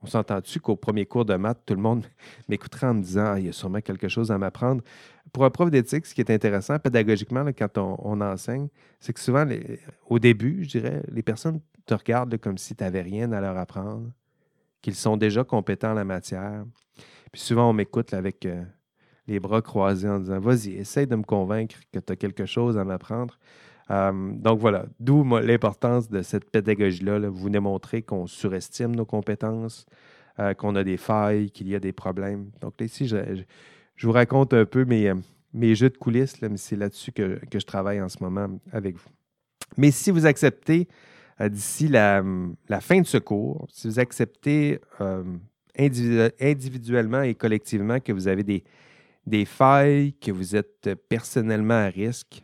on 0.00 0.06
s'entend-tu 0.06 0.60
qu'au 0.60 0.76
premier 0.76 1.04
cours 1.04 1.26
de 1.26 1.34
maths, 1.34 1.60
tout 1.66 1.74
le 1.74 1.82
monde 1.82 2.06
m'écouterait 2.48 2.86
en 2.86 2.94
me 2.94 3.02
disant 3.02 3.32
ah, 3.34 3.38
il 3.38 3.46
y 3.46 3.48
a 3.50 3.52
sûrement 3.52 3.82
quelque 3.82 4.08
chose 4.08 4.30
à 4.30 4.38
m'apprendre? 4.38 4.82
Pour 5.30 5.44
un 5.44 5.50
prof 5.50 5.70
d'éthique, 5.70 6.06
ce 6.06 6.14
qui 6.14 6.22
est 6.22 6.30
intéressant 6.30 6.78
pédagogiquement 6.78 7.44
quand 7.48 7.76
on, 7.76 8.20
enseigne, 8.22 8.68
c'est 8.98 9.12
que 9.12 9.20
souvent, 9.20 9.46
au 10.06 10.18
début, 10.18 10.64
je 10.64 10.78
dirais, 10.78 11.02
les 11.08 11.22
personnes 11.22 11.60
te 11.84 11.92
regardent 11.92 12.38
comme 12.38 12.56
si 12.56 12.74
tu 12.74 12.82
n'avais 12.82 13.02
rien 13.02 13.32
à 13.32 13.40
leur 13.42 13.58
apprendre, 13.58 14.10
qu'ils 14.82 14.94
sont 14.94 15.16
déjà 15.16 15.44
compétents 15.44 15.90
en 15.90 15.94
la 15.94 16.04
matière. 16.04 16.64
Puis 17.32 17.40
souvent, 17.40 17.70
on 17.70 17.72
m'écoute 17.72 18.14
avec 18.14 18.46
euh, 18.46 18.62
les 19.26 19.40
bras 19.40 19.62
croisés 19.62 20.08
en 20.08 20.18
disant 20.18 20.40
Vas-y, 20.40 20.74
essaye 20.74 21.06
de 21.06 21.16
me 21.16 21.22
convaincre 21.22 21.76
que 21.92 21.98
tu 21.98 22.12
as 22.12 22.16
quelque 22.16 22.46
chose 22.46 22.78
à 22.78 22.84
m'apprendre. 22.84 23.38
Donc 23.88 24.58
voilà, 24.60 24.84
d'où 25.00 25.24
l'importance 25.24 26.10
de 26.10 26.20
cette 26.20 26.50
pédagogie-là. 26.50 27.20
Vous 27.30 27.48
démontrez 27.48 28.02
qu'on 28.02 28.26
surestime 28.26 28.94
nos 28.94 29.06
compétences, 29.06 29.86
euh, 30.40 30.52
qu'on 30.54 30.76
a 30.76 30.84
des 30.84 30.98
failles, 30.98 31.50
qu'il 31.50 31.68
y 31.68 31.74
a 31.74 31.80
des 31.80 31.92
problèmes. 31.92 32.50
Donc 32.60 32.74
ici, 32.80 33.08
je, 33.08 33.16
vous 34.02 34.12
raconte 34.12 34.52
un 34.52 34.66
peu 34.66 34.84
mes, 34.84 35.74
jeux 35.74 35.88
de 35.88 35.96
coulisses, 35.96 36.40
mais 36.42 36.56
c'est 36.58 36.76
là-dessus 36.76 37.12
que, 37.12 37.40
je 37.52 37.64
travaille 37.64 38.00
en 38.02 38.08
ce 38.08 38.22
moment 38.22 38.60
avec 38.72 38.96
vous. 38.96 39.08
Mais 39.76 39.90
si 39.90 40.10
vous 40.10 40.26
acceptez 40.26 40.86
d'ici 41.40 41.88
la, 41.88 42.22
fin 42.80 43.00
de 43.00 43.06
ce 43.06 43.18
cours, 43.18 43.66
si 43.70 43.88
vous 43.88 43.98
acceptez 43.98 44.80
individuellement 45.78 47.22
et 47.22 47.34
collectivement 47.34 48.00
que 48.00 48.12
vous 48.12 48.28
avez 48.28 48.42
des, 48.42 49.44
failles, 49.44 50.14
que 50.14 50.32
vous 50.32 50.56
êtes 50.56 50.90
personnellement 51.08 51.74
à 51.74 51.86
risque, 51.86 52.42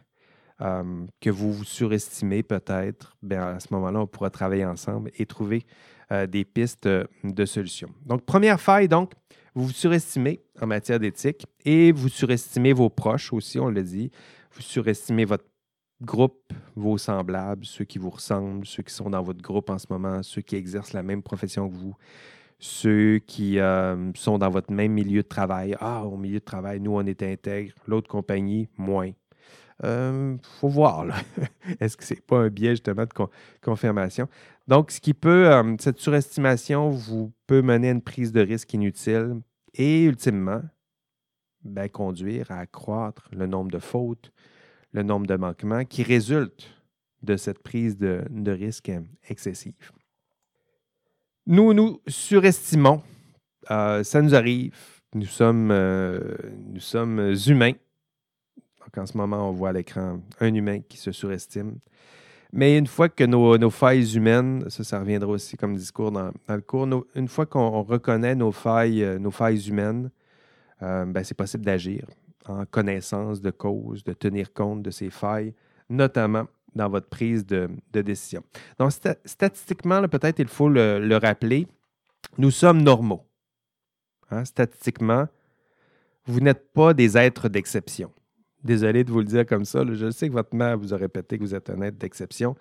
euh, 0.60 1.06
que 1.20 1.30
vous 1.30 1.52
vous 1.52 1.64
surestimez 1.64 2.44
peut-être, 2.44 3.16
ben, 3.22 3.56
à 3.56 3.60
ce 3.60 3.66
moment-là, 3.72 4.00
on 4.00 4.06
pourra 4.06 4.30
travailler 4.30 4.64
ensemble 4.64 5.10
et 5.18 5.26
trouver 5.26 5.66
euh, 6.12 6.28
des 6.28 6.44
pistes 6.44 6.86
euh, 6.86 7.04
de 7.24 7.44
solutions. 7.44 7.90
Donc, 8.06 8.24
première 8.24 8.60
faille, 8.60 8.86
donc, 8.86 9.12
vous 9.56 9.66
vous 9.66 9.72
surestimez 9.72 10.40
en 10.60 10.68
matière 10.68 11.00
d'éthique 11.00 11.46
et 11.64 11.90
vous 11.90 12.08
surestimez 12.08 12.72
vos 12.72 12.88
proches 12.88 13.32
aussi, 13.32 13.58
on 13.58 13.68
le 13.68 13.82
dit. 13.82 14.12
Vous 14.52 14.62
surestimez 14.62 15.24
votre 15.24 15.44
groupe, 16.04 16.52
vos 16.76 16.98
semblables, 16.98 17.64
ceux 17.64 17.84
qui 17.84 17.98
vous 17.98 18.10
ressemblent, 18.10 18.66
ceux 18.66 18.82
qui 18.82 18.92
sont 18.92 19.10
dans 19.10 19.22
votre 19.22 19.42
groupe 19.42 19.70
en 19.70 19.78
ce 19.78 19.86
moment, 19.90 20.22
ceux 20.22 20.42
qui 20.42 20.56
exercent 20.56 20.92
la 20.92 21.02
même 21.02 21.22
profession 21.22 21.68
que 21.68 21.74
vous, 21.74 21.94
ceux 22.58 23.18
qui 23.18 23.58
sont 24.14 24.38
dans 24.38 24.50
votre 24.50 24.72
même 24.72 24.92
milieu 24.92 25.22
de 25.22 25.28
travail. 25.28 25.76
Ah, 25.80 26.04
au 26.04 26.16
milieu 26.16 26.38
de 26.38 26.44
travail, 26.44 26.80
nous, 26.80 26.92
on 26.92 27.04
est 27.04 27.22
intègre, 27.22 27.74
l'autre 27.86 28.08
compagnie, 28.08 28.68
moins. 28.76 29.10
Il 29.82 29.86
euh, 29.86 30.36
faut 30.60 30.68
voir. 30.68 31.04
Est-ce 31.80 31.96
que 31.96 32.04
ce 32.04 32.14
n'est 32.14 32.20
pas 32.20 32.38
un 32.38 32.48
biais 32.48 32.70
justement 32.70 33.04
de 33.04 33.28
confirmation? 33.60 34.28
Donc, 34.68 34.90
ce 34.90 35.00
qui 35.00 35.14
peut, 35.14 35.50
euh, 35.52 35.76
cette 35.80 35.98
surestimation 35.98 36.90
vous 36.90 37.32
peut 37.46 37.60
mener 37.60 37.88
à 37.88 37.92
une 37.92 38.02
prise 38.02 38.32
de 38.32 38.40
risque 38.40 38.72
inutile 38.72 39.40
et 39.74 40.04
ultimement 40.04 40.62
ben, 41.64 41.88
conduire 41.88 42.50
à 42.50 42.58
accroître 42.58 43.28
le 43.32 43.46
nombre 43.46 43.70
de 43.70 43.78
fautes, 43.78 44.30
le 44.94 45.02
nombre 45.02 45.26
de 45.26 45.36
manquements 45.36 45.84
qui 45.84 46.02
résultent 46.02 46.70
de 47.22 47.36
cette 47.36 47.58
prise 47.58 47.98
de, 47.98 48.50
risque 48.50 48.90
excessive. 49.28 49.92
Nous 51.46 51.74
nous 51.74 52.00
surestimons. 52.06 53.02
Euh, 53.70 54.02
ça 54.02 54.22
nous 54.22 54.34
arrive. 54.34 54.74
Nous 55.14 55.26
sommes, 55.26 55.68
nous 56.72 56.80
sommes 56.80 57.34
humains 57.46 57.74
en 58.98 59.06
ce 59.06 59.16
moment, 59.16 59.48
on 59.48 59.52
voit 59.52 59.70
à 59.70 59.72
l'écran 59.72 60.20
un 60.40 60.54
humain 60.54 60.80
qui 60.88 60.96
se 60.96 61.12
surestime. 61.12 61.78
Mais 62.52 62.78
une 62.78 62.86
fois 62.86 63.08
que 63.08 63.24
nos, 63.24 63.70
failles 63.70 64.16
humaines, 64.16 64.64
ça, 64.68 64.84
ça 64.84 65.00
reviendra 65.00 65.30
aussi 65.30 65.56
comme 65.56 65.74
discours 65.76 66.12
dans, 66.12 66.30
le 66.48 66.60
cours, 66.60 66.86
une 67.14 67.28
fois 67.28 67.46
qu'on 67.46 67.82
reconnaît 67.82 68.36
nos 68.36 68.52
failles, 68.52 69.02
euh, 69.02 69.18
nos 69.18 69.32
failles 69.32 69.68
humaines, 69.68 70.10
euh, 70.82 71.04
ben, 71.04 71.24
c'est 71.24 71.36
possible 71.36 71.64
d'agir 71.64 72.06
en 72.46 72.64
connaissance 72.66 73.40
de 73.40 73.50
cause, 73.50 74.04
de 74.04 74.12
tenir 74.12 74.52
compte 74.52 74.82
de 74.82 74.90
ces 74.90 75.10
failles, 75.10 75.54
notamment 75.88 76.46
dans 76.74 76.88
votre 76.88 77.08
prise 77.08 77.46
de, 77.46 77.68
décision. 77.92 78.42
Donc, 78.78 78.92
statistiquement, 79.24 80.06
peut-être 80.08 80.40
il 80.40 80.48
faut 80.48 80.68
le, 80.68 81.16
rappeler, 81.16 81.66
nous 82.38 82.50
sommes 82.50 82.82
normaux. 82.82 83.24
Hein, 84.30 84.44
statistiquement, 84.44 85.28
vous 86.26 86.40
n'êtes 86.40 86.72
pas 86.72 86.94
des 86.94 87.16
êtres 87.16 87.48
d'exception. 87.48 88.10
Désolé 88.62 89.04
de 89.04 89.12
vous 89.12 89.18
le 89.18 89.26
dire 89.26 89.46
comme 89.46 89.64
ça. 89.64 89.84
Je 89.86 90.10
sais 90.10 90.28
que 90.28 90.32
votre 90.32 90.54
mère 90.56 90.78
vous 90.78 90.94
a 90.94 90.96
répété 90.96 91.36
que 91.36 91.42
vous 91.42 91.54
êtes 91.54 91.68
un 91.68 91.82
être 91.82 91.98
d'exception, 91.98 92.56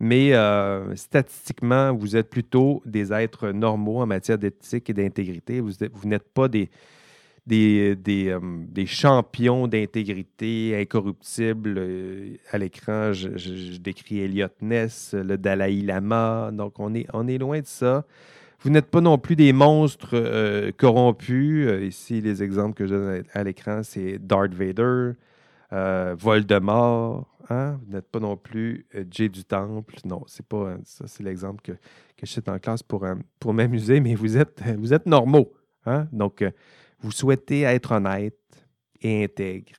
mais 0.00 0.32
euh, 0.32 0.96
statistiquement, 0.96 1.94
vous 1.94 2.16
êtes 2.16 2.30
plutôt 2.30 2.82
des 2.86 3.12
êtres 3.12 3.50
normaux 3.50 4.00
en 4.00 4.06
matière 4.06 4.38
d'éthique 4.38 4.88
et 4.90 4.94
d'intégrité. 4.94 5.60
Vous, 5.60 5.72
n'êtes 6.04 6.28
pas 6.32 6.48
des, 6.48 6.70
des, 7.46 7.96
euh, 8.08 8.40
des, 8.68 8.86
champions 8.86 9.66
d'intégrité 9.66 10.76
incorruptibles. 10.80 11.74
Euh, 11.78 12.36
à 12.50 12.58
l'écran, 12.58 13.12
je, 13.12 13.78
décris 13.78 14.20
Elliot 14.20 14.48
Ness, 14.60 15.14
le 15.14 15.36
Dalai 15.36 15.82
Lama. 15.82 16.50
Donc, 16.52 16.78
on 16.78 16.94
est, 16.94 17.06
on 17.12 17.26
est 17.26 17.38
loin 17.38 17.60
de 17.60 17.66
ça. 17.66 18.04
Vous 18.60 18.70
n'êtes 18.70 18.86
pas 18.86 19.00
non 19.00 19.18
plus 19.18 19.34
des 19.34 19.52
monstres 19.52 20.70
corrompus. 20.76 21.68
ici, 21.82 22.20
les 22.20 22.44
exemples 22.44 22.74
que 22.74 22.86
je 22.86 22.94
donne 22.94 23.24
à 23.32 23.42
l'écran, 23.42 23.82
c'est 23.82 24.18
Darth 24.20 24.54
Vader, 24.54 25.14
euh, 25.72 26.14
Voldemort, 26.18 27.26
hein? 27.48 27.80
vous 27.82 27.94
n'êtes 27.94 28.06
pas 28.10 28.20
non 28.20 28.36
plus 28.36 28.86
euh, 28.94 29.04
Jay 29.10 29.30
du 29.30 29.42
Temple. 29.42 29.94
Non, 30.04 30.22
c'est 30.26 30.44
pas 30.44 30.56
euh, 30.58 30.76
ça, 30.84 31.06
c'est 31.06 31.22
l'exemple 31.22 31.62
que, 31.62 31.72
que, 31.72 32.26
je 32.26 32.30
cite 32.30 32.48
en 32.50 32.58
classe 32.58 32.82
pour, 32.82 33.06
pour 33.40 33.54
m'amuser, 33.54 34.00
mais 34.00 34.14
vous 34.14 34.36
êtes, 34.36 34.62
vous 34.78 34.92
êtes 34.92 35.06
normaux. 35.06 35.50
Hein? 35.86 36.08
Donc, 36.12 36.44
vous 37.02 37.12
souhaitez 37.12 37.62
être 37.62 37.92
honnête 37.92 38.38
et 39.00 39.24
intègre. 39.24 39.72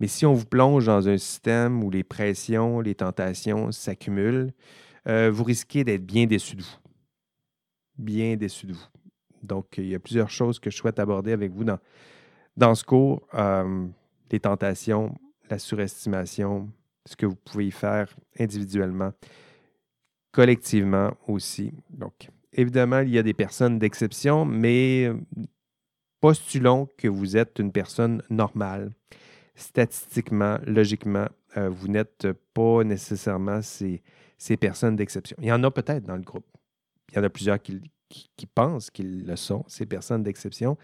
Mais 0.00 0.06
si 0.08 0.26
on 0.26 0.34
vous 0.34 0.46
plonge 0.46 0.86
dans 0.86 1.08
un 1.08 1.18
système 1.18 1.84
où 1.84 1.90
les 1.90 2.04
pressions, 2.04 2.80
les 2.80 2.94
tentations 2.94 3.70
s'accumulent, 3.72 4.52
vous 5.06 5.44
risquez 5.44 5.84
d'être 5.84 6.04
bien 6.04 6.26
déçu 6.26 6.56
de 6.56 6.62
vous. 6.62 6.76
Bien 7.98 8.36
déçu 8.36 8.66
de 8.66 8.72
vous. 8.72 8.86
Donc, 9.42 9.74
il 9.78 9.86
y 9.86 9.94
a 9.94 10.00
plusieurs 10.00 10.30
choses 10.30 10.58
que 10.58 10.70
je 10.70 10.76
souhaite 10.76 10.98
aborder 10.98 11.32
avec 11.32 11.52
vous 11.52 11.64
dans, 11.64 11.78
dans 12.56 12.74
ce 12.74 12.84
cours 12.84 13.26
les 14.32 14.40
tentations, 14.40 15.14
la 15.50 15.58
surestimation, 15.58 16.70
ce 17.04 17.14
que 17.14 17.26
vous 17.26 17.36
pouvez 17.36 17.66
y 17.66 17.70
faire 17.70 18.14
individuellement, 18.38 19.12
collectivement 20.32 21.12
aussi. 21.28 21.72
Donc, 21.90 22.28
évidemment, 22.52 23.00
il 23.00 23.10
y 23.10 23.18
a 23.18 23.22
des 23.22 23.34
personnes 23.34 23.78
d'exception, 23.78 24.44
mais 24.44 25.04
euh, 25.04 25.16
postulons 26.22 26.88
que 26.96 27.08
vous 27.08 27.36
êtes 27.36 27.58
une 27.58 27.72
personne 27.72 28.22
normale. 28.30 28.92
Statistiquement, 29.56 30.58
logiquement, 30.64 31.26
euh, 31.56 31.68
vous 31.68 31.88
n'êtes 31.88 32.28
pas 32.54 32.84
nécessairement 32.84 33.60
ces, 33.60 34.02
ces 34.38 34.56
personnes 34.56 34.96
d'exception. 34.96 35.36
Il 35.40 35.48
y 35.48 35.52
en 35.52 35.62
a 35.64 35.70
peut-être 35.70 36.04
dans 36.04 36.16
le 36.16 36.22
groupe. 36.22 36.46
Il 37.10 37.16
y 37.16 37.18
en 37.18 37.24
a 37.24 37.28
plusieurs 37.28 37.58
qui, 37.60 38.46
pensent 38.54 38.90
qu'ils 38.90 39.26
le 39.26 39.36
sont, 39.36 39.64
ces 39.66 39.84
personnes 39.84 40.22
d'exception, 40.22 40.78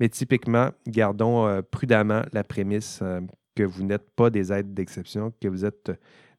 mais 0.00 0.08
typiquement, 0.08 0.70
gardons 0.86 1.46
euh, 1.46 1.62
prudemment 1.62 2.22
la 2.32 2.42
prémisse 2.42 2.98
euh, 3.02 3.20
que 3.54 3.62
vous 3.62 3.84
n'êtes 3.84 4.10
pas 4.10 4.28
des 4.28 4.52
êtres 4.52 4.70
d'exception, 4.70 5.32
que 5.40 5.46
vous 5.46 5.64
êtes 5.64 5.92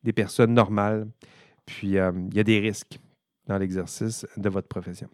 des 0.03 0.13
personnes 0.13 0.53
normales. 0.53 1.07
Puis, 1.65 1.87
il 1.87 2.33
y 2.33 2.39
a 2.39 2.43
des 2.43 2.59
risques 2.59 2.99
dans 3.47 3.57
l'exercice 3.57 4.27
de 4.35 4.49
votre 4.49 4.67
profession. 4.67 5.09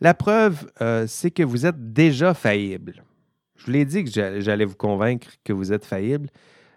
La 0.00 0.14
preuve, 0.14 0.70
euh, 0.80 1.06
c'est 1.06 1.30
que 1.30 1.42
vous 1.42 1.66
êtes 1.66 1.92
déjà 1.92 2.34
faillible. 2.34 3.04
Je 3.56 3.66
vous 3.66 3.72
l'ai 3.72 3.84
dit 3.84 4.04
que 4.04 4.10
j'allais 4.40 4.64
vous 4.64 4.74
convaincre 4.74 5.28
que 5.44 5.52
vous 5.52 5.72
êtes 5.72 5.84
faillible. 5.84 6.28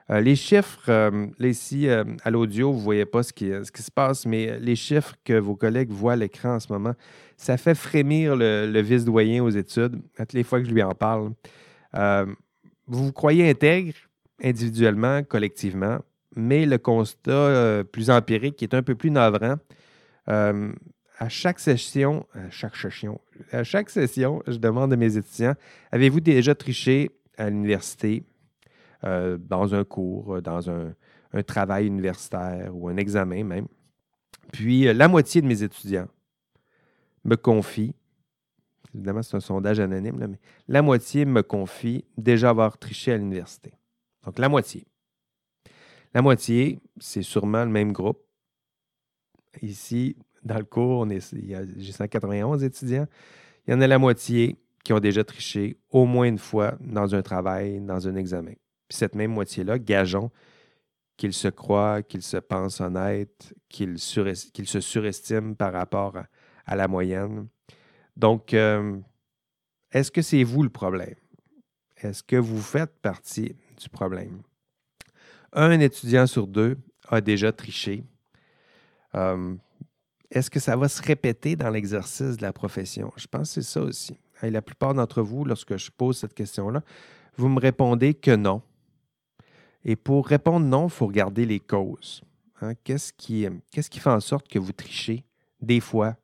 Euh, 0.09 0.21
les 0.21 0.35
chiffres, 0.35 0.89
euh, 0.89 1.27
ici 1.39 1.89
à 1.89 2.29
l'audio, 2.29 2.71
vous 2.71 2.79
ne 2.79 2.83
voyez 2.83 3.05
pas 3.05 3.23
ce 3.23 3.33
qui, 3.33 3.49
ce 3.49 3.71
qui, 3.71 3.81
se 3.81 3.91
passe, 3.91 4.25
mais 4.25 4.57
les 4.59 4.75
chiffres 4.75 5.15
que 5.25 5.33
vos 5.33 5.55
collègues 5.55 5.89
voient 5.89 6.13
à 6.13 6.15
l'écran 6.15 6.55
en 6.55 6.59
ce 6.59 6.71
moment, 6.71 6.93
ça 7.35 7.57
fait 7.57 7.75
frémir 7.75 8.35
le, 8.35 8.81
vice-doyen 8.81 9.43
aux 9.43 9.49
études, 9.49 9.99
à 10.17 10.25
toutes 10.25 10.33
les 10.33 10.43
fois 10.43 10.61
que 10.61 10.67
je 10.67 10.73
lui 10.73 10.83
en 10.83 10.93
parle. 10.93 11.31
vous 11.93 13.05
vous 13.05 13.11
croyez 13.11 13.49
intègre 13.49 13.95
individuellement, 14.41 15.23
collectivement, 15.23 15.97
mais 16.35 16.65
le 16.65 16.77
constat 16.77 17.83
plus 17.91 18.09
empirique, 18.09 18.55
qui 18.55 18.63
est 18.63 18.75
un 18.75 18.83
peu 18.83 18.95
plus 18.95 19.11
navrant, 19.11 19.55
à 21.17 21.29
chaque 21.29 21.59
session, 21.59 22.27
à 22.33 22.49
chaque 22.49 22.75
session, 22.75 23.19
à 23.51 23.63
chaque 23.63 23.89
session, 23.89 24.43
je 24.47 24.57
demande 24.57 24.93
à 24.93 24.95
mes 24.95 25.17
étudiants 25.17 25.55
avez-vous 25.91 26.19
déjà 26.19 26.53
triché 26.53 27.11
à 27.37 27.49
l'université, 27.49 28.23
euh, 29.03 29.37
dans 29.37 29.73
un 29.75 29.83
cours, 29.83 30.41
dans 30.41 30.69
un, 30.69 30.93
travail 31.45 31.85
universitaire 31.85 32.75
ou 32.75 32.89
un 32.89 32.97
examen 32.97 33.43
même? 33.43 33.67
Puis 34.51 34.87
euh, 34.87 34.93
la 34.93 35.07
moitié 35.07 35.41
de 35.41 35.47
mes 35.47 35.61
étudiants 35.61 36.07
me 37.23 37.35
confient, 37.35 37.93
évidemment 38.95 39.21
c'est 39.21 39.37
un 39.37 39.41
sondage 39.41 39.79
anonyme, 39.79 40.25
mais 40.27 40.39
la 40.67 40.81
moitié 40.81 41.25
me 41.25 41.43
confie 41.43 42.05
déjà 42.17 42.49
avoir 42.49 42.77
triché 42.77 43.11
à 43.11 43.17
l'université. 43.17 43.73
Donc 44.23 44.39
la 44.39 44.49
moitié. 44.49 44.85
La 46.13 46.21
moitié, 46.21 46.79
c'est 46.99 47.21
sûrement 47.21 47.63
le 47.63 47.69
même 47.69 47.91
groupe. 47.91 48.23
Ici, 49.61 50.15
dans 50.43 50.57
le 50.57 50.63
cours, 50.63 51.07
j'ai 51.09 51.91
191 51.91 52.63
étudiants. 52.63 53.07
Il 53.67 53.71
y 53.71 53.73
en 53.73 53.81
a 53.81 53.87
la 53.87 53.97
moitié 53.97 54.57
qui 54.83 54.93
ont 54.93 54.99
déjà 54.99 55.23
triché 55.23 55.77
au 55.89 56.05
moins 56.05 56.27
une 56.27 56.37
fois 56.37 56.75
dans 56.79 57.13
un 57.13 57.21
travail, 57.21 57.81
dans 57.81 58.07
un 58.07 58.15
examen. 58.15 58.53
Cette 58.89 59.15
même 59.15 59.31
moitié-là, 59.31 59.79
gageons 59.79 60.31
qu'ils 61.17 61.33
se 61.33 61.47
croient, 61.47 62.03
qu'ils 62.03 62.21
se 62.21 62.37
pensent 62.37 62.79
honnêtes, 62.79 63.53
qu'ils 63.67 63.99
se 63.99 64.79
surestiment 64.79 65.55
par 65.55 65.73
rapport 65.73 66.15
à, 66.65 66.75
la 66.75 66.87
moyenne. 66.87 67.47
Donc, 68.15 68.53
euh, 68.53 68.97
est-ce 69.91 70.11
que 70.11 70.21
c'est 70.21 70.43
vous 70.43 70.63
le 70.63 70.69
problème? 70.69 71.15
Est-ce 71.97 72.23
que 72.23 72.35
vous 72.35 72.61
faites 72.61 72.99
partie 73.01 73.55
du 73.81 73.89
problème? 73.89 74.41
Un 75.53 75.79
étudiant 75.79 76.27
sur 76.27 76.45
deux 76.45 76.77
a 77.09 77.19
déjà 77.19 77.51
triché. 77.51 78.03
Euh, 79.15 79.55
est-ce 80.29 80.49
que 80.49 80.59
ça 80.59 80.75
va 80.75 80.89
se 80.89 81.01
répéter 81.01 81.55
dans 81.55 81.69
l'exercice 81.69 82.37
de 82.37 82.41
la 82.41 82.53
profession? 82.53 83.11
Je 83.15 83.27
pense 83.27 83.49
que 83.49 83.61
c'est 83.61 83.69
ça 83.69 83.81
aussi. 83.81 84.17
Et 84.43 84.51
la 84.51 84.61
plupart 84.61 84.93
d'entre 84.93 85.21
vous, 85.21 85.45
lorsque 85.45 85.77
je 85.77 85.89
pose 85.89 86.17
cette 86.17 86.33
question-là, 86.33 86.83
vous 87.37 87.49
me 87.49 87.59
répondez 87.59 88.13
que 88.13 88.35
non. 88.35 88.61
Et 89.83 89.95
pour 89.95 90.27
répondre 90.27 90.65
non, 90.65 90.87
il 90.87 90.91
faut 90.91 91.07
regarder 91.07 91.45
les 91.45 91.59
causes. 91.59 92.21
Hein. 92.61 92.73
Qu'est-ce 92.83 93.13
qui, 93.13 93.47
qui 93.71 93.99
fait 93.99 94.09
en 94.09 94.19
sorte 94.19 94.47
que 94.47 94.59
vous 94.59 94.73
trichez 94.73 95.23
des 95.61 95.79
fois? 95.79 96.17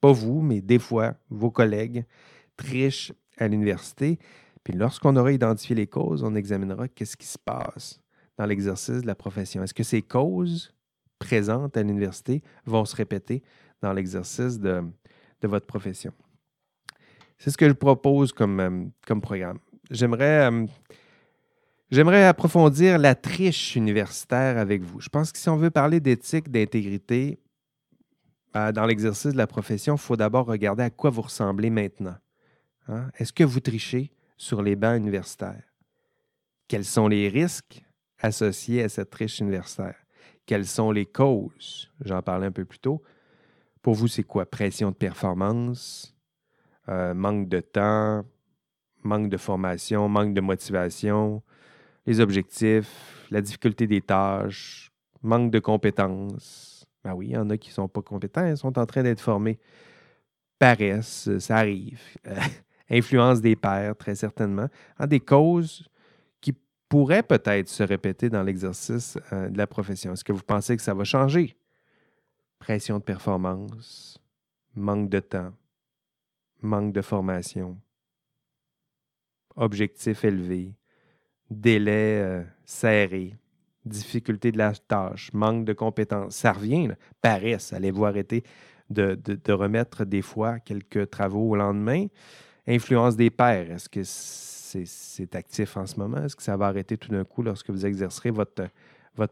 Pas 0.00 0.12
vous, 0.12 0.40
mais 0.40 0.60
des 0.60 0.78
fois, 0.78 1.14
vos 1.28 1.50
collègues 1.50 2.04
trichent 2.56 3.12
à 3.38 3.46
l'université. 3.46 4.18
Puis 4.64 4.74
lorsqu'on 4.74 5.16
aura 5.16 5.32
identifié 5.32 5.76
les 5.76 5.86
causes, 5.86 6.22
on 6.22 6.34
examinera 6.34 6.88
qu'est-ce 6.88 7.16
qui 7.16 7.26
se 7.26 7.38
passe 7.38 8.00
dans 8.36 8.46
l'exercice 8.46 9.02
de 9.02 9.06
la 9.06 9.14
profession. 9.14 9.62
Est-ce 9.62 9.74
que 9.74 9.82
ces 9.82 10.02
causes 10.02 10.72
présentes 11.20 11.76
à 11.76 11.82
l'université 11.84 12.42
vont 12.66 12.84
se 12.84 12.96
répéter 12.96 13.44
dans 13.80 13.92
l'exercice 13.92 14.58
de, 14.58 14.82
votre 15.42 15.66
profession. 15.66 16.12
C'est 17.38 17.50
ce 17.50 17.56
que 17.56 17.68
je 17.68 17.74
propose 17.74 18.32
comme, 18.32 18.60
euh, 18.60 19.20
programme. 19.20 19.58
J'aimerais, 19.90 20.50
euh, 20.50 20.66
j'aimerais 21.90 22.26
approfondir 22.26 22.98
la 22.98 23.14
triche 23.14 23.76
universitaire 23.76 24.58
avec 24.58 24.82
vous. 24.82 25.00
Je 25.00 25.08
pense 25.08 25.30
que 25.32 25.38
si 25.38 25.48
on 25.48 25.56
veut 25.56 25.70
parler 25.70 26.00
d'éthique, 26.00 26.50
d'intégrité 26.50 27.38
euh, 28.56 28.72
dans 28.72 28.84
l'exercice 28.84 29.32
de 29.32 29.38
la 29.38 29.46
profession, 29.46 29.94
il 29.94 30.00
faut 30.00 30.16
d'abord 30.16 30.46
regarder 30.46 30.82
à 30.82 30.90
quoi 30.90 31.10
vous 31.10 31.22
ressemblez 31.22 31.70
maintenant. 31.70 32.16
Hein? 32.88 33.08
Est-ce 33.18 33.32
que 33.32 33.44
vous 33.44 33.60
trichez 33.60 34.10
sur 34.36 34.62
les 34.62 34.76
bancs 34.76 34.98
universitaires? 34.98 35.62
Quels 36.68 36.84
sont 36.84 37.08
les 37.08 37.28
risques 37.28 37.82
associés 38.18 38.82
à 38.82 38.88
cette 38.88 39.10
triche 39.10 39.40
universitaire? 39.40 39.99
Quelles 40.50 40.66
sont 40.66 40.90
les 40.90 41.06
causes? 41.06 41.88
J'en 42.04 42.22
parlais 42.22 42.48
un 42.48 42.50
peu 42.50 42.64
plus 42.64 42.80
tôt. 42.80 43.00
Pour 43.82 43.94
vous, 43.94 44.08
c'est 44.08 44.24
quoi? 44.24 44.46
Pression 44.46 44.90
de 44.90 44.96
performance, 44.96 46.12
euh, 46.88 47.14
manque 47.14 47.48
de 47.48 47.60
temps, 47.60 48.24
manque 49.04 49.28
de 49.28 49.36
formation, 49.36 50.08
manque 50.08 50.34
de 50.34 50.40
motivation, 50.40 51.40
les 52.04 52.18
objectifs, 52.18 53.28
la 53.30 53.42
difficulté 53.42 53.86
des 53.86 54.00
tâches, 54.00 54.90
manque 55.22 55.52
de 55.52 55.60
compétences. 55.60 56.84
Ben 57.04 57.14
oui, 57.14 57.28
il 57.28 57.32
y 57.34 57.36
en 57.36 57.48
a 57.48 57.56
qui 57.56 57.68
ne 57.68 57.74
sont 57.74 57.88
pas 57.88 58.02
compétents, 58.02 58.44
ils 58.44 58.56
sont 58.56 58.76
en 58.76 58.86
train 58.86 59.04
d'être 59.04 59.20
formés. 59.20 59.60
Paresse, 60.58 61.30
ça 61.38 61.58
arrive. 61.58 62.00
influence 62.90 63.40
des 63.40 63.54
pairs, 63.54 63.94
très 63.96 64.16
certainement. 64.16 64.66
En 64.98 65.06
des 65.06 65.20
causes 65.20 65.88
pourrait 66.90 67.22
peut-être 67.22 67.68
se 67.68 67.84
répéter 67.84 68.28
dans 68.28 68.42
l'exercice 68.42 69.16
euh, 69.32 69.48
de 69.48 69.56
la 69.56 69.66
profession? 69.66 70.12
Est-ce 70.12 70.24
que 70.24 70.32
vous 70.32 70.42
pensez 70.42 70.76
que 70.76 70.82
ça 70.82 70.92
va 70.92 71.04
changer? 71.04 71.56
Pression 72.58 72.98
de 72.98 73.04
performance, 73.04 74.20
manque 74.74 75.08
de 75.08 75.20
temps, 75.20 75.52
manque 76.60 76.92
de 76.92 77.00
formation, 77.00 77.78
objectif 79.54 80.24
élevé, 80.24 80.74
délai 81.48 82.20
euh, 82.22 82.42
serré, 82.64 83.36
difficulté 83.84 84.50
de 84.50 84.58
la 84.58 84.72
tâche, 84.72 85.32
manque 85.32 85.64
de 85.64 85.72
compétences. 85.72 86.34
Ça 86.34 86.52
revient, 86.52 86.90
paresse. 87.22 87.72
Allez-vous 87.72 88.04
arrêter 88.04 88.42
de, 88.90 89.14
de, 89.14 89.52
remettre 89.52 90.04
des 90.04 90.22
fois 90.22 90.58
quelques 90.58 91.08
travaux 91.08 91.50
au 91.50 91.56
lendemain? 91.56 92.06
Influence 92.66 93.16
des 93.16 93.30
pairs. 93.30 93.70
Est-ce 93.70 93.88
que 93.88 94.02
c'est 94.84 95.34
actif 95.34 95.76
en 95.76 95.86
ce 95.86 95.98
moment? 95.98 96.24
Est-ce 96.24 96.36
que 96.36 96.42
ça 96.42 96.56
va 96.56 96.66
arrêter 96.66 96.96
tout 96.96 97.10
d'un 97.10 97.24
coup 97.24 97.42
lorsque 97.42 97.70
vous 97.70 97.86
exercerez 97.86 98.30
votre, 98.30 98.68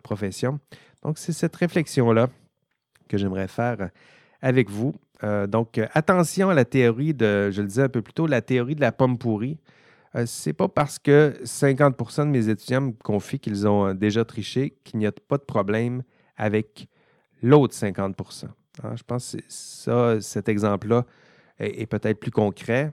profession? 0.02 0.58
Donc, 1.02 1.18
c'est 1.18 1.32
cette 1.32 1.56
réflexion-là 1.56 2.28
que 3.08 3.16
j'aimerais 3.16 3.48
faire 3.48 3.90
avec 4.42 4.70
vous. 4.70 4.94
Euh, 5.24 5.46
donc, 5.46 5.80
attention 5.94 6.50
à 6.50 6.54
la 6.54 6.64
théorie 6.64 7.14
de, 7.14 7.50
je 7.50 7.62
le 7.62 7.68
disais 7.68 7.82
un 7.82 7.88
peu 7.88 8.02
plus 8.02 8.12
tôt, 8.12 8.26
la 8.26 8.42
théorie 8.42 8.74
de 8.74 8.80
la 8.80 8.92
pomme 8.92 9.18
pourrie. 9.18 9.58
Ce 10.14 10.18
euh, 10.18 10.26
c'est 10.26 10.52
pas 10.52 10.68
parce 10.68 10.98
que 10.98 11.34
50% 11.44 12.24
de 12.24 12.30
mes 12.30 12.48
étudiants 12.48 12.80
me 12.80 12.92
confient 12.92 13.38
qu'ils 13.38 13.68
ont 13.68 13.94
déjà 13.94 14.24
triché 14.24 14.76
qu'il 14.84 14.98
n'y 14.98 15.06
a 15.06 15.12
pas 15.12 15.36
de 15.36 15.42
problème 15.42 16.02
avec 16.36 16.88
l'autre 17.42 17.74
50% 17.74 18.46
hein, 18.82 18.96
Je 18.96 19.02
pense 19.02 19.36
que 19.36 20.20
cet 20.20 20.48
exemple-là 20.48 21.04
est 21.58 21.86
peut-être 21.86 22.20
plus 22.20 22.30
concret. 22.30 22.92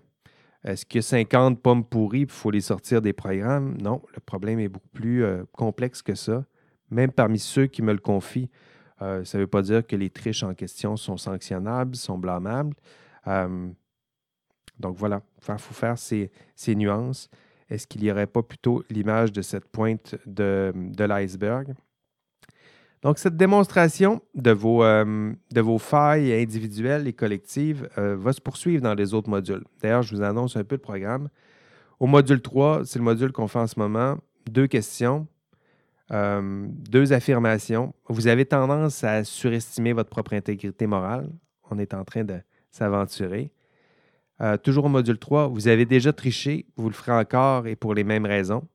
Est-ce 0.66 0.84
qu'il 0.84 0.98
y 0.98 1.00
a 1.00 1.04
50 1.04 1.62
pommes 1.62 1.86
pourries 1.86 2.22
il 2.22 2.30
faut 2.30 2.50
les 2.50 2.62
sortir 2.62 3.02
des 3.02 3.14
programmes? 3.14 3.78
Non, 3.80 4.02
le 4.16 4.20
problème 4.20 4.60
est 4.60 4.68
beaucoup 4.68 4.90
plus 4.90 5.24
euh, 5.24 5.44
complexe 5.52 6.02
que 6.02 6.16
ça. 6.16 6.44
Même 6.90 7.12
parmi 7.12 7.38
ceux 7.38 7.68
qui 7.68 7.84
me 7.84 7.94
le 7.94 8.00
confient, 8.00 8.50
euh, 9.04 9.24
ça 9.24 9.38
ne 9.38 9.44
veut 9.44 9.48
pas 9.48 9.62
dire 9.62 9.86
que 9.86 9.96
les 9.96 10.10
triches 10.10 10.42
en 10.42 10.56
question 10.56 10.98
sont 10.98 11.18
sanctionnables, 11.18 11.96
sont 11.96 12.18
blâmables. 12.18 12.76
Euh, 13.28 13.70
donc 14.80 14.98
voilà, 14.98 15.22
il 15.48 15.58
faut 15.58 15.74
faire 15.74 16.00
ces, 16.00 16.32
nuances. 16.76 17.30
Est-ce 17.70 17.86
qu'il 17.86 18.02
n'y 18.02 18.12
aurait 18.12 18.28
pas 18.28 18.42
plutôt 18.42 18.84
l'image 18.90 19.32
de 19.32 19.44
cette 19.44 19.68
pointe 19.68 20.16
de 20.26 20.74
l'iceberg? 20.98 21.76
Donc, 23.06 23.20
cette 23.20 23.38
démonstration 23.38 24.24
de 24.34 24.50
vos, 24.50 24.84
euh, 24.84 25.32
de 25.52 25.62
vos 25.62 25.78
failles 25.78 26.34
individuelles 26.34 27.08
et 27.08 27.14
collectives 27.14 27.88
euh, 28.00 28.16
va 28.18 28.34
se 28.34 28.42
poursuivre 28.42 28.82
dans 28.82 28.96
les 28.96 29.14
autres 29.14 29.30
modules. 29.30 29.64
D'ailleurs, 29.80 30.02
je 30.02 30.16
vous 30.16 30.24
annonce 30.24 30.58
un 30.58 30.64
peu 30.64 30.74
le 30.74 30.82
programme. 30.82 31.30
Au 32.00 32.08
module 32.08 32.42
3, 32.42 32.84
c'est 32.84 32.98
le 32.98 33.06
module 33.06 33.32
qu'on 33.32 33.48
fait 33.48 33.60
en 33.60 33.68
ce 33.68 33.78
moment. 33.78 34.18
Deux 34.50 34.66
questions, 34.66 35.28
euh, 36.10 36.66
deux 36.90 37.14
affirmations. 37.14 37.94
Vous 38.10 38.26
avez 38.26 38.44
tendance 38.44 39.04
à 39.04 39.24
surestimer 39.24 39.94
votre 39.94 40.10
propre 40.10 40.34
intégrité 40.34 40.88
morale. 40.88 41.30
On 41.70 41.78
est 41.78 41.94
en 41.94 42.06
train 42.06 42.24
de 42.24 42.40
s'aventurer. 42.72 43.52
toujours 44.64 44.86
au 44.86 44.90
module 44.90 45.20
3, 45.20 45.50
vous 45.50 45.68
avez 45.68 45.86
déjà 45.86 46.12
triché, 46.12 46.66
vous 46.76 46.90
le 46.90 46.96
ferez 46.96 47.12
encore 47.12 47.68
et 47.68 47.76
pour 47.76 47.94
les 47.94 48.04
mêmes 48.04 48.26
raisons. 48.26 48.68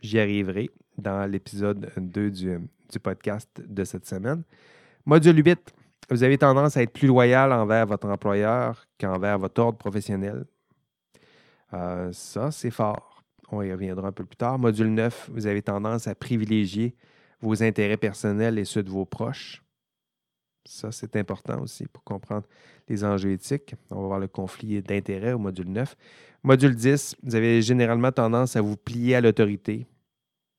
J'y 0.00 0.20
arriverai 0.20 0.70
dans 0.98 1.30
l'épisode 1.30 1.90
2 1.96 2.30
du, 2.30 2.60
podcast 3.02 3.48
de 3.66 3.84
cette 3.84 4.06
semaine. 4.06 4.42
Module 5.06 5.44
8, 5.44 5.72
vous 6.10 6.22
avez 6.22 6.38
tendance 6.38 6.76
à 6.76 6.82
être 6.82 6.92
plus 6.92 7.08
loyal 7.08 7.52
envers 7.52 7.86
votre 7.86 8.08
employeur 8.08 8.86
qu'envers 8.98 9.38
votre 9.38 9.60
ordre 9.62 9.78
professionnel. 9.78 10.44
Euh, 11.72 12.12
ça, 12.12 12.50
c'est 12.50 12.70
fort. 12.70 13.22
On 13.50 13.62
y 13.62 13.72
reviendra 13.72 14.08
un 14.08 14.12
peu 14.12 14.24
plus 14.24 14.36
tard. 14.36 14.58
Module 14.58 14.92
9, 14.92 15.30
vous 15.32 15.46
avez 15.46 15.62
tendance 15.62 16.06
à 16.06 16.14
privilégier 16.14 16.94
vos 17.40 17.62
intérêts 17.62 17.96
personnels 17.96 18.58
et 18.58 18.64
ceux 18.64 18.82
de 18.82 18.90
vos 18.90 19.04
proches. 19.04 19.62
Ça, 20.64 20.92
c'est 20.92 21.16
important 21.16 21.60
aussi 21.60 21.86
pour 21.86 22.04
comprendre 22.04 22.46
les 22.88 23.04
enjeux 23.04 23.32
éthiques. 23.32 23.74
On 23.90 24.02
va 24.02 24.06
voir 24.06 24.20
le 24.20 24.28
conflit 24.28 24.80
d'intérêts 24.80 25.32
au 25.32 25.38
module 25.38 25.68
9. 25.68 25.96
Module 26.44 26.74
10, 26.74 27.16
vous 27.22 27.34
avez 27.34 27.62
généralement 27.62 28.12
tendance 28.12 28.56
à 28.56 28.60
vous 28.60 28.76
plier 28.76 29.16
à 29.16 29.20
l'autorité. 29.20 29.86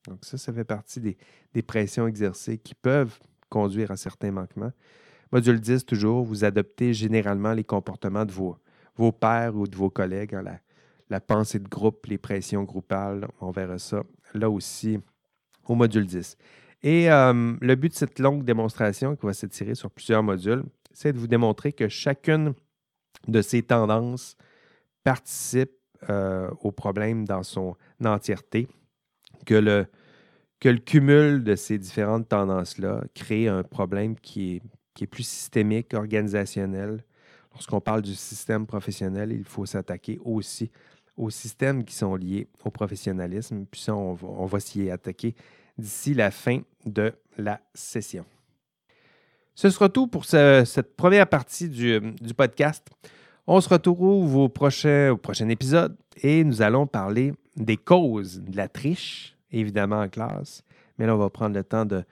Donc 0.07 0.19
ça, 0.25 0.37
ça 0.37 0.51
fait 0.51 0.63
partie 0.63 0.99
des, 0.99 1.61
pressions 1.61 2.07
exercées 2.07 2.57
qui 2.57 2.75
peuvent 2.75 3.17
conduire 3.49 3.91
à 3.91 3.97
certains 3.97 4.31
manquements. 4.31 4.71
Module 5.31 5.59
10, 5.59 5.85
toujours, 5.85 6.23
vous 6.23 6.43
adoptez 6.43 6.93
généralement 6.93 7.53
les 7.53 7.63
comportements 7.63 8.25
de 8.25 8.31
vos, 8.31 8.57
vos 8.95 9.11
pairs 9.11 9.55
ou 9.55 9.67
de 9.67 9.75
vos 9.75 9.89
collègues. 9.89 10.33
La, 10.33 10.59
la 11.09 11.19
pensée 11.19 11.59
de 11.59 11.67
groupe, 11.67 12.05
les 12.07 12.17
pressions 12.17 12.63
groupales, 12.63 13.27
on 13.41 13.51
verra 13.51 13.79
ça 13.79 14.03
là 14.33 14.49
aussi 14.49 14.99
au 15.67 15.75
module 15.75 16.05
10. 16.05 16.37
Et 16.83 17.09
euh, 17.09 17.55
le 17.61 17.75
but 17.75 17.89
de 17.89 17.95
cette 17.95 18.19
longue 18.19 18.43
démonstration 18.43 19.15
qui 19.15 19.25
va 19.25 19.33
s'étirer 19.33 19.75
sur 19.75 19.89
plusieurs 19.89 20.21
modules, 20.21 20.63
c'est 20.91 21.13
de 21.13 21.17
vous 21.17 21.27
démontrer 21.27 21.71
que 21.71 21.87
chacune 21.87 22.53
de 23.27 23.41
ces 23.41 23.63
tendances 23.63 24.35
participe 25.03 25.71
euh, 26.09 26.49
au 26.61 26.71
problème 26.71 27.25
dans 27.25 27.43
son 27.43 27.75
entièreté, 28.03 28.67
que 29.45 29.55
le, 29.55 30.77
cumul 30.77 31.43
de 31.43 31.55
ces 31.55 31.77
différentes 31.77 32.29
tendances-là 32.29 33.03
crée 33.13 33.47
un 33.47 33.63
problème 33.63 34.15
qui 34.15 34.61
est, 35.01 35.07
plus 35.07 35.27
systémique, 35.27 35.93
organisationnel. 35.93 37.03
Lorsqu'on 37.51 37.81
parle 37.81 38.01
du 38.01 38.15
système 38.15 38.65
professionnel, 38.65 39.31
il 39.33 39.43
faut 39.43 39.65
s'attaquer 39.65 40.19
aussi 40.23 40.71
aux 41.17 41.29
systèmes 41.29 41.83
qui 41.83 41.93
sont 41.93 42.15
liés 42.15 42.47
au 42.63 42.71
professionnalisme. 42.71 43.65
Puis 43.69 43.81
ça, 43.81 43.95
on 43.95 44.13
va, 44.13 44.59
s'y 44.59 44.89
attaquer 44.89 45.35
d'ici 45.77 46.13
la 46.13 46.31
fin 46.31 46.61
de 46.85 47.13
la 47.37 47.59
session. 47.73 48.25
Ce 49.55 49.69
sera 49.69 49.89
tout 49.89 50.07
pour 50.07 50.25
cette 50.25 50.95
première 50.95 51.27
partie 51.27 51.69
du, 51.69 51.99
podcast. 52.35 52.87
On 53.45 53.59
se 53.59 53.69
retrouve 53.69 54.37
au 54.37 54.49
prochain 54.49 55.49
épisode 55.49 55.97
et 56.21 56.43
nous 56.43 56.61
allons 56.61 56.87
parler 56.87 57.33
des 57.55 57.77
causes 57.77 58.41
de 58.41 58.55
la 58.57 58.67
triche, 58.67 59.37
évidemment 59.51 60.01
en 60.01 60.09
classe. 60.09 60.63
Mais 60.97 61.05
là, 61.05 61.15
on 61.15 61.19
va 61.19 61.29
prendre 61.29 61.55
le 61.55 61.63
temps 61.63 61.85
de, 61.85 62.03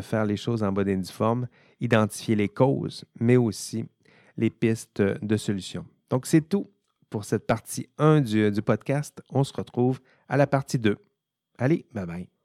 faire 0.00 0.24
les 0.24 0.36
choses 0.36 0.62
en 0.62 0.72
bonne 0.72 0.88
et 0.88 1.02
forme, 1.04 1.48
identifier 1.80 2.36
les 2.36 2.48
causes, 2.48 3.04
mais 3.18 3.36
aussi 3.36 3.84
les 4.36 4.50
pistes 4.50 5.02
de 5.02 5.36
solutions. 5.36 5.86
Donc, 6.10 6.26
c'est 6.26 6.48
tout 6.48 6.70
pour 7.10 7.24
cette 7.24 7.46
partie 7.46 7.88
1 7.98 8.20
du, 8.20 8.50
du 8.50 8.62
podcast. 8.62 9.22
On 9.30 9.44
se 9.44 9.52
retrouve 9.52 10.00
à 10.28 10.36
la 10.36 10.46
partie 10.46 10.78
2. 10.78 10.96
Allez, 11.58 11.86
bye 11.92 12.06
bye. 12.06 12.37